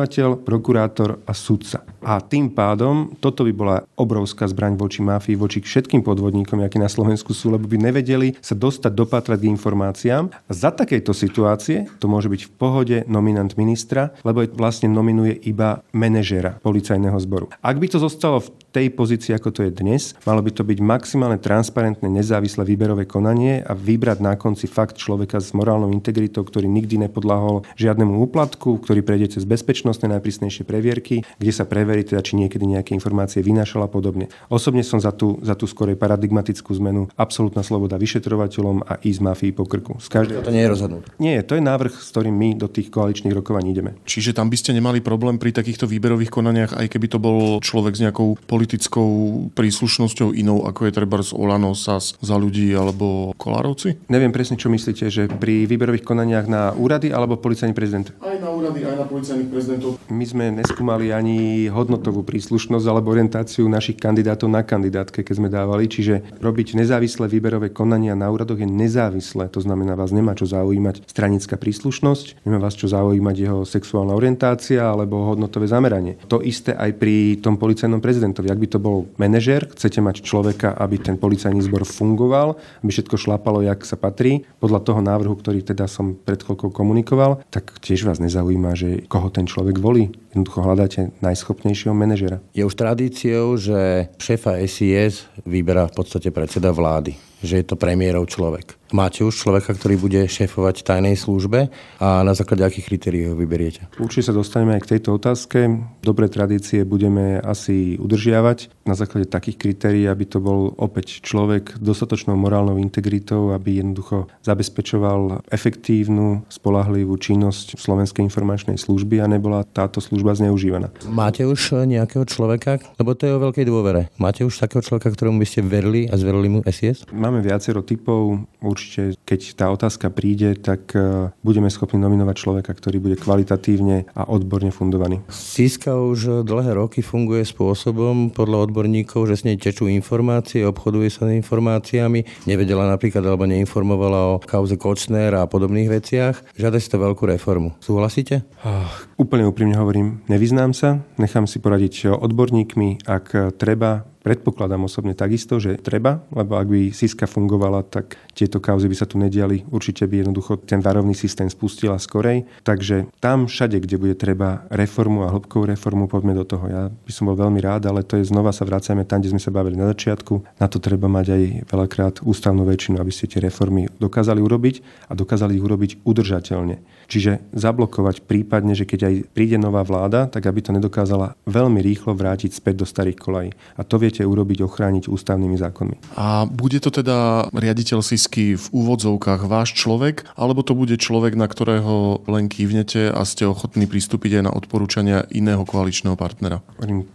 prokurátor 0.41 1.23
a 1.25 1.33
sudca. 1.33 1.83
A 2.01 2.17
tým 2.21 2.49
pádom 2.53 3.13
toto 3.21 3.45
by 3.45 3.53
bola 3.53 3.77
obrovská 3.97 4.49
zbraň 4.49 4.77
voči 4.77 5.05
mafii, 5.05 5.37
voči 5.37 5.61
všetkým 5.61 6.01
podvodníkom, 6.01 6.61
akí 6.61 6.81
na 6.81 6.89
Slovensku 6.89 7.33
sú, 7.33 7.53
lebo 7.53 7.69
by 7.69 7.77
nevedeli 7.77 8.33
sa 8.41 8.57
dostať 8.57 8.91
dopatrať 8.93 9.37
k 9.41 9.51
informáciám. 9.53 10.29
A 10.33 10.51
za 10.51 10.73
takejto 10.73 11.13
situácie 11.13 11.89
to 12.01 12.09
môže 12.09 12.29
byť 12.29 12.41
v 12.47 12.51
pohode 12.57 12.97
nominant 13.05 13.53
ministra, 13.57 14.13
lebo 14.25 14.45
vlastne 14.57 14.89
nominuje 14.89 15.37
iba 15.45 15.85
manažera 15.93 16.57
policajného 16.61 17.17
zboru. 17.21 17.45
Ak 17.61 17.77
by 17.77 17.87
to 17.89 17.97
zostalo 18.01 18.41
v 18.41 18.49
tej 18.71 18.87
pozícii, 18.95 19.35
ako 19.35 19.51
to 19.51 19.61
je 19.67 19.71
dnes, 19.71 20.15
malo 20.23 20.39
by 20.39 20.51
to 20.55 20.63
byť 20.63 20.79
maximálne 20.79 21.37
transparentné, 21.37 22.07
nezávislé 22.07 22.63
výberové 22.63 23.03
konanie 23.03 23.59
a 23.61 23.75
vybrať 23.75 24.23
na 24.23 24.39
konci 24.39 24.65
fakt 24.71 24.95
človeka 24.95 25.43
s 25.43 25.51
morálnou 25.51 25.91
integritou, 25.91 26.47
ktorý 26.47 26.71
nikdy 26.71 27.03
nepodláhol 27.07 27.67
žiadnemu 27.75 28.23
úplatku, 28.23 28.79
ktorý 28.79 29.03
prejde 29.03 29.37
cez 29.37 29.43
bezpečnostné 29.43 30.07
najprísnejšie 30.17 30.63
previerky, 30.63 31.27
kde 31.37 31.51
sa 31.51 31.67
preverí 31.67 32.07
teda, 32.07 32.23
či 32.23 32.39
niekedy 32.39 32.63
nejaké 32.63 32.95
informácie 32.95 33.43
vynášal 33.43 33.83
a 33.83 33.89
podobne. 33.91 34.31
Osobne 34.47 34.87
som 34.87 35.03
za 35.03 35.11
tú, 35.11 35.37
za 35.43 35.53
tú 35.59 35.67
skorej 35.67 35.99
paradigmatickú 35.99 36.71
zmenu 36.79 37.11
absolútna 37.19 37.61
sloboda 37.61 37.99
vyšetrovateľom 37.99 38.87
a 38.87 39.03
ísť 39.03 39.19
mafii 39.19 39.51
po 39.51 39.67
krku. 39.67 39.99
Z 39.99 40.07
každej... 40.07 40.47
To 40.47 40.55
nie 40.55 40.63
je 40.63 40.71
rozhodnuté. 40.71 41.07
Nie, 41.19 41.43
to 41.43 41.59
je 41.59 41.63
návrh, 41.63 41.91
s 41.99 42.07
ktorým 42.15 42.33
my 42.33 42.55
do 42.55 42.71
tých 42.71 42.87
koaličných 42.87 43.35
rokovaní 43.35 43.75
ideme. 43.75 43.99
Čiže 44.07 44.31
tam 44.31 44.47
by 44.47 44.57
ste 44.57 44.71
nemali 44.71 45.03
problém 45.03 45.35
pri 45.35 45.51
takýchto 45.51 45.89
výberových 45.89 46.31
konaniach, 46.31 46.71
aj 46.79 46.87
keby 46.87 47.07
to 47.11 47.19
bol 47.19 47.59
človek 47.59 47.99
s 47.99 48.03
nejakou 48.07 48.39
politickou 48.61 49.09
príslušnosťou 49.57 50.37
inou, 50.37 50.69
ako 50.69 50.85
je 50.85 50.93
treba 50.93 51.17
z 51.25 51.33
Olano, 51.33 51.73
SAS, 51.73 52.13
za 52.21 52.37
ľudí 52.37 52.69
alebo 52.77 53.33
Kolárovci? 53.33 54.05
Neviem 54.05 54.29
presne, 54.29 54.53
čo 54.53 54.69
myslíte, 54.69 55.09
že 55.09 55.25
pri 55.25 55.65
výberových 55.65 56.05
konaniach 56.05 56.45
na 56.45 56.77
úrady 56.77 57.09
alebo 57.09 57.41
policajný 57.41 57.73
prezident? 57.73 58.13
Aj 58.21 58.37
na 58.37 58.53
úrady, 58.53 58.85
aj 58.85 59.01
na 59.01 59.05
policajných 59.09 59.49
prezidentov. 59.49 59.97
My 60.13 60.25
sme 60.29 60.53
neskúmali 60.53 61.09
ani 61.09 61.65
hodnotovú 61.73 62.21
príslušnosť 62.21 62.85
alebo 62.85 63.09
orientáciu 63.09 63.65
našich 63.65 63.97
kandidátov 63.97 64.45
na 64.45 64.61
kandidátke, 64.61 65.25
keď 65.25 65.33
sme 65.41 65.49
dávali. 65.49 65.89
Čiže 65.89 66.37
robiť 66.37 66.77
nezávislé 66.77 67.25
výberové 67.25 67.73
konania 67.73 68.13
na 68.13 68.29
úradoch 68.29 68.61
je 68.61 68.69
nezávislé. 68.69 69.49
To 69.57 69.57
znamená, 69.57 69.97
vás 69.97 70.13
nemá 70.13 70.37
čo 70.37 70.45
zaujímať 70.45 71.09
stranická 71.09 71.57
príslušnosť, 71.57 72.45
nemá 72.45 72.61
vás 72.61 72.77
čo 72.77 72.85
zaujímať 72.85 73.35
jeho 73.41 73.65
sexuálna 73.65 74.13
orientácia 74.13 74.85
alebo 74.85 75.33
hodnotové 75.33 75.65
zameranie. 75.65 76.21
To 76.29 76.45
isté 76.45 76.77
aj 76.77 76.93
pri 77.01 77.41
tom 77.41 77.57
policajnom 77.57 77.97
prezidentovi. 77.97 78.50
Ak 78.51 78.59
by 78.59 78.67
to 78.67 78.79
bol 78.83 79.07
manažer, 79.15 79.65
chcete 79.71 80.03
mať 80.03 80.27
človeka, 80.27 80.75
aby 80.75 80.99
ten 80.99 81.15
policajný 81.15 81.63
zbor 81.63 81.87
fungoval, 81.87 82.59
aby 82.83 82.91
všetko 82.91 83.15
šlapalo, 83.15 83.63
jak 83.63 83.87
sa 83.87 83.95
patrí, 83.95 84.43
podľa 84.59 84.83
toho 84.83 84.99
návrhu, 84.99 85.39
ktorý 85.39 85.63
teda 85.63 85.87
som 85.87 86.13
pred 86.13 86.43
chvíľkou 86.43 86.69
komunikoval, 86.75 87.41
tak 87.47 87.79
tiež 87.79 88.03
vás 88.03 88.19
nezaujíma, 88.19 88.75
že 88.75 89.07
koho 89.07 89.31
ten 89.31 89.47
človek 89.47 89.79
volí. 89.79 90.11
Jednoducho 90.35 90.59
hľadáte 90.67 91.15
najschopnejšieho 91.23 91.95
manažera. 91.95 92.43
Je 92.51 92.67
už 92.67 92.75
tradíciou, 92.75 93.55
že 93.55 94.11
šéfa 94.19 94.59
SIS 94.67 95.25
vyberá 95.47 95.87
v 95.87 95.95
podstate 95.95 96.29
predseda 96.29 96.75
vlády 96.75 97.31
že 97.41 97.61
je 97.61 97.65
to 97.65 97.75
premiérov 97.75 98.29
človek. 98.29 98.77
Máte 98.91 99.23
už 99.23 99.39
človeka, 99.39 99.71
ktorý 99.71 99.95
bude 99.95 100.19
šéfovať 100.27 100.83
tajnej 100.83 101.15
službe 101.15 101.71
a 102.03 102.27
na 102.27 102.35
základe 102.35 102.67
akých 102.67 102.91
kritérií 102.91 103.23
ho 103.31 103.39
vyberiete? 103.39 103.87
Určite 103.95 104.27
sa 104.27 104.33
dostaneme 104.35 104.75
aj 104.75 104.83
k 104.83 104.91
tejto 104.99 105.15
otázke. 105.15 105.79
Dobré 106.03 106.27
tradície 106.27 106.83
budeme 106.83 107.39
asi 107.39 107.95
udržiavať 107.95 108.83
na 108.83 108.91
základe 108.91 109.31
takých 109.31 109.55
kritérií, 109.63 110.11
aby 110.11 110.27
to 110.27 110.43
bol 110.43 110.75
opäť 110.75 111.23
človek 111.23 111.79
dostatočnou 111.79 112.35
morálnou 112.35 112.75
integritou, 112.83 113.55
aby 113.55 113.79
jednoducho 113.79 114.27
zabezpečoval 114.43 115.47
efektívnu, 115.47 116.43
spolahlivú 116.51 117.15
činnosť 117.15 117.79
Slovenskej 117.79 118.27
informačnej 118.27 118.75
služby 118.75 119.23
a 119.23 119.31
nebola 119.31 119.63
táto 119.63 120.03
služba 120.03 120.35
zneužívaná. 120.35 120.91
Máte 121.07 121.47
už 121.47 121.87
nejakého 121.87 122.27
človeka, 122.27 122.83
lebo 122.99 123.15
to 123.15 123.23
je 123.23 123.35
o 123.37 123.39
veľkej 123.39 123.63
dôvere. 123.63 124.11
Máte 124.19 124.43
už 124.43 124.59
takého 124.59 124.83
človeka, 124.83 125.15
ktorému 125.15 125.39
by 125.39 125.47
ste 125.47 125.63
verili 125.63 126.11
a 126.11 126.19
zverili 126.19 126.51
mu 126.51 126.59
SIS? 126.67 127.07
Máme 127.15 127.39
viacero 127.39 127.79
typov. 127.79 128.43
Určite, 128.59 128.80
keď 129.23 129.39
tá 129.55 129.69
otázka 129.71 130.09
príde, 130.11 130.57
tak 130.57 130.91
e, 130.93 131.29
budeme 131.41 131.69
schopní 131.71 132.01
nominovať 132.01 132.35
človeka, 132.37 132.71
ktorý 132.73 132.97
bude 132.99 133.17
kvalitatívne 133.17 134.11
a 134.11 134.27
odborne 134.27 134.69
fundovaný. 134.69 135.23
Siska 135.31 135.95
už 135.95 136.45
dlhé 136.45 136.77
roky 136.77 136.99
funguje 137.05 137.45
spôsobom 137.47 138.31
podľa 138.31 138.69
odborníkov, 138.69 139.31
že 139.31 139.41
s 139.41 139.45
nej 139.47 139.57
tečú 139.57 139.87
informácie, 139.87 140.65
obchoduje 140.67 141.09
sa 141.09 141.27
s 141.27 141.35
informáciami. 141.37 142.45
Nevedela 142.45 142.89
napríklad 142.89 143.23
alebo 143.25 143.47
neinformovala 143.47 144.19
o 144.35 144.39
kauze 144.43 144.75
Kočner 144.75 145.33
a 145.37 145.47
podobných 145.47 145.89
veciach. 145.89 146.57
Žiada 146.57 146.77
si 146.77 146.91
to 146.91 147.01
veľkú 147.01 147.25
reformu. 147.25 147.73
Súhlasíte? 147.79 148.43
Oh, 148.61 148.89
úplne 149.17 149.47
úprimne 149.47 149.77
hovorím, 149.77 150.21
nevyznám 150.27 150.75
sa. 150.75 151.01
Nechám 151.17 151.45
si 151.47 151.57
poradiť 151.61 152.13
odborníkmi. 152.13 153.05
Ak 153.07 153.33
treba, 153.57 154.10
Predpokladám 154.21 154.85
osobne 154.85 155.17
takisto, 155.17 155.57
že 155.57 155.81
treba, 155.81 156.21
lebo 156.29 156.61
ak 156.61 156.67
by 156.69 156.81
Siska 156.93 157.25
fungovala, 157.25 157.81
tak 157.81 158.21
tieto 158.37 158.61
kauzy 158.61 158.85
by 158.85 158.93
sa 158.93 159.09
tu 159.09 159.17
nediali. 159.17 159.65
Určite 159.73 160.05
by 160.05 160.21
jednoducho 160.21 160.61
ten 160.61 160.77
varovný 160.77 161.17
systém 161.17 161.49
spustila 161.49 161.97
skorej. 161.97 162.45
Takže 162.61 163.09
tam 163.17 163.49
všade, 163.49 163.81
kde 163.81 163.97
bude 163.97 164.13
treba 164.13 164.69
reformu 164.69 165.25
a 165.25 165.33
hĺbkovú 165.33 165.65
reformu, 165.65 166.05
poďme 166.05 166.37
do 166.37 166.45
toho. 166.45 166.65
Ja 166.69 166.83
by 166.93 167.11
som 167.11 167.33
bol 167.33 167.37
veľmi 167.37 167.57
rád, 167.65 167.89
ale 167.89 168.05
to 168.05 168.21
je 168.21 168.29
znova 168.29 168.53
sa 168.53 168.61
vracame 168.61 169.09
tam, 169.09 169.25
kde 169.25 169.33
sme 169.33 169.41
sa 169.41 169.49
bavili 169.49 169.73
na 169.73 169.89
začiatku. 169.89 170.61
Na 170.61 170.69
to 170.69 170.77
treba 170.77 171.09
mať 171.09 171.25
aj 171.33 171.43
veľakrát 171.73 172.15
ústavnú 172.21 172.61
väčšinu, 172.69 173.01
aby 173.01 173.09
ste 173.09 173.25
tie 173.25 173.41
reformy 173.41 173.89
dokázali 173.97 174.37
urobiť 174.37 175.09
a 175.09 175.17
dokázali 175.17 175.57
ich 175.57 175.65
urobiť 175.65 176.05
udržateľne. 176.05 177.00
Čiže 177.11 177.43
zablokovať 177.51 178.23
prípadne, 178.23 178.77
že 178.77 178.87
keď 178.87 178.99
aj 179.11 179.15
príde 179.35 179.57
nová 179.57 179.83
vláda, 179.83 180.29
tak 180.29 180.47
aby 180.47 180.63
to 180.63 180.71
nedokázala 180.71 181.35
veľmi 181.49 181.83
rýchlo 181.83 182.15
vrátiť 182.15 182.55
späť 182.55 182.83
do 182.83 182.85
starých 182.87 183.17
kolají. 183.19 183.51
A 183.75 183.83
to 183.83 183.99
vie 183.99 184.11
viete 184.11 184.27
urobiť, 184.27 184.59
ochrániť 184.67 185.07
ústavnými 185.07 185.55
zákonmi. 185.55 186.19
A 186.19 186.43
bude 186.43 186.83
to 186.83 186.91
teda 186.91 187.47
riaditeľ 187.55 188.03
Sisky 188.03 188.59
v 188.59 188.65
úvodzovkách 188.75 189.47
váš 189.47 189.71
človek, 189.79 190.27
alebo 190.35 190.67
to 190.67 190.75
bude 190.75 190.99
človek, 190.99 191.39
na 191.39 191.47
ktorého 191.47 192.27
len 192.27 192.51
kývnete 192.51 193.07
a 193.07 193.23
ste 193.23 193.47
ochotní 193.47 193.87
pristúpiť 193.87 194.43
aj 194.43 194.43
na 194.43 194.51
odporúčania 194.51 195.23
iného 195.31 195.63
koaličného 195.63 196.19
partnera? 196.19 196.59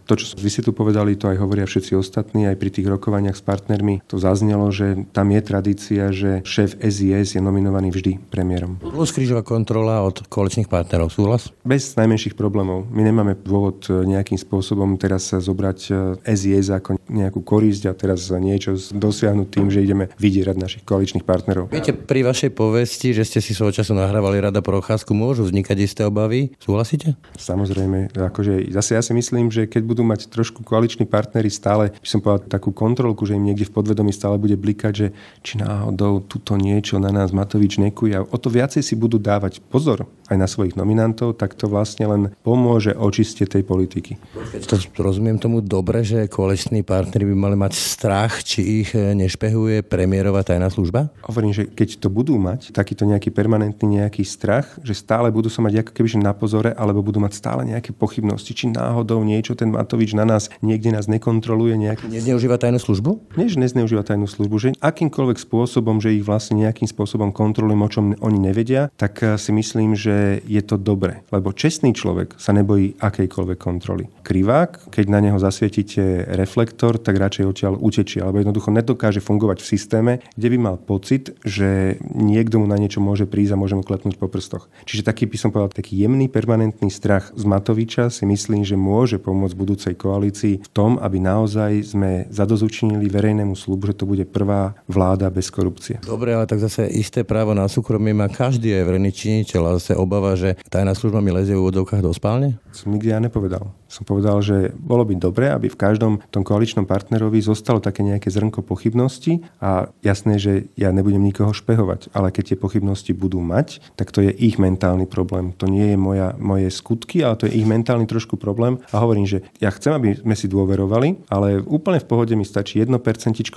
To, 0.09 0.13
čo 0.17 0.33
vy 0.41 0.49
si 0.49 0.65
tu 0.65 0.73
povedali, 0.73 1.13
to 1.13 1.29
aj 1.29 1.37
hovoria 1.37 1.69
všetci 1.69 1.93
ostatní, 1.93 2.49
aj 2.49 2.57
pri 2.57 2.73
tých 2.73 2.89
rokovaniach 2.89 3.37
s 3.37 3.45
partnermi 3.45 4.01
to 4.09 4.17
zaznelo, 4.17 4.73
že 4.73 5.05
tam 5.13 5.29
je 5.29 5.41
tradícia, 5.45 6.09
že 6.09 6.41
šéf 6.41 6.81
SIS 6.81 7.37
je 7.37 7.41
nominovaný 7.45 7.93
vždy 7.93 8.17
premiérom. 8.33 8.81
Plus 8.81 9.13
krížová 9.13 9.45
kontrola 9.87 10.03
od 10.03 10.19
koaličných 10.27 10.67
partnerov, 10.67 11.15
súhlas? 11.15 11.55
Bez 11.63 11.95
najmenších 11.95 12.35
problémov. 12.35 12.83
My 12.91 13.07
nemáme 13.07 13.39
dôvod 13.39 13.87
nejakým 13.87 14.35
spôsobom 14.35 14.99
teraz 14.99 15.31
zobrať 15.31 15.79
SIS 16.27 16.67
ako 16.67 16.99
nejakú 17.07 17.39
korisť 17.39 17.87
a 17.87 17.93
teraz 17.95 18.27
niečo 18.35 18.75
dosiahnuť 18.75 19.47
tým, 19.47 19.71
že 19.71 19.79
ideme 19.79 20.11
vydierať 20.19 20.55
našich 20.59 20.83
koaličných 20.83 21.23
partnerov. 21.23 21.71
Viete, 21.71 21.95
pri 21.95 22.27
vašej 22.27 22.51
povesti, 22.51 23.15
že 23.15 23.23
ste 23.23 23.39
si 23.39 23.55
svojho 23.55 23.79
času 23.79 23.95
nahrávali 23.95 24.43
rada 24.43 24.59
Procházku, 24.59 25.15
môžu 25.15 25.47
vznikať 25.47 25.77
isté 25.79 26.01
obavy? 26.03 26.51
Súhlasíte? 26.59 27.15
Samozrejme, 27.39 28.11
akože 28.11 28.67
zase 28.75 28.99
ja 28.99 29.01
si 29.03 29.15
myslím, 29.15 29.47
že 29.47 29.71
keď 29.71 29.87
budú 29.87 30.03
mať 30.03 30.27
trošku 30.27 30.67
koaliční 30.67 31.07
partnery 31.07 31.47
stále, 31.47 31.95
by 31.95 32.07
som 32.11 32.19
povedal 32.19 32.51
takú 32.51 32.75
kontrolku, 32.75 33.23
že 33.23 33.39
im 33.39 33.47
niekde 33.47 33.71
v 33.71 33.75
podvedomí 33.79 34.11
stále 34.11 34.35
bude 34.35 34.59
blikať, 34.59 34.93
že 34.93 35.07
či 35.47 35.63
náhodou 35.63 36.19
tuto 36.19 36.59
niečo 36.59 36.99
na 36.99 37.15
nás 37.15 37.31
Matovič 37.31 37.79
nekuje. 37.79 38.19
O 38.19 38.35
to 38.35 38.51
viacej 38.51 38.83
si 38.83 38.99
budú 38.99 39.15
dávať 39.15 39.63
pozor 39.77 40.09
aj 40.27 40.37
na 40.41 40.49
svojich 40.49 40.73
nominantov, 40.73 41.37
tak 41.37 41.53
to 41.53 41.69
vlastne 41.69 42.09
len 42.09 42.21
pomôže 42.41 42.97
očiste 42.97 43.45
tej 43.45 43.61
politiky. 43.61 44.17
To 44.65 44.75
rozumiem 44.97 45.37
tomu 45.37 45.61
dobre, 45.61 46.01
že 46.01 46.25
koaliční 46.25 46.81
partneri 46.81 47.29
by 47.29 47.35
mali 47.37 47.55
mať 47.55 47.77
strach, 47.77 48.41
či 48.41 48.81
ich 48.81 48.89
nešpehuje 48.97 49.85
premiérová 49.85 50.41
tajná 50.41 50.73
služba? 50.73 51.13
Hovorím, 51.21 51.53
že 51.53 51.69
keď 51.69 52.01
to 52.01 52.09
budú 52.09 52.41
mať, 52.41 52.73
takýto 52.73 53.05
nejaký 53.05 53.29
permanentný 53.29 54.01
nejaký 54.01 54.25
strach, 54.25 54.81
že 54.81 54.97
stále 54.97 55.29
budú 55.29 55.47
sa 55.47 55.61
mať 55.61 55.85
ako 55.85 55.91
keby 55.93 56.07
na 56.17 56.33
pozore, 56.33 56.73
alebo 56.73 57.05
budú 57.05 57.21
mať 57.21 57.37
stále 57.37 57.61
nejaké 57.61 57.93
pochybnosti, 57.93 58.57
či 58.57 58.73
náhodou 58.73 59.21
niečo 59.21 59.53
ten 59.53 59.69
Matovič 59.69 60.17
na 60.17 60.25
nás 60.25 60.49
niekde 60.65 60.89
nás 60.89 61.05
nekontroluje. 61.05 61.77
Nejaký... 61.77 62.09
Nezneužíva 62.09 62.57
tajnú 62.57 62.81
službu? 62.81 63.37
Nie, 63.37 63.45
že 63.45 63.61
nezneužíva 63.61 64.01
tajnú 64.01 64.25
službu, 64.25 64.55
že 64.57 64.67
akýmkoľvek 64.81 65.37
spôsobom, 65.37 66.01
že 66.01 66.17
ich 66.17 66.25
vlastne 66.25 66.65
nejakým 66.65 66.89
spôsobom 66.89 67.29
kontrolujem, 67.29 67.81
o 67.83 67.89
čom 67.91 68.05
oni 68.17 68.39
nevedia, 68.39 68.89
tak 68.97 69.19
si 69.37 69.51
myslím, 69.51 69.66
že 69.97 70.39
je 70.45 70.61
to 70.63 70.77
dobre. 70.77 71.25
Lebo 71.33 71.51
čestný 71.51 71.91
človek 71.91 72.37
sa 72.37 72.53
nebojí 72.53 72.95
akejkoľvek 73.01 73.57
kontroly. 73.59 74.07
Krivák, 74.23 74.91
keď 74.93 75.05
na 75.09 75.19
neho 75.19 75.39
zasvietite 75.41 76.23
reflektor, 76.35 77.01
tak 77.01 77.17
radšej 77.17 77.45
odtiaľ 77.47 77.73
utečie, 77.79 78.21
alebo 78.21 78.39
jednoducho 78.39 78.69
nedokáže 78.71 79.19
fungovať 79.23 79.63
v 79.63 79.69
systéme, 79.69 80.13
kde 80.35 80.47
by 80.53 80.57
mal 80.59 80.75
pocit, 80.77 81.33
že 81.43 81.99
niekto 82.15 82.61
mu 82.61 82.67
na 82.69 82.77
niečo 82.77 82.99
môže 83.03 83.25
prísť 83.27 83.55
a 83.55 83.61
môže 83.61 83.75
mu 83.75 83.83
klepnúť 83.83 84.15
po 84.19 84.29
prstoch. 84.29 84.69
Čiže 84.85 85.07
taký 85.07 85.25
by 85.27 85.37
som 85.39 85.49
povedal, 85.49 85.73
taký 85.73 85.99
jemný 85.99 86.29
permanentný 86.29 86.91
strach 86.91 87.31
z 87.35 87.43
Matoviča 87.43 88.11
si 88.13 88.23
myslím, 88.27 88.67
že 88.67 88.77
môže 88.77 89.17
pomôcť 89.17 89.55
budúcej 89.57 89.93
koalícii 89.97 90.63
v 90.63 90.69
tom, 90.71 91.01
aby 91.01 91.17
naozaj 91.17 91.95
sme 91.95 92.11
zadozučinili 92.29 93.09
verejnému 93.09 93.55
slubu, 93.57 93.89
že 93.89 93.97
to 93.97 94.05
bude 94.05 94.27
prvá 94.29 94.75
vláda 94.85 95.31
bez 95.33 95.49
korupcie. 95.49 95.99
Dobre, 96.03 96.35
ale 96.35 96.45
tak 96.45 96.61
zase 96.61 96.85
isté 96.91 97.23
právo 97.23 97.57
na 97.57 97.65
súkromie 97.65 98.13
má 98.13 98.29
každý 98.29 98.75
aj 98.77 98.83
verejný 98.85 99.11
činiteľ 99.47 99.63
a 99.71 99.75
zase 99.79 99.95
obava, 99.95 100.35
že 100.35 100.59
tajná 100.67 100.91
služba 100.91 101.23
mi 101.23 101.31
lezie 101.31 101.55
v 101.55 101.63
úvodovkách 101.63 102.03
do 102.03 102.11
spálne? 102.11 102.59
Som 102.75 102.91
nikdy 102.91 103.15
ja 103.15 103.23
nepovedal. 103.23 103.71
Som 103.87 104.03
povedal, 104.03 104.39
že 104.43 104.75
bolo 104.75 105.07
by 105.07 105.15
dobre, 105.15 105.47
aby 105.47 105.71
v 105.71 105.79
každom 105.79 106.19
tom 106.29 106.43
koaličnom 106.43 106.83
partnerovi 106.83 107.39
zostalo 107.39 107.79
také 107.79 108.03
nejaké 108.03 108.27
zrnko 108.27 108.63
pochybnosti 108.63 109.43
a 109.63 109.89
jasné, 110.03 110.37
že 110.37 110.67
ja 110.75 110.91
nebudem 110.91 111.23
nikoho 111.23 111.55
špehovať, 111.55 112.11
ale 112.11 112.31
keď 112.35 112.53
tie 112.53 112.57
pochybnosti 112.59 113.11
budú 113.15 113.39
mať, 113.39 113.79
tak 113.95 114.11
to 114.11 114.23
je 114.23 114.31
ich 114.31 114.59
mentálny 114.59 115.07
problém. 115.07 115.55
To 115.57 115.65
nie 115.71 115.95
je 115.95 115.97
moja, 115.97 116.35
moje 116.35 116.67
skutky, 116.69 117.23
ale 117.23 117.39
to 117.39 117.47
je 117.47 117.55
ich 117.55 117.67
mentálny 117.67 118.05
trošku 118.05 118.35
problém 118.35 118.79
a 118.91 118.99
hovorím, 118.99 119.25
že 119.25 119.43
ja 119.63 119.71
chcem, 119.71 119.95
aby 119.95 120.19
sme 120.19 120.35
si 120.35 120.51
dôverovali, 120.51 121.27
ale 121.31 121.63
úplne 121.63 122.03
v 122.03 122.09
pohode 122.09 122.33
mi 122.35 122.43
stačí 122.43 122.79
1% 122.83 122.93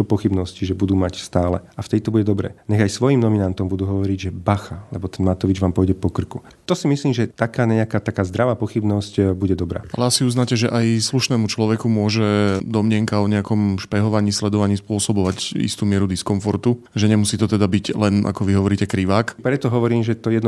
pochybnosti, 0.01 0.65
že 0.65 0.79
budú 0.79 0.97
mať 0.97 1.21
stále. 1.21 1.63
A 1.77 1.81
v 1.83 1.91
tejto 1.97 2.11
bude 2.15 2.25
dobre. 2.25 2.57
Nech 2.67 2.81
aj 2.81 2.91
svojim 2.97 3.21
nominantom 3.21 3.69
budú 3.69 3.87
hovoriť, 3.87 4.19
že 4.19 4.31
bacha, 4.35 4.87
lebo 4.95 5.07
ten 5.07 5.27
Matovič 5.27 5.61
vám 5.61 5.75
pôjde 5.75 5.95
po 5.99 6.09
krku. 6.09 6.43
To 6.67 6.75
si 6.75 6.87
myslím, 6.89 7.13
že 7.13 7.31
taká 7.31 7.67
nejaká 7.67 8.01
taká 8.01 8.25
zdravá 8.27 8.57
pochybnosť 8.57 9.35
bude 9.37 9.55
dobrá. 9.59 9.85
Ale 9.95 10.11
asi 10.21 10.29
uznáte, 10.29 10.53
že 10.53 10.69
aj 10.69 11.01
slušnému 11.01 11.49
človeku 11.49 11.89
môže 11.89 12.61
domnienka 12.61 13.25
o 13.25 13.25
nejakom 13.25 13.81
špehovaní, 13.81 14.37
sledovaní 14.37 14.77
spôsobovať 14.77 15.57
istú 15.57 15.89
mieru 15.89 16.05
diskomfortu, 16.05 16.85
že 16.93 17.09
nemusí 17.09 17.41
to 17.41 17.49
teda 17.49 17.65
byť 17.65 17.97
len, 17.97 18.29
ako 18.29 18.45
vy 18.45 18.53
hovoríte, 18.61 18.85
krivák. 18.85 19.41
Preto 19.41 19.73
hovorím, 19.73 20.05
že 20.05 20.21
to 20.21 20.29
1% 20.29 20.45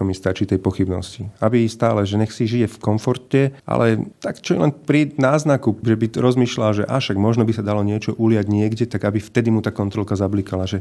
mi 0.00 0.14
stačí 0.16 0.48
tej 0.48 0.64
pochybnosti. 0.64 1.28
Aby 1.44 1.68
stále, 1.68 2.08
že 2.08 2.16
nech 2.16 2.32
si 2.32 2.48
žije 2.48 2.72
v 2.72 2.80
komforte, 2.80 3.52
ale 3.68 4.00
tak 4.24 4.40
čo 4.40 4.56
len 4.56 4.72
pri 4.72 5.12
náznaku, 5.20 5.76
že 5.84 5.92
by 5.92 6.16
rozmýšľal, 6.16 6.70
že 6.72 6.84
až 6.88 7.12
možno 7.12 7.44
by 7.44 7.52
sa 7.52 7.60
dalo 7.60 7.84
niečo 7.84 8.16
uliať 8.16 8.48
niekde, 8.48 8.88
tak 8.88 9.04
aby 9.04 9.20
vtedy 9.20 9.52
mu 9.52 9.60
tá 9.60 9.76
kontrolka 9.76 10.16
zablikala, 10.16 10.64
že 10.64 10.80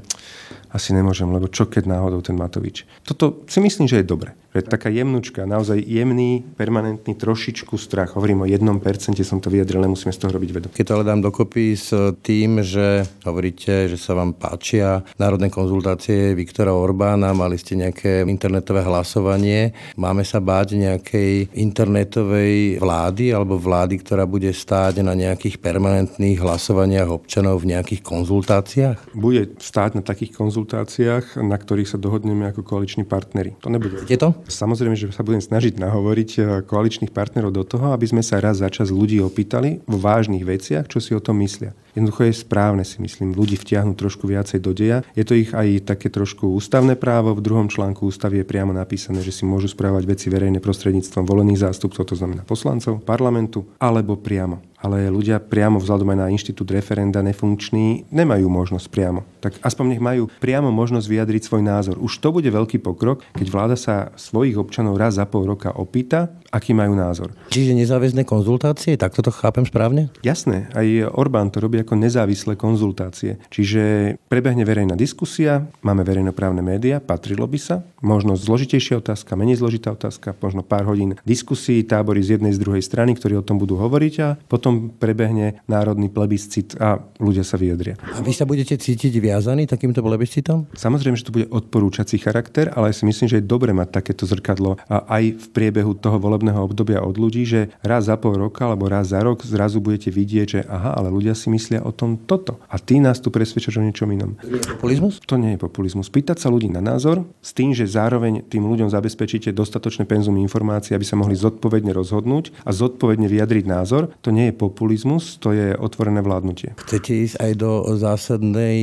asi 0.71 0.95
nemôžem, 0.95 1.27
lebo 1.27 1.51
čo 1.51 1.67
keď 1.67 1.99
náhodou 1.99 2.23
ten 2.23 2.39
Matovič. 2.39 2.87
Toto 3.03 3.43
si 3.51 3.59
myslím, 3.59 3.91
že 3.91 3.99
je 3.99 4.07
dobre. 4.07 4.39
Že 4.55 4.71
taká 4.71 4.87
jemnučka, 4.87 5.43
naozaj 5.43 5.83
jemný, 5.83 6.43
permanentný 6.55 7.15
trošičku 7.15 7.75
strach. 7.75 8.15
Hovorím 8.21 8.45
o 8.45 8.45
1%, 8.45 9.17
som 9.25 9.41
to 9.41 9.49
vyjadril, 9.49 9.81
nemusíme 9.81 10.13
z 10.13 10.21
toho 10.21 10.37
robiť 10.37 10.49
vedu. 10.53 10.67
Keď 10.69 10.85
to 10.85 10.93
ale 10.93 11.09
dám 11.09 11.25
dokopy 11.25 11.73
s 11.73 11.89
tým, 12.21 12.61
že 12.61 13.01
hovoríte, 13.25 13.89
že 13.89 13.97
sa 13.97 14.13
vám 14.13 14.37
páčia 14.37 15.01
národné 15.17 15.49
konzultácie 15.49 16.37
Viktora 16.37 16.69
Orbána, 16.69 17.33
mali 17.33 17.57
ste 17.57 17.81
nejaké 17.81 18.21
internetové 18.29 18.85
hlasovanie, 18.85 19.73
máme 19.97 20.21
sa 20.21 20.37
báť 20.37 20.77
nejakej 20.77 21.49
internetovej 21.57 22.77
vlády 22.77 23.33
alebo 23.33 23.57
vlády, 23.57 23.97
ktorá 24.05 24.29
bude 24.29 24.53
stáť 24.53 25.01
na 25.01 25.17
nejakých 25.17 25.57
permanentných 25.57 26.45
hlasovaniach 26.45 27.09
občanov 27.09 27.65
v 27.65 27.73
nejakých 27.73 28.05
konzultáciách? 28.05 29.17
Bude 29.17 29.57
stáť 29.57 29.97
na 29.97 30.05
takých 30.05 30.37
konzultáciách, 30.37 31.41
na 31.41 31.57
ktorých 31.57 31.89
sa 31.89 31.97
dohodneme 31.97 32.45
ako 32.53 32.61
koaliční 32.61 33.01
partnery. 33.01 33.57
To 33.65 33.73
nebude. 33.73 34.05
Je 34.05 34.21
to? 34.21 34.37
Samozrejme, 34.45 34.93
že 34.93 35.09
sa 35.09 35.25
budem 35.25 35.41
snažiť 35.41 35.81
nahovoriť 35.81 36.29
eh, 36.37 36.45
koaličných 36.61 37.09
partnerov 37.09 37.49
do 37.49 37.65
toho, 37.65 37.97
aby 37.97 38.10
sme 38.11 38.21
sa 38.21 38.43
raz 38.43 38.59
za 38.59 38.67
čas 38.67 38.91
ľudí 38.91 39.23
opýtali 39.23 39.79
vo 39.87 39.95
vážnych 39.95 40.43
veciach, 40.43 40.91
čo 40.91 40.99
si 40.99 41.15
o 41.15 41.23
tom 41.23 41.39
myslia. 41.39 41.71
Jednoducho 41.93 42.27
je 42.27 42.33
správne, 42.35 42.83
si 42.87 42.99
myslím, 43.03 43.35
ľudí 43.35 43.59
vtiahnuť 43.59 43.95
trošku 43.97 44.27
viacej 44.29 44.59
do 44.63 44.71
deja. 44.71 45.03
Je 45.17 45.23
to 45.27 45.35
ich 45.35 45.51
aj 45.51 45.87
také 45.87 46.07
trošku 46.07 46.51
ústavné 46.55 46.95
právo. 46.95 47.35
V 47.35 47.43
druhom 47.43 47.67
článku 47.67 48.07
ústavy 48.07 48.41
je 48.41 48.49
priamo 48.49 48.71
napísané, 48.71 49.19
že 49.21 49.35
si 49.35 49.43
môžu 49.43 49.71
správať 49.71 50.07
veci 50.07 50.27
verejné 50.31 50.63
prostredníctvom 50.63 51.23
volených 51.27 51.67
zástupcov, 51.67 52.03
to 52.07 52.15
znamená 52.15 52.47
poslancov 52.47 53.03
parlamentu, 53.03 53.67
alebo 53.79 54.15
priamo 54.19 54.71
ale 54.81 55.13
ľudia 55.13 55.37
priamo 55.37 55.77
vzhľadom 55.77 56.09
aj 56.11 56.17
na 56.17 56.27
inštitút 56.33 56.73
referenda 56.73 57.21
nefunkčný 57.21 58.09
nemajú 58.09 58.49
možnosť 58.49 58.89
priamo. 58.89 59.21
Tak 59.39 59.61
aspoň 59.61 59.85
nech 59.93 60.01
majú 60.01 60.23
priamo 60.41 60.73
možnosť 60.73 61.05
vyjadriť 61.05 61.41
svoj 61.45 61.61
názor. 61.61 61.95
Už 62.01 62.17
to 62.17 62.33
bude 62.33 62.49
veľký 62.49 62.81
pokrok, 62.81 63.21
keď 63.37 63.47
vláda 63.47 63.77
sa 63.77 64.09
svojich 64.17 64.57
občanov 64.57 64.97
raz 64.97 65.21
za 65.21 65.29
pol 65.29 65.45
roka 65.45 65.69
opýta, 65.77 66.33
aký 66.49 66.73
majú 66.73 66.97
názor. 66.97 67.31
Čiže 67.53 67.77
nezáväzné 67.77 68.25
konzultácie, 68.25 68.97
tak 68.97 69.13
toto 69.13 69.29
chápem 69.29 69.63
správne? 69.63 70.09
Jasné, 70.25 70.67
aj 70.73 71.13
Orbán 71.13 71.53
to 71.53 71.61
robí 71.61 71.77
ako 71.81 71.97
nezávislé 71.97 72.53
konzultácie. 72.57 73.41
Čiže 73.49 74.15
prebehne 74.29 74.65
verejná 74.65 74.93
diskusia, 74.97 75.65
máme 75.81 76.05
verejnoprávne 76.05 76.61
médiá, 76.61 77.01
patrilo 77.01 77.45
by 77.45 77.59
sa, 77.59 77.75
možno 78.01 78.33
zložitejšia 78.35 78.99
otázka, 78.99 79.37
menej 79.37 79.61
zložitá 79.61 79.93
otázka, 79.93 80.33
možno 80.41 80.65
pár 80.65 80.89
hodín 80.89 81.15
diskusí, 81.23 81.85
tábory 81.85 82.19
z 82.25 82.37
jednej 82.37 82.51
z 82.51 82.59
druhej 82.59 82.83
strany, 82.83 83.15
ktorí 83.15 83.37
o 83.37 83.45
tom 83.45 83.61
budú 83.61 83.77
hovoriť 83.77 84.13
a 84.19 84.35
potom 84.49 84.91
prebehne 84.91 85.61
národný 85.69 86.09
plebiscit 86.11 86.75
a 86.81 86.99
ľudia 87.21 87.45
sa 87.45 87.55
vyjadria. 87.55 87.95
A 88.01 88.19
vy 88.19 88.33
sa 88.35 88.43
budete 88.43 88.75
cítiť 88.75 89.13
viazaní 89.21 89.69
takýmto 89.69 90.03
plebiscitom? 90.03 90.67
Samozrejme, 90.75 91.15
že 91.15 91.29
to 91.29 91.35
bude 91.35 91.47
odporúčací 91.47 92.19
charakter, 92.19 92.67
ale 92.75 92.91
si 92.91 93.07
myslím, 93.07 93.31
že 93.31 93.39
je 93.39 93.45
dobre 93.47 93.71
mať 93.71 94.03
takéto 94.03 94.27
zrkadlo 94.27 94.75
aj 94.91 95.23
v 95.39 95.45
priebehu 95.55 95.95
toho 95.95 96.19
volebného 96.19 96.59
obdobia 96.59 96.99
od 96.99 97.15
ľudí, 97.15 97.47
že 97.47 97.71
raz 97.85 98.11
za 98.11 98.19
pol 98.19 98.35
roka 98.35 98.67
alebo 98.67 98.91
raz 98.91 99.15
za 99.15 99.23
rok 99.23 99.39
zrazu 99.47 99.79
budete 99.79 100.11
vidieť, 100.11 100.47
že 100.51 100.59
aha, 100.67 100.99
ale 100.99 101.07
ľudia 101.07 101.31
si 101.31 101.47
myslia 101.47 101.70
myslia 101.71 101.87
o 101.87 101.95
tom 101.95 102.19
toto. 102.19 102.59
A 102.67 102.75
ty 102.75 102.99
nás 102.99 103.23
tu 103.23 103.31
presvedčaš 103.31 103.79
o 103.79 103.85
niečom 103.87 104.11
inom. 104.11 104.35
Populizmus? 104.75 105.23
To 105.23 105.39
nie 105.39 105.55
je 105.55 105.59
populizmus. 105.63 106.11
Pýtať 106.11 106.43
sa 106.43 106.51
ľudí 106.51 106.67
na 106.67 106.83
názor 106.83 107.23
s 107.39 107.55
tým, 107.55 107.71
že 107.71 107.87
zároveň 107.87 108.43
tým 108.51 108.67
ľuďom 108.67 108.91
zabezpečíte 108.91 109.55
dostatočné 109.55 110.03
penzum 110.03 110.35
informácií, 110.35 110.91
aby 110.91 111.07
sa 111.07 111.15
mohli 111.15 111.39
zodpovedne 111.39 111.95
rozhodnúť 111.95 112.51
a 112.67 112.75
zodpovedne 112.75 113.31
vyjadriť 113.31 113.63
názor, 113.63 114.11
to 114.19 114.35
nie 114.35 114.51
je 114.51 114.59
populizmus, 114.59 115.39
to 115.39 115.55
je 115.55 115.71
otvorené 115.79 116.19
vládnutie. 116.19 116.75
Chcete 116.75 117.11
ísť 117.15 117.35
aj 117.39 117.51
do 117.55 117.71
zásadnej 117.95 118.79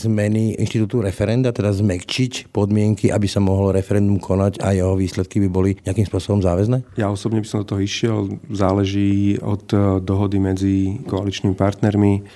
zmeny 0.00 0.56
inštitútu 0.56 1.04
referenda, 1.04 1.52
teda 1.52 1.76
zmekčiť 1.76 2.48
podmienky, 2.54 3.12
aby 3.12 3.28
sa 3.28 3.44
mohlo 3.44 3.74
referendum 3.74 4.16
konať 4.16 4.64
a 4.64 4.72
jeho 4.72 4.96
výsledky 4.96 5.42
by 5.44 5.48
boli 5.50 5.70
nejakým 5.84 6.06
spôsobom 6.08 6.40
záväzné? 6.40 6.86
Ja 6.96 7.12
osobne 7.12 7.44
by 7.44 7.48
som 7.48 7.60
do 7.66 7.76
toho 7.76 7.80
išiel. 7.82 8.40
Záleží 8.48 9.36
od 9.42 9.66
eh, 9.74 9.80
dohody 10.00 10.38
medzi 10.38 11.02
koaličnými 11.10 11.58
partnermi. 11.58 12.29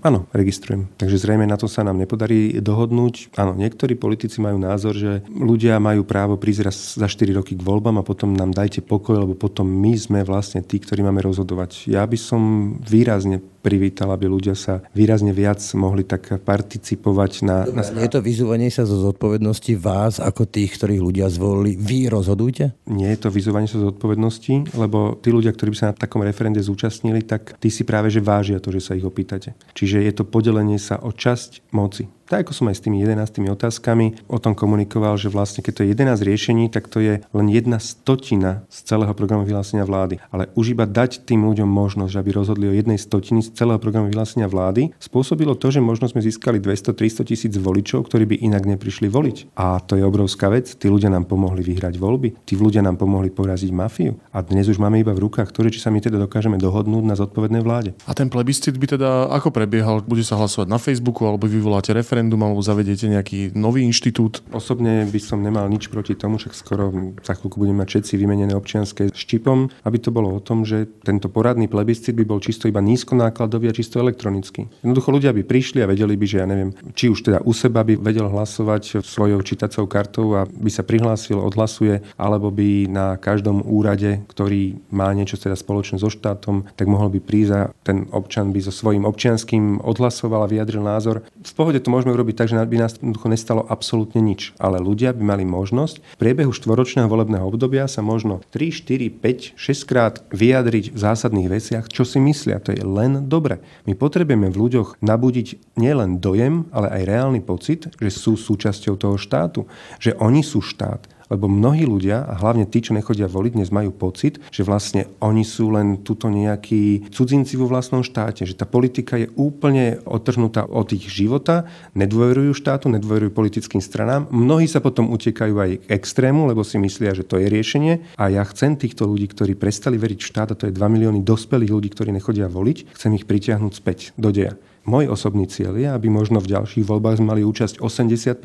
Áno, 0.00 0.24
registrujem. 0.32 0.88
Takže 0.96 1.20
zrejme 1.20 1.44
na 1.44 1.60
to 1.60 1.68
sa 1.68 1.84
nám 1.84 2.00
nepodarí 2.00 2.58
dohodnúť. 2.62 3.36
Áno, 3.36 3.52
niektorí 3.52 3.98
politici 3.98 4.40
majú 4.40 4.56
názor, 4.56 4.96
že 4.96 5.20
ľudia 5.28 5.76
majú 5.76 6.06
právo 6.08 6.40
prísť 6.40 6.62
raz 6.64 6.76
za 6.96 7.08
4 7.08 7.36
roky 7.36 7.52
k 7.52 7.62
voľbám 7.64 8.00
a 8.00 8.06
potom 8.06 8.32
nám 8.32 8.56
dajte 8.56 8.80
pokoj, 8.80 9.20
lebo 9.20 9.36
potom 9.36 9.68
my 9.68 9.92
sme 9.96 10.20
vlastne 10.24 10.64
tí, 10.64 10.80
ktorí 10.80 11.04
máme 11.04 11.20
rozhodovať. 11.24 11.90
Ja 11.90 12.04
by 12.08 12.18
som 12.18 12.40
výrazne 12.80 13.42
privítal, 13.66 14.14
aby 14.14 14.30
ľudia 14.30 14.54
sa 14.54 14.78
výrazne 14.94 15.34
viac 15.34 15.58
mohli 15.74 16.06
tak 16.06 16.38
participovať 16.46 17.32
na... 17.42 17.66
na... 17.66 17.82
Je 17.82 18.06
to 18.06 18.22
vyzúvanie 18.22 18.70
sa 18.70 18.86
zo 18.86 19.02
zodpovednosti 19.02 19.74
vás 19.74 20.22
ako 20.22 20.46
tých, 20.46 20.78
ktorých 20.78 21.02
ľudia 21.02 21.26
zvolili. 21.26 21.74
Vy 21.74 22.06
rozhodujte? 22.06 22.78
Nie 22.86 23.18
je 23.18 23.26
to 23.26 23.34
vyzúvanie 23.34 23.66
sa 23.66 23.82
zo 23.82 23.90
zodpovednosti, 23.90 24.78
lebo 24.78 25.18
tí 25.18 25.34
ľudia, 25.34 25.50
ktorí 25.50 25.74
by 25.74 25.78
sa 25.82 25.90
na 25.90 25.98
takom 25.98 26.22
referende 26.22 26.62
zúčastnili, 26.62 27.26
tak 27.26 27.58
tí 27.58 27.66
si 27.66 27.82
práve 27.82 28.06
že 28.06 28.22
vážia 28.22 28.62
to, 28.62 28.70
že 28.70 28.86
sa 28.86 28.94
ich 28.94 29.02
opýtate. 29.26 29.58
Čiže 29.74 30.06
je 30.06 30.12
to 30.14 30.22
podelenie 30.22 30.78
sa 30.78 31.02
o 31.02 31.10
časť 31.10 31.74
moci 31.74 32.06
tak 32.26 32.46
ako 32.46 32.52
som 32.52 32.66
aj 32.66 32.82
s 32.82 32.84
tými 32.84 32.98
11 33.02 33.22
otázkami 33.46 34.26
o 34.26 34.38
tom 34.42 34.58
komunikoval, 34.58 35.14
že 35.14 35.30
vlastne 35.30 35.62
keď 35.62 35.72
to 35.72 35.82
je 35.86 35.92
11 35.94 36.26
riešení, 36.26 36.64
tak 36.68 36.90
to 36.90 36.98
je 36.98 37.22
len 37.22 37.46
jedna 37.46 37.78
stotina 37.78 38.66
z 38.66 38.82
celého 38.82 39.14
programu 39.14 39.46
vyhlásenia 39.46 39.86
vlády. 39.86 40.18
Ale 40.34 40.50
už 40.58 40.74
iba 40.74 40.84
dať 40.84 41.22
tým 41.22 41.46
ľuďom 41.46 41.70
možnosť, 41.70 42.14
aby 42.18 42.30
rozhodli 42.34 42.66
o 42.66 42.74
jednej 42.74 42.98
stotiny 42.98 43.46
z 43.46 43.54
celého 43.54 43.78
programu 43.78 44.10
vyhlásenia 44.10 44.50
vlády, 44.50 44.90
spôsobilo 44.98 45.54
to, 45.54 45.70
že 45.70 45.78
možno 45.78 46.10
sme 46.10 46.18
získali 46.18 46.58
200-300 46.58 47.22
tisíc 47.22 47.54
voličov, 47.54 48.10
ktorí 48.10 48.26
by 48.26 48.36
inak 48.42 48.66
neprišli 48.66 49.06
voliť. 49.06 49.54
A 49.54 49.78
to 49.78 49.94
je 49.94 50.02
obrovská 50.02 50.50
vec. 50.50 50.74
Tí 50.74 50.90
ľudia 50.90 51.08
nám 51.08 51.30
pomohli 51.30 51.62
vyhrať 51.62 51.94
voľby, 51.94 52.42
tí 52.42 52.58
ľudia 52.58 52.82
nám 52.82 52.98
pomohli 52.98 53.30
poraziť 53.30 53.70
mafiu. 53.70 54.18
A 54.34 54.42
dnes 54.42 54.66
už 54.66 54.82
máme 54.82 54.98
iba 54.98 55.14
v 55.14 55.30
rukách, 55.30 55.54
ktoré 55.54 55.70
či 55.70 55.78
sa 55.78 55.94
my 55.94 56.02
teda 56.02 56.18
dokážeme 56.18 56.58
dohodnúť 56.58 57.04
na 57.06 57.14
zodpovednej 57.14 57.62
vláde. 57.62 57.94
A 58.04 58.12
ten 58.18 58.26
plebiscit 58.26 58.74
by 58.74 58.98
teda 58.98 59.30
ako 59.30 59.54
prebiehal? 59.54 60.02
Bude 60.02 60.26
sa 60.26 60.34
hlasovať 60.34 60.66
na 60.66 60.82
Facebooku 60.82 61.22
alebo 61.22 61.46
vyvoláte 61.46 61.94
referendum? 61.94 62.15
Referendum 62.16 62.40
alebo 62.48 62.64
zavediete 62.64 63.12
nejaký 63.12 63.52
nový 63.52 63.84
inštitút? 63.84 64.40
Osobne 64.48 65.04
by 65.04 65.20
som 65.20 65.44
nemal 65.44 65.68
nič 65.68 65.92
proti 65.92 66.16
tomu, 66.16 66.40
však 66.40 66.56
skoro 66.56 66.88
za 67.20 67.36
chvíľku 67.36 67.60
budeme 67.60 67.84
mať 67.84 67.92
všetci 67.92 68.12
vymenené 68.16 68.56
občianske 68.56 69.12
štipom, 69.12 69.68
aby 69.84 70.00
to 70.00 70.08
bolo 70.08 70.32
o 70.32 70.40
tom, 70.40 70.64
že 70.64 70.88
tento 71.04 71.28
poradný 71.28 71.68
plebiscit 71.68 72.16
by 72.16 72.24
bol 72.24 72.40
čisto 72.40 72.72
iba 72.72 72.80
nízkonákladový 72.80 73.68
a 73.68 73.76
čisto 73.76 74.00
elektronický. 74.00 74.64
Jednoducho 74.80 75.12
ľudia 75.12 75.36
by 75.36 75.44
prišli 75.44 75.84
a 75.84 75.90
vedeli 75.92 76.16
by, 76.16 76.24
že 76.24 76.40
ja 76.40 76.48
neviem, 76.48 76.72
či 76.96 77.12
už 77.12 77.20
teda 77.20 77.44
u 77.44 77.52
seba 77.52 77.84
by 77.84 78.00
vedel 78.00 78.32
hlasovať 78.32 79.04
svojou 79.04 79.44
čítacou 79.44 79.84
kartou 79.84 80.40
a 80.40 80.48
by 80.48 80.72
sa 80.72 80.88
prihlásil, 80.88 81.36
odhlasuje, 81.36 82.00
alebo 82.16 82.48
by 82.48 82.88
na 82.88 83.20
každom 83.20 83.60
úrade, 83.60 84.24
ktorý 84.32 84.80
má 84.88 85.12
niečo 85.12 85.36
teda 85.36 85.52
spoločné 85.52 86.00
so 86.00 86.08
štátom, 86.08 86.64
tak 86.80 86.88
mohol 86.88 87.12
by 87.12 87.20
prísť 87.20 87.52
a 87.52 87.60
ten 87.84 88.08
občan 88.16 88.56
by 88.56 88.64
so 88.64 88.72
svojím 88.72 89.04
občianským 89.04 89.84
odhlasoval 89.84 90.48
a 90.48 90.50
vyjadril 90.50 90.80
názor. 90.80 91.20
V 91.44 91.52
pohode 91.52 91.76
to 91.82 91.92
môžeme 91.92 92.05
môžeme 92.06 92.22
urobiť 92.22 92.38
tak, 92.38 92.46
že 92.46 92.62
by 92.62 92.78
nás 92.78 93.02
nestalo 93.02 93.66
absolútne 93.66 94.22
nič. 94.22 94.54
Ale 94.62 94.78
ľudia 94.78 95.10
by 95.10 95.34
mali 95.34 95.42
možnosť 95.42 96.14
v 96.14 96.20
priebehu 96.22 96.54
štvoročného 96.54 97.10
volebného 97.10 97.42
obdobia 97.42 97.90
sa 97.90 97.98
možno 97.98 98.46
3, 98.54 98.70
4, 98.70 99.10
5, 99.18 99.58
6 99.58 99.90
krát 99.90 100.22
vyjadriť 100.30 100.94
v 100.94 100.98
zásadných 101.02 101.50
veciach, 101.50 101.90
čo 101.90 102.06
si 102.06 102.22
myslia. 102.22 102.62
To 102.62 102.70
je 102.70 102.86
len 102.86 103.26
dobre. 103.26 103.58
My 103.90 103.98
potrebujeme 103.98 104.54
v 104.54 104.60
ľuďoch 104.62 105.02
nabudiť 105.02 105.74
nielen 105.74 106.22
dojem, 106.22 106.70
ale 106.70 106.94
aj 106.94 107.02
reálny 107.10 107.42
pocit, 107.42 107.90
že 107.98 108.10
sú 108.14 108.38
súčasťou 108.38 108.94
toho 108.94 109.18
štátu. 109.18 109.66
Že 109.98 110.14
oni 110.22 110.46
sú 110.46 110.62
štát 110.62 111.15
lebo 111.32 111.50
mnohí 111.50 111.86
ľudia, 111.86 112.26
a 112.26 112.38
hlavne 112.38 112.66
tí, 112.66 112.82
čo 112.82 112.94
nechodia 112.94 113.26
voliť, 113.26 113.52
dnes 113.58 113.70
majú 113.74 113.90
pocit, 113.94 114.38
že 114.54 114.62
vlastne 114.62 115.10
oni 115.22 115.42
sú 115.42 115.70
len 115.74 116.02
tuto 116.06 116.30
nejakí 116.30 117.10
cudzinci 117.10 117.58
vo 117.58 117.66
vlastnom 117.70 118.02
štáte, 118.04 118.46
že 118.46 118.58
tá 118.58 118.64
politika 118.68 119.18
je 119.18 119.30
úplne 119.34 119.98
otrhnutá 120.06 120.66
od 120.66 120.90
ich 120.94 121.06
života, 121.10 121.66
nedôverujú 121.98 122.54
štátu, 122.54 122.90
nedôverujú 122.92 123.34
politickým 123.34 123.82
stranám. 123.82 124.30
Mnohí 124.30 124.70
sa 124.70 124.78
potom 124.78 125.10
utekajú 125.10 125.54
aj 125.56 125.70
k 125.82 125.90
extrému, 125.90 126.46
lebo 126.46 126.62
si 126.62 126.78
myslia, 126.78 127.16
že 127.16 127.26
to 127.26 127.42
je 127.42 127.50
riešenie. 127.50 128.16
A 128.18 128.30
ja 128.30 128.46
chcem 128.46 128.78
týchto 128.78 129.06
ľudí, 129.06 129.26
ktorí 129.30 129.58
prestali 129.58 129.98
veriť 129.98 130.18
v 130.18 130.28
štát, 130.30 130.48
a 130.52 130.58
to 130.58 130.66
je 130.70 130.76
2 130.76 130.94
milióny 130.94 131.20
dospelých 131.26 131.74
ľudí, 131.74 131.88
ktorí 131.90 132.10
nechodia 132.14 132.46
voliť, 132.46 132.94
chcem 132.94 133.12
ich 133.18 133.26
pritiahnuť 133.26 133.72
späť 133.74 133.98
do 134.14 134.30
deja. 134.30 134.54
Môj 134.86 135.10
osobný 135.10 135.50
cieľ 135.50 135.74
je, 135.74 135.90
aby 135.90 136.06
možno 136.06 136.38
v 136.38 136.54
ďalších 136.54 136.86
voľbách 136.86 137.18
mali 137.18 137.42
účasť 137.42 137.82
80 137.82 138.38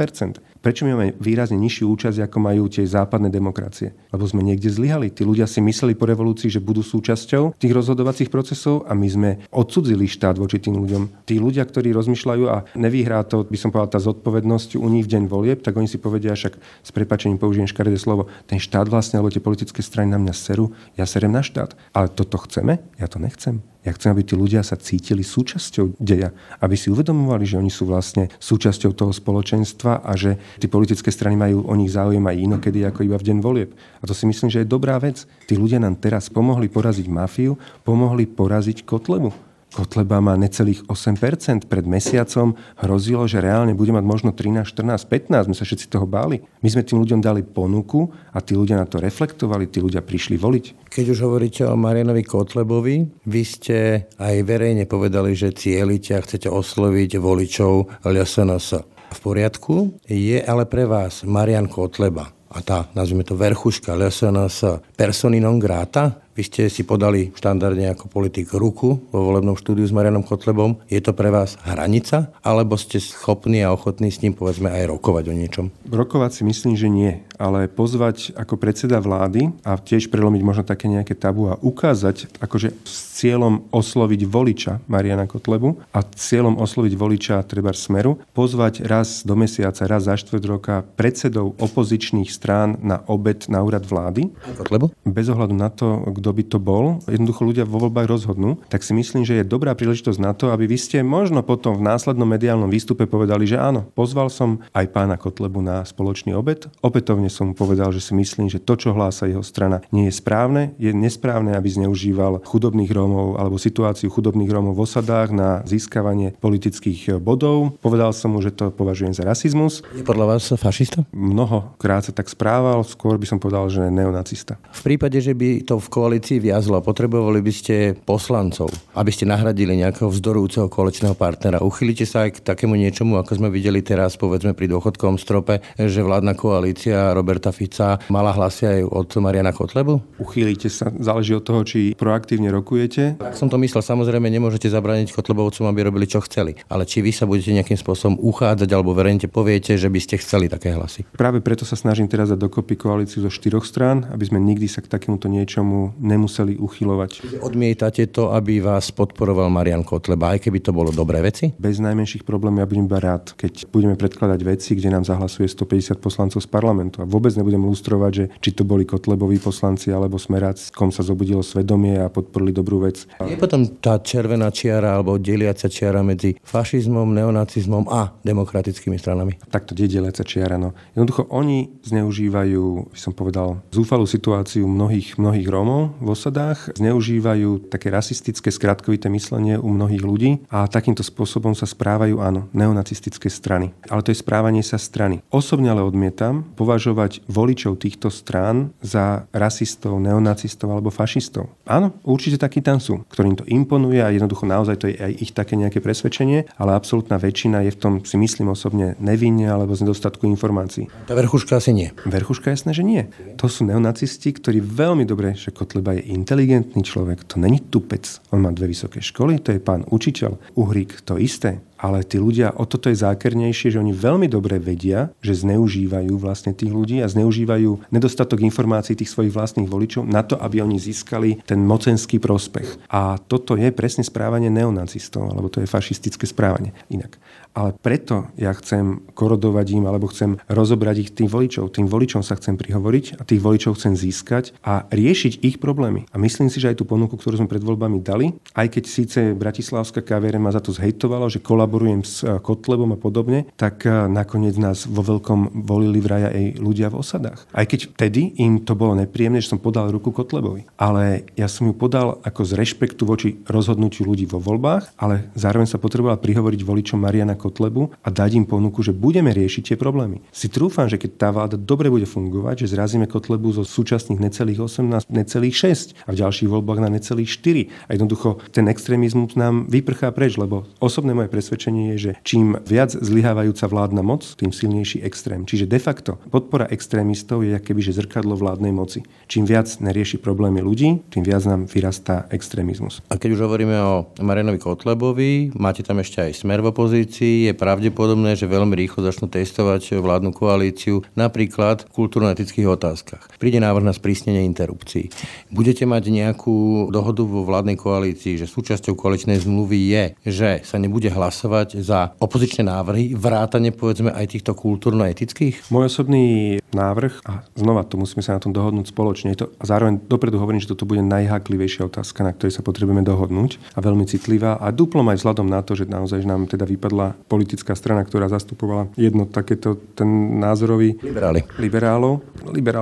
Prečo 0.57 0.89
my 0.89 0.97
máme 0.97 1.13
výrazne 1.21 1.53
nižšiu 1.61 1.85
účasť, 1.93 2.17
ako 2.17 2.37
majú 2.41 2.65
tie 2.65 2.81
západné 2.81 3.29
demokracie? 3.29 3.93
Lebo 4.09 4.25
sme 4.25 4.41
niekde 4.41 4.73
zlyhali. 4.73 5.13
Tí 5.13 5.21
ľudia 5.21 5.45
si 5.45 5.61
mysleli 5.61 5.93
po 5.93 6.09
revolúcii, 6.09 6.49
že 6.49 6.57
budú 6.57 6.81
súčasťou 6.81 7.61
tých 7.61 7.69
rozhodovacích 7.69 8.33
procesov 8.33 8.89
a 8.89 8.97
my 8.97 9.05
sme 9.05 9.29
odsudzili 9.53 10.09
štát 10.09 10.41
voči 10.41 10.57
tým 10.57 10.81
ľuďom. 10.81 11.29
Tí 11.29 11.37
ľudia, 11.37 11.61
ktorí 11.61 11.93
rozmýšľajú 11.93 12.43
a 12.49 12.65
nevyhrá 12.73 13.21
to, 13.21 13.45
by 13.45 13.57
som 13.61 13.69
povedal, 13.69 13.93
tá 13.93 13.99
zodpovednosť 14.01 14.81
u 14.81 14.87
nich 14.89 15.05
v 15.05 15.13
deň 15.13 15.23
volieb, 15.29 15.61
tak 15.61 15.77
oni 15.77 15.85
si 15.85 16.01
povedia 16.01 16.33
však 16.33 16.57
s 16.57 16.89
prepačením 16.89 17.37
použijem 17.37 17.69
škaredé 17.69 18.01
slovo, 18.01 18.33
ten 18.49 18.57
štát 18.57 18.89
vlastne, 18.89 19.21
alebo 19.21 19.29
tie 19.29 19.45
politické 19.45 19.85
strany 19.85 20.09
na 20.09 20.17
mňa 20.17 20.33
serú, 20.33 20.73
ja 20.97 21.05
serem 21.05 21.29
na 21.29 21.45
štát. 21.45 21.77
Ale 21.93 22.09
toto 22.09 22.41
chceme? 22.41 22.81
Ja 22.97 23.05
to 23.05 23.21
nechcem. 23.21 23.61
Ja 23.82 23.97
chcem, 23.97 24.13
aby 24.13 24.21
tí 24.21 24.38
ľudia 24.38 24.61
sa 24.61 24.77
cítili 24.77 25.25
súčasťou 25.25 25.97
deja, 25.97 26.29
aby 26.61 26.77
si 26.77 26.93
uvedomovali, 26.93 27.49
že 27.49 27.57
oni 27.57 27.73
sú 27.73 27.89
vlastne 27.89 28.29
súčasťou 28.38 28.93
toho 28.93 29.09
spoločenstva 29.09 30.05
a 30.05 30.13
že 30.13 30.38
tí 30.61 30.69
politické 30.69 31.09
strany 31.09 31.34
majú 31.34 31.65
o 31.65 31.73
nich 31.73 31.89
záujem 31.89 32.21
aj 32.21 32.38
inokedy 32.38 32.86
ako 32.86 33.09
iba 33.09 33.17
v 33.17 33.25
deň 33.34 33.38
volieb. 33.41 33.73
A 33.73 34.05
to 34.05 34.13
si 34.13 34.29
myslím, 34.29 34.53
že 34.53 34.61
je 34.61 34.69
dobrá 34.69 35.01
vec. 35.01 35.25
Tí 35.49 35.57
ľudia 35.57 35.82
nám 35.82 35.97
teraz 35.97 36.29
pomohli 36.29 36.69
poraziť 36.69 37.09
mafiu, 37.09 37.57
pomohli 37.82 38.29
poraziť 38.29 38.86
Kotlebu. 38.86 39.51
Kotleba 39.72 40.19
má 40.19 40.36
necelých 40.36 40.84
8%. 40.91 41.72
Pred 41.72 41.86
mesiacom 41.88 42.59
hrozilo, 42.76 43.24
že 43.24 43.39
reálne 43.39 43.72
bude 43.72 43.95
mať 43.95 44.03
možno 44.03 44.30
13, 44.36 44.67
14, 44.67 45.07
15. 45.07 45.47
My 45.47 45.55
sa 45.55 45.63
všetci 45.63 45.88
toho 45.88 46.03
báli. 46.03 46.43
My 46.59 46.67
sme 46.67 46.84
tým 46.84 46.99
ľuďom 46.99 47.24
dali 47.24 47.47
ponuku 47.47 48.11
a 48.36 48.43
tí 48.43 48.59
ľudia 48.59 48.76
na 48.76 48.84
to 48.84 48.99
reflektovali, 48.99 49.72
tí 49.72 49.80
ľudia 49.80 50.03
prišli 50.03 50.36
voliť. 50.36 50.91
Keď 50.91 51.05
už 51.15 51.19
hovoríte 51.24 51.63
o 51.63 51.80
Marianovi 51.80 52.28
Kotlebovi, 52.28 53.24
vy 53.24 53.41
ste 53.47 54.11
aj 54.19 54.36
verejne 54.43 54.84
povedali, 54.91 55.32
že 55.32 55.55
cielite 55.55 56.19
a 56.19 56.24
chcete 56.24 56.51
osloviť 56.51 57.15
voličov 57.15 58.03
LSNS. 58.03 58.67
V 59.11 59.19
poriadku 59.24 60.03
je 60.07 60.39
ale 60.43 60.67
pre 60.67 60.84
vás 60.84 61.24
Marian 61.24 61.72
Kotleba 61.72 62.32
a 62.51 62.59
tá, 62.59 62.91
nazvime 62.91 63.24
to, 63.24 63.39
verchuška 63.39 63.95
LSNS 63.95 64.84
persony 64.99 65.39
non 65.39 65.55
grata? 65.55 66.19
Vy 66.41 66.49
ste 66.49 66.73
si 66.73 66.81
podali 66.81 67.29
štandardne 67.37 67.93
ako 67.93 68.09
politik 68.09 68.49
ruku 68.57 68.97
vo 69.13 69.29
volebnom 69.29 69.53
štúdiu 69.53 69.85
s 69.85 69.93
Marianom 69.93 70.25
Kotlebom. 70.25 70.81
Je 70.89 70.97
to 70.97 71.13
pre 71.13 71.29
vás 71.29 71.53
hranica? 71.61 72.33
Alebo 72.41 72.81
ste 72.81 72.97
schopní 72.97 73.61
a 73.61 73.69
ochotní 73.69 74.09
s 74.09 74.25
ním 74.25 74.33
povedzme 74.33 74.73
aj 74.73 74.89
rokovať 74.89 75.29
o 75.29 75.37
niečom? 75.37 75.69
Rokovať 75.85 76.41
si 76.41 76.43
myslím, 76.49 76.73
že 76.73 76.89
nie. 76.89 77.21
Ale 77.41 77.65
pozvať 77.65 78.37
ako 78.37 78.61
predseda 78.61 79.01
vlády 79.01 79.49
a 79.65 79.73
tiež 79.81 80.13
prelomiť 80.13 80.41
možno 80.45 80.61
také 80.61 80.85
nejaké 80.85 81.17
tabu 81.17 81.49
a 81.49 81.57
ukázať 81.57 82.37
akože 82.37 82.69
s 82.85 83.17
cieľom 83.17 83.65
osloviť 83.73 84.21
voliča 84.29 84.85
Mariana 84.85 85.25
Kotlebu 85.25 85.81
a 85.89 86.05
cieľom 86.05 86.61
osloviť 86.61 86.93
voliča 86.93 87.41
treba 87.49 87.73
Smeru, 87.73 88.21
pozvať 88.37 88.85
raz 88.85 89.25
do 89.25 89.33
mesiaca, 89.33 89.89
raz 89.89 90.05
za 90.05 90.13
štvrt 90.13 90.43
roka 90.45 90.85
predsedov 90.93 91.57
opozičných 91.57 92.29
strán 92.29 92.77
na 92.85 93.01
obed 93.09 93.49
na 93.49 93.65
úrad 93.65 93.89
vlády. 93.89 94.29
Kotlebu? 94.61 94.93
Bez 95.01 95.33
ohľadu 95.33 95.55
na 95.57 95.73
to, 95.73 96.13
kto 96.13 96.29
by 96.29 96.43
to 96.45 96.57
bol, 96.61 97.01
jednoducho 97.09 97.41
ľudia 97.41 97.65
vo 97.65 97.81
voľbách 97.81 98.05
rozhodnú, 98.05 98.61
tak 98.69 98.85
si 98.85 98.93
myslím, 98.93 99.25
že 99.25 99.41
je 99.41 99.49
dobrá 99.49 99.73
príležitosť 99.73 100.19
na 100.21 100.37
to, 100.37 100.53
aby 100.53 100.69
vy 100.69 100.77
ste 100.77 101.01
možno 101.01 101.41
potom 101.41 101.73
v 101.73 101.87
následnom 101.89 102.29
mediálnom 102.29 102.69
výstupe 102.69 103.09
povedali, 103.09 103.49
že 103.49 103.57
áno, 103.57 103.89
pozval 103.97 104.29
som 104.29 104.61
aj 104.77 104.85
pána 104.93 105.17
Kotlebu 105.17 105.63
na 105.63 105.81
spoločný 105.81 106.37
obed, 106.37 106.69
opätovne 106.85 107.30
som 107.32 107.51
mu 107.51 107.53
povedal, 107.55 107.95
že 107.95 108.03
si 108.03 108.11
myslím, 108.11 108.51
že 108.51 108.59
to, 108.59 108.75
čo 108.75 108.91
hlása 108.91 109.32
jeho 109.32 109.41
strana, 109.41 109.79
nie 109.95 110.11
je 110.11 110.19
správne. 110.19 110.75
Je 110.75 110.91
nesprávne, 110.91 111.55
aby 111.55 111.71
zneužíval 111.71 112.43
chudobných 112.43 112.91
Rómov 112.91 113.39
alebo 113.39 113.55
situáciu 113.55 114.11
chudobných 114.11 114.51
Rómov 114.51 114.75
v 114.75 114.84
osadách 114.84 115.32
na 115.32 115.63
získavanie 115.63 116.36
politických 116.43 117.23
bodov. 117.23 117.79
Povedal 117.79 118.11
som 118.11 118.36
mu, 118.36 118.43
že 118.43 118.51
to 118.51 118.69
považujem 118.75 119.15
za 119.15 119.23
rasizmus. 119.23 119.79
Je 119.95 120.03
podľa 120.03 120.36
vás 120.36 120.51
fašista? 120.51 121.07
Mnohokrát 121.15 122.03
sa 122.03 122.11
tak 122.11 122.27
správal, 122.27 122.84
skôr 122.84 123.15
by 123.15 123.25
som 123.29 123.39
povedal, 123.39 123.71
že 123.71 123.88
neonacista. 123.88 124.59
V 124.75 124.82
prípade, 124.84 125.21
že 125.23 125.32
by 125.32 125.63
to 125.63 125.79
v 125.79 125.88
koalícii 125.88 126.43
viazlo, 126.43 126.82
potrebovali 126.84 127.39
by 127.39 127.53
ste 127.53 127.75
poslancov, 128.03 128.67
aby 128.97 129.11
ste 129.13 129.29
nahradili 129.29 129.77
nejakého 129.79 130.09
vzdorujúceho 130.11 130.67
koaličného 130.67 131.15
partnera. 131.15 131.61
Uchylíte 131.61 132.03
sa 132.03 132.27
aj 132.27 132.41
k 132.41 132.43
takému 132.43 132.73
niečomu, 132.75 133.21
ako 133.21 133.38
sme 133.38 133.53
videli 133.53 133.86
teraz, 133.86 134.17
povedzme 134.17 134.57
pri 134.57 134.67
dôchodkovom 134.67 135.21
strope, 135.21 135.61
že 135.77 136.01
vládna 136.01 136.34
koalícia 136.34 137.11
Roberta 137.16 137.51
Fica 137.51 137.99
mala 138.07 138.32
hlasy 138.32 138.64
aj 138.68 138.80
od 138.88 139.09
Mariana 139.20 139.51
Kotlebu? 139.51 140.22
Uchýlite 140.22 140.72
sa, 140.72 140.89
záleží 140.89 141.36
od 141.36 141.43
toho, 141.43 141.62
či 141.68 141.93
proaktívne 141.95 142.49
rokujete. 142.49 143.20
Tak 143.20 143.36
som 143.36 143.51
to 143.51 143.59
myslel, 143.62 143.84
samozrejme 143.84 144.28
nemôžete 144.28 144.72
zabrániť 144.72 145.12
Kotlebovcom, 145.12 145.68
aby 145.68 145.86
robili 145.86 146.07
čo 146.07 146.24
chceli. 146.24 146.55
Ale 146.72 146.88
či 146.88 147.03
vy 147.03 147.12
sa 147.12 147.28
budete 147.28 147.51
nejakým 147.51 147.78
spôsobom 147.78 148.22
uchádzať 148.22 148.70
alebo 148.72 148.95
verejne 148.95 149.28
poviete, 149.28 149.76
že 149.76 149.91
by 149.91 149.99
ste 149.99 150.16
chceli 150.22 150.47
také 150.47 150.72
hlasy? 150.72 151.03
Práve 151.14 151.43
preto 151.43 151.68
sa 151.68 151.76
snažím 151.76 152.07
teraz 152.07 152.32
dať 152.32 152.39
dokopy 152.39 152.80
koalíciu 152.80 153.22
zo 153.26 153.32
štyroch 153.34 153.68
strán, 153.68 154.07
aby 154.09 154.24
sme 154.26 154.39
nikdy 154.39 154.70
sa 154.70 154.80
k 154.80 154.89
takémuto 154.89 155.28
niečomu 155.28 155.93
nemuseli 155.99 156.57
uchylovať. 156.57 157.41
Odmietate 157.43 158.07
to, 158.09 158.32
aby 158.32 158.64
vás 158.64 158.93
podporoval 158.95 159.51
Marian 159.51 159.84
Kotleba, 159.84 160.38
aj 160.38 160.47
keby 160.47 160.59
to 160.64 160.72
bolo 160.72 160.93
dobré 160.93 161.20
veci? 161.20 161.51
Bez 161.57 161.82
najmenších 161.82 162.24
problémov 162.24 162.64
ja 162.64 162.70
budem 162.70 162.86
iba 162.88 162.99
rád, 163.01 163.34
keď 163.36 163.68
budeme 163.74 163.97
predkladať 163.97 164.39
veci, 164.45 164.78
kde 164.78 164.93
nám 164.93 165.03
zahlasuje 165.03 165.49
150 165.49 165.97
poslancov 165.97 166.39
z 166.39 166.49
parlamentu. 166.49 167.01
A 167.02 167.10
vôbec 167.10 167.34
nebudem 167.34 167.66
lustrovať, 167.66 168.12
že 168.14 168.26
či 168.38 168.54
to 168.54 168.62
boli 168.62 168.86
Kotleboví 168.86 169.41
poslanci 169.41 169.89
alebo 169.89 170.22
Smeráci, 170.22 170.70
kom 170.70 170.93
sa 170.93 171.02
zobudilo 171.02 171.41
svedomie 171.41 171.97
a 171.97 172.14
podporili 172.14 172.54
dobrú 172.54 172.86
vec. 172.86 173.10
Je 173.26 173.38
potom 173.41 173.66
tá 173.82 173.97
červená 173.97 174.54
čiara 174.54 175.02
alebo 175.02 175.18
deliaca 175.18 175.66
čiara 175.66 176.06
medzi 176.06 176.38
fašizmom, 176.45 177.10
neonacizmom 177.10 177.89
a 177.89 178.14
demokratickými 178.22 179.02
stranami? 179.02 179.41
Takto 179.49 179.74
deliaca 179.74 180.22
čiara. 180.22 180.62
No. 180.62 180.78
Jednoducho 180.93 181.26
oni 181.34 181.82
zneužívajú, 181.82 182.93
by 182.93 182.99
som 182.99 183.18
povedal, 183.18 183.66
zúfalú 183.74 184.06
situáciu 184.06 184.70
mnohých, 184.70 185.18
mnohých 185.18 185.47
Rómov 185.49 185.97
v 185.97 186.08
osadách, 186.14 186.78
zneužívajú 186.78 187.72
také 187.74 187.89
rasistické, 187.89 188.54
skratkovité 188.54 189.10
myslenie 189.10 189.58
u 189.58 189.74
mnohých 189.74 190.04
ľudí 190.06 190.32
a 190.54 190.70
takýmto 190.70 191.02
spôsobom 191.02 191.58
sa 191.58 191.66
správajú, 191.66 192.22
áno, 192.22 192.45
neonacistické 192.54 193.32
strany. 193.32 193.74
Ale 193.89 194.06
to 194.06 194.14
je 194.14 194.22
správanie 194.22 194.62
sa 194.62 194.78
strany. 194.78 195.24
Osobne 195.34 195.72
ale 195.74 195.82
odmietam 195.82 196.45
považovať 196.54 196.90
voličov 197.27 197.79
týchto 197.81 198.11
strán 198.13 198.71
za 198.83 199.25
rasistov, 199.31 199.97
neonacistov 199.99 200.71
alebo 200.71 200.93
fašistov. 200.93 201.49
Áno, 201.65 201.95
určite 202.03 202.37
takí 202.41 202.59
tam 202.59 202.77
sú, 202.77 203.03
ktorým 203.09 203.39
to 203.39 203.47
imponuje 203.47 204.03
a 204.03 204.13
jednoducho 204.13 204.45
naozaj 204.45 204.75
to 204.81 204.85
je 204.91 204.97
aj 204.99 205.13
ich 205.19 205.31
také 205.31 205.55
nejaké 205.55 205.79
presvedčenie, 205.79 206.51
ale 206.59 206.75
absolútna 206.75 207.17
väčšina 207.17 207.63
je 207.67 207.71
v 207.73 207.79
tom, 207.79 207.93
si 208.05 208.19
myslím 208.19 208.51
osobne, 208.53 208.99
nevinne 208.99 209.47
alebo 209.47 209.73
z 209.73 209.87
nedostatku 209.87 210.27
informácií. 210.27 210.91
Tá 211.07 211.15
verchuška 211.15 211.57
asi 211.57 211.71
nie. 211.71 211.89
Verchuška 212.03 212.51
jasné, 212.51 212.75
že 212.75 212.83
nie. 212.85 213.07
To 213.39 213.47
sú 213.47 213.65
neonacisti, 213.65 214.35
ktorí 214.35 214.61
veľmi 214.61 215.07
dobre, 215.07 215.33
že 215.33 215.55
Kotleba 215.55 215.97
je 215.97 216.11
inteligentný 216.11 216.83
človek, 216.83 217.25
to 217.25 217.39
není 217.39 217.63
tupec. 217.63 218.05
On 218.35 218.39
má 218.43 218.51
dve 218.53 218.71
vysoké 218.71 218.99
školy, 219.01 219.39
to 219.41 219.55
je 219.55 219.63
pán 219.63 219.87
učiteľ. 219.87 220.37
Uhrík 220.59 221.01
to 221.07 221.17
isté 221.17 221.63
ale 221.82 222.05
tí 222.05 222.21
ľudia 222.21 222.53
o 222.53 222.69
toto 222.69 222.93
je 222.93 223.01
zákernejšie, 223.01 223.73
že 223.73 223.82
oni 223.82 223.89
veľmi 223.89 224.29
dobre 224.29 224.61
vedia, 224.61 225.09
že 225.25 225.41
zneužívajú 225.41 226.13
vlastne 226.21 226.53
tých 226.53 226.69
ľudí 226.69 227.01
a 227.01 227.09
zneužívajú 227.09 227.89
nedostatok 227.89 228.45
informácií 228.45 228.93
tých 228.93 229.09
svojich 229.09 229.34
vlastných 229.34 229.65
voličov 229.65 230.05
na 230.05 230.21
to, 230.21 230.38
aby 230.38 230.61
oni 230.61 230.77
získali 230.77 231.41
ten 231.43 231.65
mocenský 231.65 232.21
prospech. 232.21 232.86
A 232.93 233.17
toto 233.17 233.57
je 233.57 233.73
presne 233.73 234.05
správanie 234.05 234.53
neonacistov, 234.53 235.25
alebo 235.25 235.49
to 235.49 235.65
je 235.65 235.67
fašistické 235.67 236.29
správanie. 236.29 236.71
Inak 236.93 237.17
ale 237.52 237.76
preto 237.76 238.32
ja 238.39 238.56
chcem 238.56 239.04
korodovať 239.12 239.68
im 239.76 239.86
alebo 239.88 240.08
chcem 240.08 240.39
rozobrať 240.47 240.95
ich 241.04 241.12
tým 241.12 241.28
voličov. 241.28 241.76
Tým 241.76 241.88
voličom 241.88 242.24
sa 242.24 242.39
chcem 242.39 242.56
prihovoriť 242.56 243.20
a 243.20 243.28
tých 243.28 243.41
voličov 243.43 243.76
chcem 243.78 243.93
získať 243.95 244.56
a 244.64 244.88
riešiť 244.88 245.43
ich 245.43 245.58
problémy. 245.60 246.08
A 246.12 246.18
myslím 246.18 246.47
si, 246.47 246.64
že 246.64 246.72
aj 246.72 246.80
tú 246.80 246.86
ponuku, 246.88 247.20
ktorú 247.20 247.43
sme 247.43 247.52
pred 247.52 247.62
voľbami 247.62 247.99
dali, 247.99 248.32
aj 248.56 248.68
keď 248.72 248.84
síce 248.88 249.20
Bratislavská 249.36 250.02
kaviere 250.04 250.39
ma 250.39 250.52
za 250.56 250.64
to 250.64 250.72
zhejtovalo, 250.72 251.28
že 251.28 251.43
kolaborujem 251.43 252.02
s 252.08 252.24
eh, 252.24 252.39
Kotlebom 252.39 252.95
a 252.95 252.99
podobne, 252.99 253.52
tak 253.60 253.84
eh, 253.84 254.08
nakoniec 254.08 254.56
nás 254.56 254.88
vo 254.88 255.04
veľkom 255.04 255.64
volili 255.68 255.99
vraja 255.99 256.32
aj 256.32 256.45
ľudia 256.60 256.88
v 256.88 256.99
osadách. 257.04 257.45
Aj 257.52 257.66
keď 257.68 257.91
vtedy 257.93 258.39
im 258.39 258.64
to 258.64 258.74
bolo 258.78 258.95
nepríjemné, 258.95 259.43
že 259.43 259.52
som 259.52 259.60
podal 259.60 259.91
ruku 259.91 260.16
Kotlebovi. 260.16 260.66
Ale 260.80 261.28
ja 261.36 261.52
som 261.52 261.68
ju 261.68 261.74
podal 261.76 262.22
ako 262.24 262.41
z 262.47 262.52
rešpektu 262.56 263.04
voči 263.04 263.30
rozhodnutiu 263.49 264.08
ľudí 264.08 264.30
vo 264.30 264.39
voľbách, 264.39 264.95
ale 264.95 265.30
zároveň 265.36 265.68
sa 265.68 265.82
potrebovala 265.82 266.22
prihovoriť 266.22 266.62
voličom 266.62 266.99
Mariana 267.02 267.40
Kotlebu 267.41 267.89
a 268.05 268.09
dať 268.13 268.37
im 268.37 268.45
ponuku, 268.45 268.85
že 268.85 268.93
budeme 268.93 269.33
riešiť 269.33 269.73
tie 269.73 269.77
problémy. 269.81 270.21
Si 270.29 270.45
trúfam, 270.45 270.85
že 270.85 271.01
keď 271.01 271.11
tá 271.17 271.29
vláda 271.33 271.57
dobre 271.57 271.89
bude 271.89 272.05
fungovať, 272.05 272.69
že 272.69 272.77
zrazíme 272.77 273.09
Kotlebu 273.09 273.49
zo 273.57 273.65
súčasných 273.65 274.21
necelých 274.21 274.61
18, 274.61 275.09
necelých 275.09 275.55
6 275.57 276.05
a 276.05 276.09
v 276.13 276.19
ďalších 276.21 276.49
voľbách 276.53 276.79
na 276.85 276.93
necelých 276.93 277.33
4. 277.41 277.89
A 277.89 277.97
jednoducho 277.97 278.37
ten 278.53 278.69
extrémizmus 278.69 279.33
nám 279.33 279.65
vyprchá 279.65 280.13
preč, 280.13 280.37
lebo 280.37 280.69
osobné 280.77 281.17
moje 281.17 281.33
presvedčenie 281.33 281.95
je, 281.95 281.97
že 281.97 282.11
čím 282.21 282.61
viac 282.67 282.93
zlyhávajúca 282.93 283.65
vládna 283.65 284.03
moc, 284.05 284.21
tým 284.37 284.53
silnejší 284.53 285.01
extrém. 285.01 285.47
Čiže 285.47 285.65
de 285.65 285.79
facto 285.81 286.21
podpora 286.29 286.69
extrémistov 286.69 287.41
je 287.41 287.57
keby 287.57 287.81
že 287.81 287.97
zrkadlo 287.97 288.35
vládnej 288.35 288.75
moci. 288.75 289.01
Čím 289.31 289.47
viac 289.47 289.71
nerieši 289.79 290.19
problémy 290.19 290.59
ľudí, 290.59 291.01
tým 291.09 291.23
viac 291.23 291.47
nám 291.47 291.65
vyrastá 291.65 292.27
extrémizmus. 292.29 292.99
A 293.07 293.15
keď 293.15 293.39
už 293.39 293.43
hovoríme 293.47 293.75
o 293.79 293.93
Marianovi 294.19 294.59
Kotlebovi, 294.59 295.55
máte 295.55 295.81
tam 295.81 296.03
ešte 296.03 296.19
aj 296.19 296.43
smer 296.43 296.59
v 296.59 296.69
opozícii, 296.69 297.30
je 297.49 297.53
pravdepodobné, 297.53 298.39
že 298.39 298.47
veľmi 298.47 298.73
rýchlo 298.77 299.03
začnú 299.03 299.27
testovať 299.27 299.99
vládnu 299.99 300.32
koalíciu 300.32 301.03
napríklad 301.19 301.84
v 301.86 301.91
kultúrno-etických 301.91 302.67
otázkach. 302.71 303.27
Príde 303.36 303.59
návrh 303.59 303.84
na 303.84 303.91
sprísnenie 303.91 304.47
interrupcií. 304.47 305.11
Budete 305.51 305.84
mať 305.84 306.07
nejakú 306.07 306.88
dohodu 306.88 307.27
vo 307.27 307.43
vládnej 307.43 307.75
koalícii, 307.75 308.39
že 308.39 308.47
súčasťou 308.47 308.95
koaličnej 308.95 309.43
zmluvy 309.43 309.79
je, 309.91 310.03
že 310.23 310.49
sa 310.63 310.79
nebude 310.79 311.11
hlasovať 311.11 311.84
za 311.84 312.15
opozičné 312.17 312.63
návrhy, 312.63 313.11
vrátane 313.13 313.75
povedzme 313.75 314.15
aj 314.15 314.39
týchto 314.39 314.55
kultúrno-etických? 314.55 315.67
Môj 315.67 315.91
osobný 315.91 316.57
návrh, 316.71 317.27
a 317.27 317.43
znova 317.59 317.84
to 317.84 317.99
musíme 317.99 318.23
sa 318.23 318.39
na 318.39 318.41
tom 318.41 318.55
dohodnúť 318.55 318.95
spoločne, 318.95 319.36
to, 319.36 319.51
a 319.59 319.63
zároveň 319.67 319.99
dopredu 320.07 320.39
hovorím, 320.39 320.63
že 320.63 320.71
toto 320.71 320.88
bude 320.88 321.03
najháklivejšia 321.03 321.91
otázka, 321.91 322.23
na 322.23 322.32
ktorej 322.32 322.55
sa 322.55 322.63
potrebujeme 322.63 323.03
dohodnúť 323.03 323.59
a 323.75 323.79
veľmi 323.84 324.07
citlivá 324.07 324.55
a 324.55 324.71
duplom 324.71 325.03
aj 325.11 325.19
vzhľadom 325.19 325.47
na 325.51 325.59
to, 325.59 325.75
že 325.75 325.91
naozaj 325.91 326.23
že 326.23 326.29
nám 326.29 326.45
teda 326.45 326.69
vypadla 326.69 327.17
politická 327.28 327.74
strana, 327.78 328.05
ktorá 328.05 328.30
zastupovala 328.30 328.89
jedno 328.95 329.28
takéto 329.28 329.78
ten 329.97 330.39
názorový 330.39 330.97
Liberáli. 331.01 331.41
liberálov. 331.57 332.22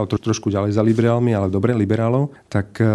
To 0.10 0.18
trošku 0.22 0.52
ďalej 0.54 0.76
za 0.76 0.84
liberálmi, 0.84 1.36
ale 1.36 1.52
dobre, 1.52 1.76
liberálov. 1.76 2.32
Tak 2.48 2.68
eh, 2.80 2.88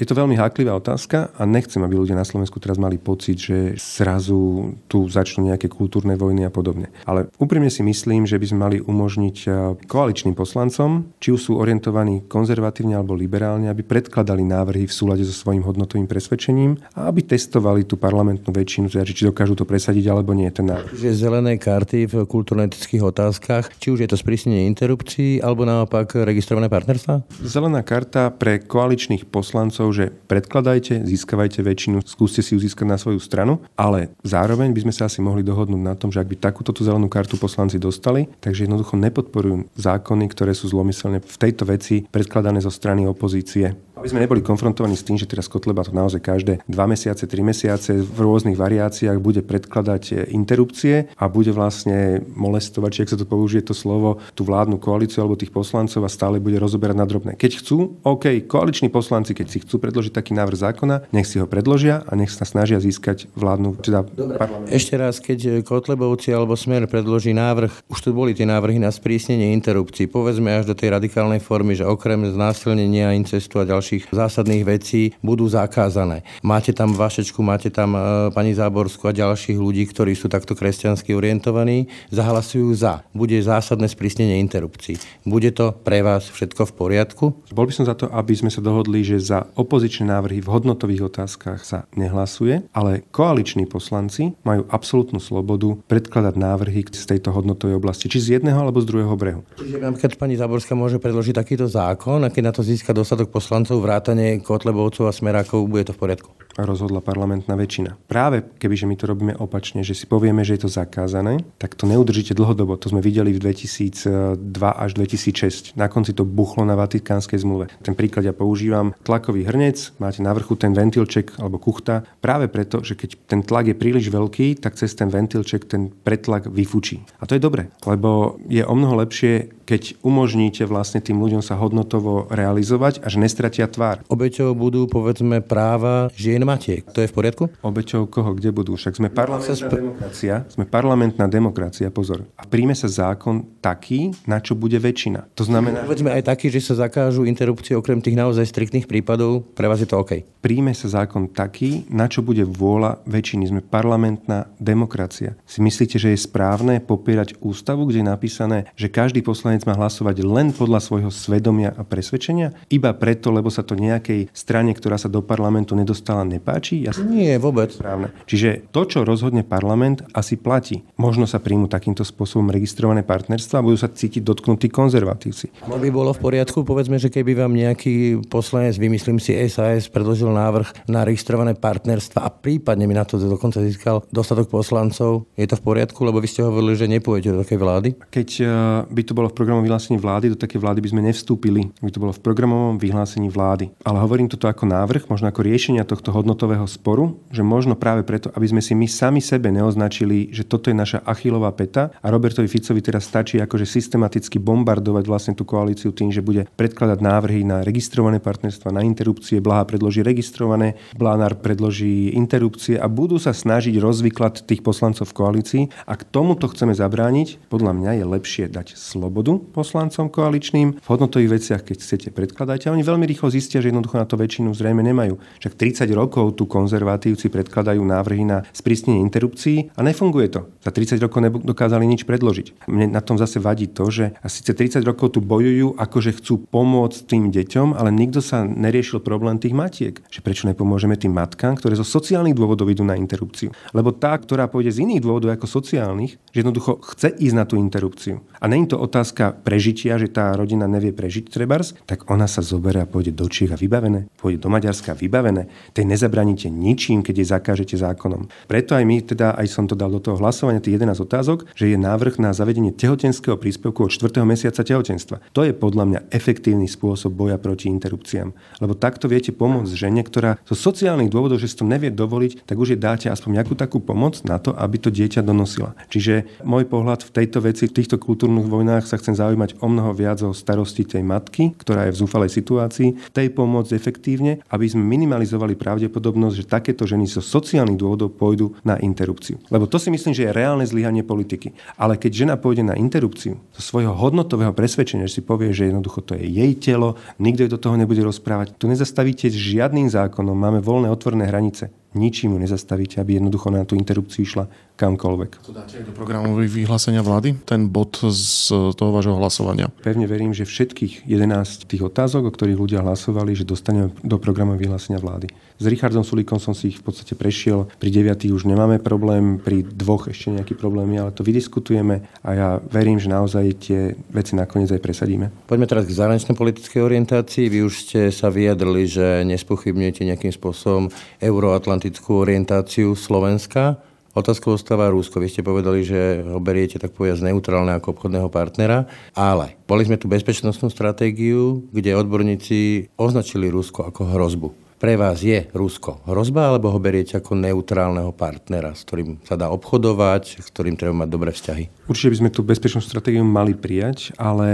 je 0.00 0.08
to 0.08 0.16
veľmi 0.16 0.32
háklivá 0.40 0.72
otázka 0.72 1.28
a 1.36 1.44
nechcem, 1.44 1.84
aby 1.84 2.00
ľudia 2.00 2.16
na 2.16 2.24
Slovensku 2.24 2.56
teraz 2.56 2.80
mali 2.80 2.96
pocit, 2.96 3.36
že 3.36 3.76
zrazu 3.76 4.72
tu 4.88 5.04
začnú 5.04 5.52
nejaké 5.52 5.68
kultúrne 5.68 6.16
vojny 6.16 6.48
a 6.48 6.50
podobne. 6.50 6.88
Ale 7.04 7.28
úprimne 7.36 7.68
si 7.68 7.84
myslím, 7.84 8.24
že 8.24 8.40
by 8.40 8.46
sme 8.48 8.58
mali 8.64 8.76
umožniť 8.80 9.36
eh, 9.44 9.52
koaličným 9.84 10.32
poslancom, 10.32 11.12
či 11.20 11.36
už 11.36 11.40
sú 11.40 11.52
orientovaní 11.60 12.24
konzervatívne 12.24 12.96
alebo 12.96 13.12
liberálne, 13.12 13.68
aby 13.68 13.84
predkladali 13.84 14.40
návrhy 14.40 14.88
v 14.88 14.96
súlade 14.96 15.20
so 15.28 15.36
svojím 15.36 15.68
hodnotovým 15.68 16.08
presvedčením 16.08 16.80
a 16.96 17.12
aby 17.12 17.20
testovali 17.20 17.84
tú 17.84 18.00
parlamentnú 18.00 18.48
väčšinu, 18.56 18.88
teda, 18.88 19.04
či 19.04 19.28
dokážu 19.28 19.52
to 19.52 19.68
presadiť 19.68 20.08
alebo 20.08 20.32
nie 20.32 20.48
ten 20.48 20.64
návrh. 20.64 20.96
Že 20.96 21.28
zelené 21.28 21.60
karty 21.60 22.08
v 22.08 22.14
kultúrno-etických 22.24 23.04
otázkach, 23.04 23.76
či 23.76 23.92
už 23.92 24.00
je 24.00 24.08
to 24.08 24.16
sprísnenie 24.16 24.64
interrupcií 24.64 25.44
alebo 25.44 25.68
naopak 25.68 26.16
registrované 26.24 26.72
partnerstva? 26.72 27.28
Zelená 27.44 27.84
karta 27.84 28.32
pre 28.32 28.64
koaličných 28.64 29.28
poslancov 29.28 29.89
že 29.90 30.10
predkladajte, 30.30 31.04
získavajte 31.04 31.60
väčšinu, 31.62 32.02
skúste 32.06 32.40
si 32.40 32.56
ju 32.56 32.58
získať 32.62 32.86
na 32.86 32.98
svoju 32.98 33.20
stranu, 33.22 33.62
ale 33.76 34.14
zároveň 34.24 34.72
by 34.74 34.88
sme 34.88 34.94
sa 34.94 35.06
asi 35.06 35.20
mohli 35.22 35.44
dohodnúť 35.44 35.82
na 35.82 35.94
tom, 35.94 36.08
že 36.10 36.22
ak 36.22 36.30
by 36.30 36.36
takúto 36.40 36.72
zelenú 36.80 37.10
kartu 37.10 37.36
poslanci 37.36 37.76
dostali, 37.76 38.26
takže 38.40 38.66
jednoducho 38.66 38.96
nepodporujú 38.96 39.68
zákony, 39.76 40.24
ktoré 40.32 40.52
sú 40.56 40.70
zlomyselne 40.70 41.20
v 41.20 41.36
tejto 41.36 41.68
veci 41.68 42.06
predkladané 42.08 42.62
zo 42.62 42.72
strany 42.72 43.04
opozície. 43.04 43.74
Aby 44.00 44.16
sme 44.16 44.24
neboli 44.24 44.40
konfrontovaní 44.40 44.96
s 44.96 45.04
tým, 45.04 45.20
že 45.20 45.28
teraz 45.28 45.44
Kotleba 45.44 45.84
to 45.84 45.92
naozaj 45.92 46.24
každé 46.24 46.64
dva 46.64 46.88
mesiace, 46.88 47.28
tri 47.28 47.44
mesiace 47.44 48.00
v 48.00 48.18
rôznych 48.24 48.56
variáciách 48.56 49.20
bude 49.20 49.44
predkladať 49.44 50.02
e, 50.08 50.14
interrupcie 50.32 51.12
a 51.20 51.28
bude 51.28 51.52
vlastne 51.52 52.24
molestovať, 52.32 52.90
či 52.96 53.00
ak 53.04 53.12
sa 53.12 53.20
to 53.20 53.28
použije 53.28 53.60
to 53.68 53.76
slovo, 53.76 54.16
tú 54.32 54.48
vládnu 54.48 54.80
koalíciu 54.80 55.20
alebo 55.20 55.36
tých 55.36 55.52
poslancov 55.52 56.00
a 56.00 56.08
stále 56.08 56.40
bude 56.40 56.56
rozoberať 56.56 56.96
na 56.96 57.04
drobné. 57.04 57.36
Keď 57.36 57.60
chcú, 57.60 58.00
OK, 58.00 58.40
koaliční 58.48 58.88
poslanci, 58.88 59.36
keď 59.36 59.46
si 59.52 59.60
chcú 59.60 59.76
predložiť 59.76 60.16
taký 60.16 60.32
návrh 60.32 60.56
zákona, 60.56 61.12
nech 61.12 61.28
si 61.28 61.36
ho 61.36 61.44
predložia 61.44 62.00
a 62.08 62.16
nech 62.16 62.32
sa 62.32 62.48
snažia 62.48 62.80
získať 62.80 63.28
vládnu, 63.36 63.84
teda 63.84 64.08
parlament. 64.40 64.72
Ešte 64.72 64.96
raz, 64.96 65.20
keď 65.20 65.60
Kotlebovci 65.60 66.32
alebo 66.32 66.56
Smer 66.56 66.88
predloží 66.88 67.36
návrh, 67.36 67.84
už 67.92 68.00
tu 68.00 68.16
boli 68.16 68.32
tie 68.32 68.48
návrhy 68.48 68.80
na 68.80 68.88
sprísnenie 68.88 69.52
interrupcií, 69.52 70.08
povedzme 70.08 70.56
až 70.56 70.72
do 70.72 70.74
tej 70.78 70.96
radikálnej 70.96 71.44
formy, 71.44 71.76
že 71.76 71.84
okrem 71.84 72.24
znásilnenia, 72.32 73.12
incestu 73.12 73.60
a 73.60 73.68
ďalších 73.68 73.89
zásadných 74.14 74.62
vecí 74.62 75.10
budú 75.24 75.50
zakázané. 75.50 76.22
Máte 76.46 76.70
tam 76.70 76.94
Vašečku, 76.94 77.42
máte 77.42 77.72
tam 77.72 77.98
e, 77.98 78.30
pani 78.30 78.54
Záborsku 78.54 79.10
a 79.10 79.16
ďalších 79.16 79.58
ľudí, 79.58 79.88
ktorí 79.90 80.14
sú 80.14 80.30
takto 80.30 80.54
kresťansky 80.54 81.16
orientovaní, 81.16 81.90
zahlasujú 82.14 82.70
za. 82.78 83.02
Bude 83.10 83.40
zásadné 83.42 83.90
sprísnenie 83.90 84.38
interrupcií. 84.38 85.00
Bude 85.26 85.50
to 85.50 85.74
pre 85.74 86.04
vás 86.06 86.30
všetko 86.30 86.70
v 86.70 86.72
poriadku? 86.76 87.24
Bol 87.50 87.66
by 87.66 87.72
som 87.74 87.88
za 87.88 87.98
to, 87.98 88.06
aby 88.12 88.36
sme 88.36 88.52
sa 88.52 88.62
dohodli, 88.62 89.02
že 89.02 89.18
za 89.18 89.50
opozičné 89.56 90.06
návrhy 90.06 90.38
v 90.44 90.52
hodnotových 90.52 91.10
otázkach 91.10 91.64
sa 91.66 91.88
nehlasuje, 91.96 92.68
ale 92.76 93.02
koaliční 93.10 93.64
poslanci 93.66 94.36
majú 94.44 94.68
absolútnu 94.68 95.18
slobodu 95.18 95.74
predkladať 95.88 96.34
návrhy 96.36 96.84
z 96.92 97.04
tejto 97.08 97.32
hodnotovej 97.32 97.80
oblasti, 97.80 98.12
či 98.12 98.20
z 98.20 98.28
jedného 98.38 98.60
alebo 98.60 98.82
z 98.82 98.88
druhého 98.90 99.16
brehu. 99.16 99.42
Čiže 99.56 99.80
napríklad 99.80 100.12
pani 100.20 100.36
Záborská 100.36 100.76
môže 100.76 101.00
predložiť 101.00 101.34
takýto 101.34 101.66
zákon 101.70 102.20
a 102.26 102.28
keď 102.28 102.42
na 102.50 102.52
to 102.52 102.62
získa 102.66 102.92
dostatok 102.92 103.32
poslancov, 103.32 103.79
vrátane 103.80 104.38
Kotlebovcov 104.44 105.08
a 105.08 105.12
Smerákov, 105.12 105.66
bude 105.68 105.84
to 105.88 105.92
v 105.92 105.98
poriadku 105.98 106.30
rozhodla 106.64 107.04
parlamentná 107.04 107.56
väčšina. 107.56 107.96
Práve 108.08 108.44
kebyže 108.58 108.86
my 108.86 108.96
to 108.96 109.04
robíme 109.08 109.34
opačne, 109.36 109.84
že 109.84 109.96
si 109.96 110.04
povieme, 110.04 110.44
že 110.46 110.56
je 110.56 110.62
to 110.66 110.70
zakázané, 110.70 111.42
tak 111.60 111.76
to 111.76 111.84
neudržíte 111.84 112.36
dlhodobo. 112.36 112.78
To 112.80 112.90
sme 112.90 113.04
videli 113.04 113.34
v 113.34 113.42
2002 113.42 114.38
až 114.58 114.90
2006. 114.96 115.76
Na 115.76 115.90
konci 115.90 116.16
to 116.16 116.24
buchlo 116.26 116.64
na 116.64 116.78
Vatikánskej 116.78 117.42
zmluve. 117.42 117.72
Ten 117.80 117.94
príklad 117.96 118.26
ja 118.26 118.34
používam. 118.34 118.92
Tlakový 119.04 119.44
hrnec, 119.46 119.96
máte 120.02 120.20
na 120.20 120.32
vrchu 120.36 120.56
ten 120.56 120.72
ventilček 120.76 121.38
alebo 121.40 121.60
kuchta, 121.60 122.04
práve 122.20 122.46
preto, 122.50 122.84
že 122.84 122.96
keď 122.96 123.10
ten 123.26 123.40
tlak 123.42 123.72
je 123.72 123.76
príliš 123.76 124.12
veľký, 124.12 124.60
tak 124.60 124.76
cez 124.76 124.92
ten 124.96 125.08
ventilček 125.08 125.66
ten 125.66 125.90
pretlak 125.90 126.48
vyfučí. 126.48 127.02
A 127.20 127.26
to 127.26 127.36
je 127.36 127.42
dobre, 127.42 127.72
lebo 127.84 128.40
je 128.46 128.62
o 128.64 128.74
mnoho 128.74 129.02
lepšie 129.04 129.60
keď 129.70 130.02
umožníte 130.02 130.66
vlastne 130.66 130.98
tým 130.98 131.22
ľuďom 131.22 131.46
sa 131.46 131.54
hodnotovo 131.54 132.26
realizovať 132.26 133.06
a 133.06 133.06
že 133.06 133.22
nestratia 133.22 133.70
tvár. 133.70 134.02
Obeťou 134.10 134.50
budú 134.58 134.90
povedzme 134.90 135.38
práva 135.46 136.10
žien 136.18 136.42
matiek. 136.50 136.82
To 136.90 136.98
je 136.98 137.08
v 137.08 137.14
poriadku? 137.14 137.44
Obeťou 137.62 138.10
koho? 138.10 138.34
Kde 138.34 138.50
budú? 138.50 138.74
Však 138.74 138.98
sme 138.98 139.08
parlamentná 139.08 139.54
sp- 139.54 139.70
demokracia. 139.70 140.34
Sme 140.50 140.64
parlamentná 140.66 141.24
demokracia, 141.30 141.88
pozor. 141.94 142.26
A 142.34 142.42
príjme 142.42 142.74
sa 142.74 142.90
zákon 142.90 143.62
taký, 143.62 144.10
na 144.26 144.42
čo 144.42 144.58
bude 144.58 144.74
väčšina. 144.82 145.30
To 145.38 145.46
znamená... 145.46 145.86
Povedzme 145.86 146.10
aj 146.10 146.26
taký, 146.26 146.50
že 146.50 146.58
sa 146.58 146.74
zakážu 146.86 147.22
interrupcie 147.22 147.78
okrem 147.78 148.02
tých 148.02 148.18
naozaj 148.18 148.50
striktných 148.50 148.90
prípadov. 148.90 149.46
Pre 149.54 149.70
vás 149.70 149.78
je 149.78 149.86
to 149.86 150.02
OK? 150.02 150.26
Príjme 150.42 150.74
sa 150.74 150.90
zákon 150.90 151.30
taký, 151.30 151.86
na 151.86 152.10
čo 152.10 152.24
bude 152.26 152.42
vôľa 152.42 153.04
väčšiny. 153.06 153.52
Sme 153.52 153.62
parlamentná 153.62 154.50
demokracia. 154.58 155.38
Si 155.46 155.62
myslíte, 155.62 156.00
že 156.00 156.16
je 156.16 156.18
správne 156.18 156.82
popierať 156.82 157.38
ústavu, 157.44 157.86
kde 157.86 158.02
je 158.02 158.10
napísané, 158.10 158.58
že 158.74 158.90
každý 158.90 159.20
poslanec 159.20 159.62
má 159.68 159.76
hlasovať 159.76 160.24
len 160.24 160.50
podľa 160.50 160.80
svojho 160.80 161.12
svedomia 161.12 161.76
a 161.76 161.84
presvedčenia? 161.84 162.56
Iba 162.72 162.96
preto, 162.96 163.28
lebo 163.30 163.52
sa 163.52 163.62
to 163.62 163.76
nejakej 163.76 164.32
strane, 164.32 164.72
ktorá 164.72 164.96
sa 164.96 165.12
do 165.12 165.20
parlamentu 165.20 165.76
nedostala, 165.76 166.24
nepáči? 166.40 166.88
Ja 166.88 166.96
Nie, 167.04 167.36
vôbec. 167.36 167.76
Správne. 167.76 168.16
Čiže 168.24 168.72
to, 168.72 168.88
čo 168.88 169.04
rozhodne 169.04 169.44
parlament, 169.44 170.00
asi 170.16 170.40
platí. 170.40 170.80
Možno 170.96 171.28
sa 171.28 171.36
príjmu 171.36 171.68
takýmto 171.68 172.00
spôsobom 172.00 172.48
registrované 172.48 173.04
partnerstva 173.04 173.60
a 173.60 173.66
budú 173.68 173.76
sa 173.76 173.92
cítiť 173.92 174.24
dotknutí 174.24 174.72
konzervatívci. 174.72 175.68
No 175.68 175.76
by 175.76 175.92
bolo 175.92 176.16
v 176.16 176.20
poriadku, 176.24 176.64
povedzme, 176.64 176.96
že 176.96 177.12
keby 177.12 177.36
vám 177.36 177.52
nejaký 177.52 178.24
poslanec, 178.32 178.80
vymyslím 178.80 179.20
si 179.20 179.36
SAS, 179.52 179.92
predložil 179.92 180.32
návrh 180.32 180.88
na 180.88 181.04
registrované 181.04 181.52
partnerstva 181.52 182.24
a 182.24 182.32
prípadne 182.32 182.88
mi 182.88 182.96
na 182.96 183.04
to 183.04 183.20
dokonca 183.20 183.60
získal 183.60 184.00
dostatok 184.08 184.48
poslancov, 184.48 185.28
je 185.36 185.44
to 185.44 185.60
v 185.60 185.62
poriadku, 185.62 186.00
lebo 186.06 186.22
vy 186.22 186.28
ste 186.30 186.40
hovorili, 186.46 186.78
že 186.78 186.88
nepôjdete 186.88 187.34
do 187.36 187.40
takej 187.44 187.58
vlády? 187.60 187.88
Keď 188.08 188.28
eh, 188.40 188.48
by 188.88 189.02
to 189.04 189.12
bolo 189.12 189.28
v 189.28 189.36
programovom 189.36 189.66
vyhlásení 189.66 190.00
vlády, 190.00 190.32
do 190.32 190.38
také 190.38 190.56
vlády 190.56 190.80
by 190.80 190.88
sme 190.88 191.02
nevstúpili. 191.04 191.68
By 191.82 191.90
to 191.92 192.00
bolo 192.00 192.12
v 192.14 192.22
programovom 192.22 192.80
vyhlásení 192.80 193.28
vlády. 193.28 193.74
Ale 193.84 193.98
hovorím 194.00 194.30
toto 194.30 194.46
ako 194.46 194.70
návrh, 194.70 195.10
možno 195.10 195.28
ako 195.28 195.44
riešenia 195.44 195.82
tohto 195.82 196.14
hodnotového 196.20 196.68
sporu, 196.68 197.16
že 197.32 197.40
možno 197.40 197.74
práve 197.74 198.04
preto, 198.04 198.28
aby 198.36 198.46
sme 198.46 198.60
si 198.60 198.76
my 198.76 198.84
sami 198.84 199.24
sebe 199.24 199.48
neoznačili, 199.48 200.30
že 200.30 200.44
toto 200.44 200.68
je 200.68 200.76
naša 200.76 201.00
achilová 201.08 201.48
peta 201.56 201.88
a 202.04 202.06
Robertovi 202.12 202.46
Ficovi 202.46 202.84
teraz 202.84 203.08
stačí 203.08 203.40
akože 203.40 203.64
systematicky 203.64 204.36
bombardovať 204.36 205.04
vlastne 205.08 205.32
tú 205.32 205.48
koalíciu 205.48 205.96
tým, 205.96 206.12
že 206.12 206.20
bude 206.20 206.44
predkladať 206.60 206.98
návrhy 207.00 207.42
na 207.42 207.64
registrované 207.64 208.20
partnerstva, 208.20 208.76
na 208.76 208.84
interrupcie, 208.84 209.40
Blaha 209.40 209.64
predloží 209.64 210.04
registrované, 210.04 210.76
Blánár 210.92 211.40
predloží 211.40 212.12
interrupcie 212.12 212.76
a 212.76 212.84
budú 212.90 213.16
sa 213.16 213.32
snažiť 213.32 213.80
rozvyklať 213.80 214.44
tých 214.44 214.60
poslancov 214.60 215.08
v 215.08 215.16
koalícii. 215.16 215.62
A 215.88 215.96
k 215.96 216.04
tomuto 216.04 216.50
chceme 216.50 216.76
zabrániť, 216.76 217.48
podľa 217.48 217.72
mňa 217.72 217.90
je 218.02 218.04
lepšie 218.04 218.44
dať 218.52 218.76
slobodu 218.76 219.38
poslancom 219.54 220.12
koaličným. 220.12 220.82
V 220.82 220.86
hodnotových 220.90 221.40
veciach, 221.40 221.62
keď 221.64 221.76
chcete, 221.80 222.08
predkladajte. 222.12 222.68
A 222.68 222.74
oni 222.74 222.84
veľmi 222.84 223.06
rýchlo 223.06 223.32
zistia, 223.32 223.62
že 223.62 223.70
jednoducho 223.70 223.96
na 223.96 224.04
to 224.04 224.18
väčšinu 224.18 224.52
zrejme 224.52 224.82
nemajú. 224.82 225.16
Však 225.40 225.54
30 225.56 225.86
rokov 225.94 226.09
tu 226.10 226.44
konzervatívci 226.44 227.30
predkladajú 227.30 227.80
návrhy 227.80 228.26
na 228.26 228.42
sprísnenie 228.52 229.00
interrupcií 229.00 229.70
a 229.74 229.80
nefunguje 229.80 230.28
to. 230.28 230.40
Za 230.60 230.70
30 230.74 231.00
rokov 231.00 231.20
nedokázali 231.24 231.86
nič 231.86 232.04
predložiť. 232.04 232.68
Mne 232.68 232.92
na 232.92 233.00
tom 233.00 233.16
zase 233.16 233.40
vadí 233.40 233.70
to, 233.70 233.88
že 233.88 234.12
síce 234.26 234.52
30 234.52 234.84
rokov 234.84 235.16
tu 235.16 235.20
bojujú, 235.24 235.78
akože 235.78 236.20
chcú 236.20 236.44
pomôcť 236.50 236.98
tým 237.06 237.32
deťom, 237.32 237.74
ale 237.74 237.94
nikto 237.94 238.20
sa 238.20 238.44
neriešil 238.44 239.00
problém 239.00 239.40
tých 239.40 239.56
matiek. 239.56 239.94
Že 240.12 240.20
prečo 240.20 240.44
nepomôžeme 240.50 240.98
tým 240.98 241.14
matkám, 241.16 241.56
ktoré 241.56 241.74
zo 241.74 241.86
sociálnych 241.86 242.36
dôvodov 242.36 242.68
idú 242.68 242.84
na 242.86 242.98
interrupciu. 242.98 243.50
Lebo 243.72 243.90
tá, 243.94 244.14
ktorá 244.14 244.46
pôjde 244.46 244.74
z 244.76 244.82
iných 244.86 245.02
dôvodov 245.02 245.32
ako 245.34 245.46
sociálnych, 245.48 246.18
že 246.30 246.40
jednoducho 246.40 246.78
chce 246.94 247.14
ísť 247.16 247.36
na 247.36 247.44
tú 247.44 247.58
interrupciu. 247.58 248.22
A 248.40 248.48
není 248.48 248.66
to 248.66 248.78
otázka 248.80 249.36
prežitia, 249.36 249.98
že 250.00 250.08
tá 250.08 250.32
rodina 250.34 250.64
nevie 250.64 250.94
prežiť 250.94 251.28
trebárs, 251.28 251.76
tak 251.84 252.08
ona 252.08 252.30
sa 252.30 252.40
zoberie 252.40 252.82
a 252.82 252.88
pôjde 252.88 253.12
do 253.12 253.26
Čiech 253.28 253.52
vybavené, 253.54 254.08
pôjde 254.16 254.42
do 254.42 254.48
Maďarska 254.48 254.96
vybavené. 254.96 255.50
Tej 255.76 255.84
nezabraníte 256.00 256.48
ničím, 256.48 257.04
keď 257.04 257.14
jej 257.20 257.28
zakážete 257.28 257.76
zákonom. 257.76 258.32
Preto 258.48 258.72
aj 258.72 258.88
my, 258.88 259.04
teda 259.04 259.36
aj 259.36 259.46
som 259.52 259.68
to 259.68 259.76
dal 259.76 259.92
do 259.92 260.00
toho 260.00 260.16
hlasovania, 260.16 260.64
tých 260.64 260.80
11 260.80 260.96
otázok, 261.04 261.44
že 261.52 261.68
je 261.68 261.76
návrh 261.76 262.16
na 262.16 262.32
zavedenie 262.32 262.72
tehotenského 262.72 263.36
príspevku 263.36 263.84
od 263.84 263.92
4. 263.92 264.24
mesiaca 264.24 264.64
tehotenstva. 264.64 265.20
To 265.36 265.44
je 265.44 265.52
podľa 265.52 265.84
mňa 265.84 266.00
efektívny 266.08 266.64
spôsob 266.64 267.12
boja 267.12 267.36
proti 267.36 267.68
interrupciám. 267.68 268.32
Lebo 268.64 268.72
takto 268.72 269.12
viete 269.12 269.28
pomôcť 269.36 269.76
žene, 269.76 270.00
ktorá 270.00 270.40
zo 270.48 270.56
sociálnych 270.56 271.12
dôvodov, 271.12 271.36
že 271.36 271.52
si 271.52 271.60
to 271.60 271.68
nevie 271.68 271.92
dovoliť, 271.92 272.48
tak 272.48 272.56
už 272.56 272.72
je 272.72 272.78
dáte 272.80 273.12
aspoň 273.12 273.44
nejakú 273.44 273.52
takú 273.52 273.84
pomoc 273.84 274.24
na 274.24 274.40
to, 274.40 274.56
aby 274.56 274.80
to 274.80 274.88
dieťa 274.88 275.20
donosila. 275.20 275.76
Čiže 275.92 276.40
môj 276.48 276.64
pohľad 276.64 277.04
v 277.04 277.12
tejto 277.12 277.44
veci, 277.44 277.68
v 277.68 277.76
týchto 277.76 278.00
kultúrnych 278.00 278.48
vojnách 278.48 278.88
sa 278.88 278.96
chcem 278.96 279.12
zaujímať 279.12 279.60
o 279.60 279.68
mnoho 279.68 279.92
viac 279.92 280.24
o 280.24 280.32
starosti 280.32 280.88
tej 280.88 281.04
matky, 281.04 281.52
ktorá 281.60 281.90
je 281.90 281.92
v 281.92 282.00
zúfalej 282.00 282.30
situácii, 282.32 283.12
tej 283.12 283.28
pomôcť 283.36 283.76
efektívne, 283.76 284.40
aby 284.48 284.64
sme 284.64 284.86
minimalizovali 284.86 285.58
pravdepodobnosť, 285.58 285.89
že 286.30 286.46
takéto 286.46 286.86
ženy 286.86 287.10
zo 287.10 287.20
sociálnych 287.20 287.76
dôvodov 287.76 288.14
pôjdu 288.14 288.54
na 288.62 288.78
interrupciu. 288.78 289.42
Lebo 289.50 289.66
to 289.66 289.76
si 289.76 289.90
myslím, 289.90 290.14
že 290.14 290.30
je 290.30 290.36
reálne 290.36 290.64
zlyhanie 290.64 291.02
politiky. 291.02 291.52
Ale 291.76 291.98
keď 291.98 292.26
žena 292.26 292.34
pôjde 292.38 292.64
na 292.64 292.78
interrupciu 292.78 293.36
zo 293.52 293.62
svojho 293.62 293.92
hodnotového 293.92 294.54
presvedčenia, 294.54 295.10
že 295.10 295.20
si 295.20 295.22
povie, 295.26 295.50
že 295.50 295.68
jednoducho 295.68 296.00
to 296.06 296.14
je 296.14 296.24
jej 296.24 296.52
telo, 296.56 296.96
nikto 297.18 297.44
jej 297.44 297.52
do 297.52 297.60
toho 297.60 297.76
nebude 297.76 298.00
rozprávať, 298.00 298.56
tu 298.56 298.70
nezastavíte 298.70 299.28
žiadnym 299.30 299.90
zákonom, 299.90 300.34
máme 300.34 300.60
voľné 300.62 300.88
otvorné 300.88 301.26
hranice 301.26 301.68
ničím 301.94 302.32
ju 302.32 302.38
nezastavíte, 302.38 303.02
aby 303.02 303.18
jednoducho 303.18 303.50
na 303.50 303.66
tú 303.66 303.74
interrupciu 303.74 304.22
išla 304.22 304.46
kamkoľvek. 304.78 305.30
To 305.42 305.52
dáte 305.54 305.82
aj 305.82 305.84
do 305.90 305.92
programových 305.94 306.64
vyhlásenia 306.64 307.02
vlády? 307.02 307.34
Ten 307.42 307.66
bod 307.66 307.98
z 307.98 308.50
toho 308.78 308.90
vášho 308.94 309.18
hlasovania? 309.18 309.66
Pevne 309.82 310.06
verím, 310.06 310.30
že 310.30 310.46
všetkých 310.46 311.10
11 311.10 311.66
tých 311.66 311.82
otázok, 311.82 312.30
o 312.30 312.34
ktorých 312.34 312.58
ľudia 312.58 312.80
hlasovali, 312.86 313.34
že 313.34 313.44
dostaneme 313.44 313.90
do 314.06 314.16
programových 314.22 314.70
vyhlásenia 314.70 315.02
vlády. 315.02 315.28
S 315.60 315.68
Richardom 315.68 316.00
Sulíkom 316.00 316.40
som 316.40 316.56
si 316.56 316.72
ich 316.72 316.80
v 316.80 316.88
podstate 316.88 317.12
prešiel. 317.12 317.68
Pri 317.76 317.92
deviatých 317.92 318.32
už 318.32 318.48
nemáme 318.48 318.80
problém, 318.80 319.36
pri 319.36 319.60
dvoch 319.60 320.08
ešte 320.08 320.32
nejaký 320.32 320.56
problém 320.56 320.96
ale 320.96 321.12
to 321.12 321.20
vydiskutujeme 321.20 322.00
a 322.24 322.30
ja 322.32 322.48
verím, 322.72 322.96
že 322.96 323.12
naozaj 323.12 323.44
tie 323.60 323.92
veci 324.08 324.32
nakoniec 324.40 324.72
aj 324.72 324.80
presadíme. 324.80 325.28
Poďme 325.44 325.68
teraz 325.68 325.84
k 325.84 325.92
zahraničnej 325.92 326.32
politickej 326.32 326.80
orientácii. 326.80 327.52
Vy 327.52 327.60
už 327.68 327.74
ste 327.76 328.00
sa 328.08 328.32
vyjadrili, 328.32 328.88
že 328.88 329.20
nespochybňujete 329.28 330.08
nejakým 330.08 330.32
spôsobom 330.32 330.88
euroatlantickú 331.20 332.24
orientáciu 332.24 332.96
Slovenska. 332.96 333.84
Otázkou 334.16 334.56
ostáva 334.56 334.88
Rusko. 334.88 335.20
Vy 335.20 335.28
ste 335.28 335.44
povedali, 335.44 335.84
že 335.84 336.24
ho 336.24 336.40
beriete 336.40 336.80
tak 336.80 336.96
povedať 336.96 337.20
neutrálne 337.20 337.76
ako 337.76 338.00
obchodného 338.00 338.32
partnera, 338.32 338.88
ale 339.12 339.60
boli 339.68 339.84
sme 339.84 340.00
tu 340.00 340.08
bezpečnostnú 340.08 340.72
stratégiu, 340.72 341.68
kde 341.68 342.00
odborníci 342.00 342.88
označili 342.96 343.52
Rusko 343.52 343.84
ako 343.84 344.08
hrozbu 344.16 344.69
pre 344.80 344.96
vás 344.96 345.20
je 345.20 345.44
Rusko 345.52 346.00
hrozba, 346.08 346.48
alebo 346.48 346.72
ho 346.72 346.80
beriete 346.80 347.20
ako 347.20 347.36
neutrálneho 347.36 348.16
partnera, 348.16 348.72
s 348.72 348.88
ktorým 348.88 349.20
sa 349.28 349.36
dá 349.36 349.52
obchodovať, 349.52 350.40
s 350.40 350.48
ktorým 350.48 350.80
treba 350.80 351.04
mať 351.04 351.08
dobré 351.12 351.30
vzťahy? 351.36 351.84
Určite 351.84 352.10
by 352.10 352.18
sme 352.24 352.30
tú 352.32 352.40
bezpečnú 352.40 352.80
stratégiu 352.80 353.20
mali 353.20 353.52
prijať, 353.52 354.16
ale 354.16 354.48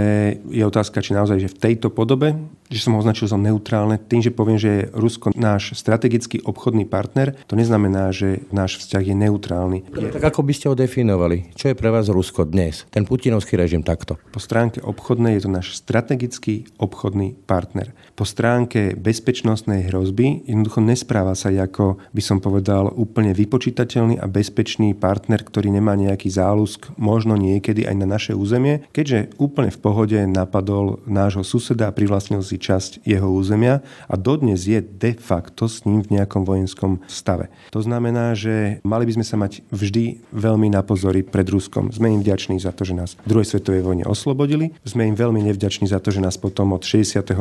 je 0.51 0.67
otázka, 0.67 0.99
či 0.99 1.15
naozaj, 1.15 1.47
že 1.47 1.53
v 1.55 1.57
tejto 1.63 1.87
podobe, 1.87 2.35
že 2.67 2.83
som 2.83 2.95
ho 2.95 2.99
označil 2.99 3.31
za 3.31 3.39
neutrálne, 3.39 3.95
tým, 3.99 4.21
že 4.23 4.33
poviem, 4.33 4.59
že 4.59 4.69
je 4.69 4.87
Rusko 4.91 5.31
náš 5.35 5.75
strategický 5.79 6.43
obchodný 6.43 6.87
partner, 6.87 7.35
to 7.47 7.55
neznamená, 7.55 8.11
že 8.11 8.43
náš 8.51 8.83
vzťah 8.83 9.03
je 9.07 9.15
neutrálny. 9.15 9.79
Je... 9.91 10.11
Tak 10.11 10.35
ako 10.35 10.41
by 10.43 10.53
ste 10.55 10.67
ho 10.67 10.75
definovali? 10.75 11.51
Čo 11.55 11.71
je 11.71 11.79
pre 11.79 11.89
vás 11.91 12.11
Rusko 12.11 12.43
dnes? 12.47 12.83
Ten 12.91 13.07
putinovský 13.07 13.55
režim 13.55 13.81
takto? 13.81 14.19
Po 14.31 14.43
stránke 14.43 14.83
obchodnej 14.83 15.39
je 15.39 15.47
to 15.47 15.51
náš 15.51 15.67
strategický 15.79 16.67
obchodný 16.77 17.39
partner. 17.47 17.95
Po 18.17 18.27
stránke 18.27 18.97
bezpečnostnej 18.99 19.87
hrozby 19.87 20.43
jednoducho 20.49 20.83
nespráva 20.83 21.33
sa 21.33 21.49
ako, 21.53 21.97
by 22.11 22.21
som 22.21 22.37
povedal, 22.43 22.91
úplne 22.93 23.33
vypočítateľný 23.33 24.19
a 24.19 24.29
bezpečný 24.29 24.93
partner, 24.93 25.41
ktorý 25.41 25.71
nemá 25.71 25.95
nejaký 25.97 26.29
zálusk, 26.29 26.91
možno 26.99 27.33
niekedy 27.39 27.87
aj 27.87 27.95
na 27.97 28.07
naše 28.07 28.33
územie, 28.35 28.85
keďže 28.91 29.33
úplne 29.41 29.73
v 29.73 29.79
pohode 29.79 30.19
napadol 30.27 31.01
nášho 31.07 31.41
suseda 31.41 31.89
a 31.89 31.95
privlastnil 31.95 32.43
si 32.43 32.56
časť 32.57 33.05
jeho 33.05 33.29
územia 33.29 33.85
a 34.09 34.15
dodnes 34.17 34.65
je 34.65 34.81
de 34.81 35.13
facto 35.15 35.69
s 35.69 35.85
ním 35.85 36.03
v 36.03 36.19
nejakom 36.19 36.43
vojenskom 36.43 36.99
stave. 37.07 37.53
To 37.71 37.79
znamená, 37.79 38.33
že 38.33 38.81
mali 38.83 39.05
by 39.05 39.21
sme 39.21 39.25
sa 39.25 39.37
mať 39.37 39.61
vždy 39.69 40.19
veľmi 40.33 40.73
na 40.73 40.81
pozory 40.81 41.21
pred 41.21 41.47
Ruskom. 41.47 41.93
Sme 41.93 42.11
im 42.11 42.21
vďační 42.21 42.59
za 42.59 42.73
to, 42.73 42.83
že 42.83 42.97
nás 42.97 43.15
v 43.23 43.29
druhej 43.29 43.47
svetovej 43.47 43.85
vojne 43.85 44.05
oslobodili. 44.09 44.73
Sme 44.83 45.07
im 45.07 45.15
veľmi 45.15 45.45
nevďační 45.47 45.87
za 45.87 46.01
to, 46.01 46.09
že 46.09 46.23
nás 46.23 46.35
potom 46.35 46.73
od 46.73 46.83
68. 46.83 47.31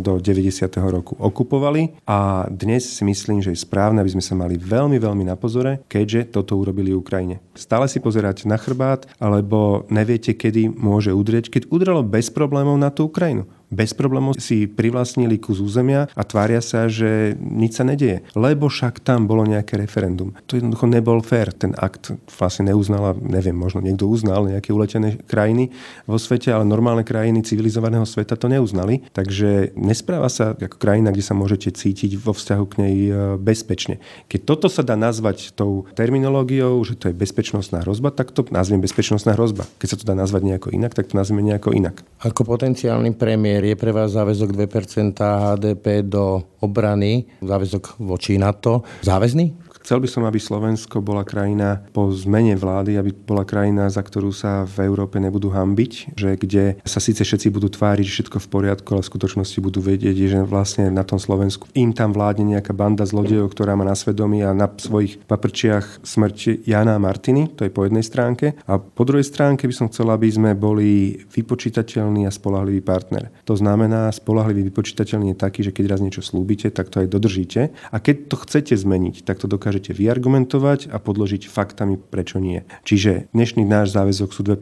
do 0.00 0.12
90. 0.18 0.64
roku 0.90 1.14
okupovali 1.20 2.00
a 2.08 2.48
dnes 2.48 2.88
si 2.88 3.02
myslím, 3.04 3.44
že 3.44 3.52
je 3.52 3.60
správne, 3.60 4.00
aby 4.00 4.14
sme 4.16 4.24
sa 4.24 4.32
mali 4.32 4.56
veľmi, 4.56 4.96
veľmi 4.96 5.24
na 5.28 5.36
pozore, 5.36 5.84
keďže 5.86 6.34
toto 6.40 6.56
urobili 6.56 6.96
Ukrajine. 6.96 7.44
Stále 7.52 7.86
si 7.90 8.00
pozerať 8.00 8.48
na 8.48 8.56
chrbát, 8.56 9.04
alebo 9.20 9.84
neviete, 9.92 10.32
kedy 10.32 10.72
môže 10.72 11.12
udrieť, 11.12 11.50
keď 11.50 11.62
udrelo 11.68 12.02
bez 12.06 12.30
problémov 12.32 12.78
na 12.80 12.88
tú 12.88 13.10
Ukrajinu 13.10 13.44
bez 13.74 13.92
problémov 13.92 14.38
si 14.38 14.70
privlastnili 14.70 15.42
kus 15.42 15.58
územia 15.58 16.06
a 16.14 16.22
tvária 16.22 16.62
sa, 16.62 16.86
že 16.86 17.34
nič 17.38 17.76
sa 17.76 17.84
nedeje. 17.84 18.22
Lebo 18.38 18.70
však 18.70 19.02
tam 19.02 19.26
bolo 19.26 19.42
nejaké 19.42 19.74
referendum. 19.74 20.32
To 20.46 20.54
jednoducho 20.54 20.86
nebol 20.86 21.18
fér. 21.20 21.50
Ten 21.50 21.74
akt 21.74 22.14
vlastne 22.30 22.70
neuznala, 22.70 23.18
neviem, 23.18 23.58
možno 23.58 23.82
niekto 23.82 24.06
uznal 24.06 24.46
nejaké 24.46 24.70
uletené 24.70 25.18
krajiny 25.26 25.74
vo 26.06 26.16
svete, 26.16 26.54
ale 26.54 26.62
normálne 26.62 27.02
krajiny 27.02 27.42
civilizovaného 27.42 28.06
sveta 28.06 28.38
to 28.38 28.46
neuznali. 28.46 29.02
Takže 29.10 29.74
nespráva 29.74 30.30
sa 30.30 30.54
ako 30.54 30.78
krajina, 30.78 31.10
kde 31.10 31.24
sa 31.26 31.34
môžete 31.34 31.74
cítiť 31.74 32.14
vo 32.20 32.30
vzťahu 32.30 32.64
k 32.70 32.74
nej 32.78 32.96
e, 33.10 33.12
bezpečne. 33.40 33.98
Keď 34.30 34.40
toto 34.46 34.70
sa 34.70 34.86
dá 34.86 34.94
nazvať 34.94 35.50
tou 35.58 35.90
terminológiou, 35.98 36.78
že 36.86 36.94
to 36.94 37.10
je 37.10 37.14
bezpečnostná 37.16 37.82
hrozba, 37.82 38.14
tak 38.14 38.30
to 38.30 38.46
nazviem 38.54 38.78
bezpečnostná 38.78 39.34
hrozba. 39.34 39.66
Keď 39.82 39.88
sa 39.90 39.98
to 39.98 40.04
dá 40.06 40.14
nazvať 40.14 40.42
nejako 40.46 40.68
inak, 40.70 40.94
tak 40.94 41.10
to 41.10 41.18
nazveme 41.18 41.42
nejako 41.42 41.74
inak. 41.74 42.04
Ako 42.22 42.46
potenciálny 42.46 43.16
premiér 43.16 43.63
je 43.64 43.76
pre 43.76 43.92
vás 43.92 44.12
záväzok 44.12 44.52
2% 44.52 45.16
HDP 45.20 46.04
do 46.04 46.42
obrany, 46.60 47.24
záväzok 47.40 47.98
voči 47.98 48.36
NATO 48.36 48.84
záväzný? 49.00 49.63
Chcel 49.84 50.00
by 50.00 50.08
som, 50.08 50.24
aby 50.24 50.40
Slovensko 50.40 51.04
bola 51.04 51.28
krajina 51.28 51.84
po 51.92 52.08
zmene 52.08 52.56
vlády, 52.56 52.96
aby 52.96 53.12
bola 53.12 53.44
krajina, 53.44 53.92
za 53.92 54.00
ktorú 54.00 54.32
sa 54.32 54.64
v 54.64 54.88
Európe 54.88 55.20
nebudú 55.20 55.52
hambiť, 55.52 56.16
že 56.16 56.40
kde 56.40 56.80
sa 56.88 57.04
síce 57.04 57.20
všetci 57.20 57.52
budú 57.52 57.68
tváriť, 57.68 58.00
že 58.00 58.14
všetko 58.16 58.38
v 58.40 58.48
poriadku, 58.48 58.88
ale 58.96 59.04
v 59.04 59.12
skutočnosti 59.12 59.60
budú 59.60 59.84
vedieť, 59.84 60.16
že 60.16 60.40
vlastne 60.40 60.88
na 60.88 61.04
tom 61.04 61.20
Slovensku 61.20 61.68
im 61.76 61.92
tam 61.92 62.16
vládne 62.16 62.56
nejaká 62.56 62.72
banda 62.72 63.04
zlodejov, 63.04 63.52
ktorá 63.52 63.76
má 63.76 63.84
na 63.84 63.92
svedomí 63.92 64.40
a 64.40 64.56
na 64.56 64.72
svojich 64.72 65.20
paprčiach 65.28 66.00
smrť 66.00 66.64
Jana 66.64 66.96
a 66.96 67.02
Martiny, 67.04 67.52
to 67.52 67.68
je 67.68 67.74
po 67.76 67.84
jednej 67.84 68.08
stránke. 68.08 68.56
A 68.64 68.80
po 68.80 69.04
druhej 69.04 69.28
stránke 69.28 69.68
by 69.68 69.74
som 69.76 69.92
chcel, 69.92 70.08
aby 70.08 70.32
sme 70.32 70.56
boli 70.56 71.20
vypočítateľný 71.28 72.24
a 72.24 72.32
spolahlivý 72.32 72.80
partner. 72.80 73.28
To 73.44 73.52
znamená, 73.52 74.08
spolahlivý 74.16 74.64
vypočítateľný 74.72 75.36
je 75.36 75.42
taký, 75.44 75.60
že 75.60 75.76
keď 75.76 75.92
raz 75.92 76.00
niečo 76.00 76.24
slúbite, 76.24 76.72
tak 76.72 76.88
to 76.88 77.04
aj 77.04 77.12
dodržíte. 77.12 77.68
A 77.92 78.00
keď 78.00 78.32
to 78.32 78.40
chcete 78.40 78.72
zmeniť, 78.80 79.28
tak 79.28 79.36
to 79.36 79.44
dokáže 79.44 79.73
dokážete 79.74 79.98
vyargumentovať 79.98 80.94
a 80.94 81.02
podložiť 81.02 81.50
faktami, 81.50 81.98
prečo 81.98 82.38
nie. 82.38 82.62
Čiže 82.86 83.26
dnešný 83.34 83.66
náš 83.66 83.90
záväzok 83.98 84.30
sú 84.30 84.46
2%, 84.46 84.54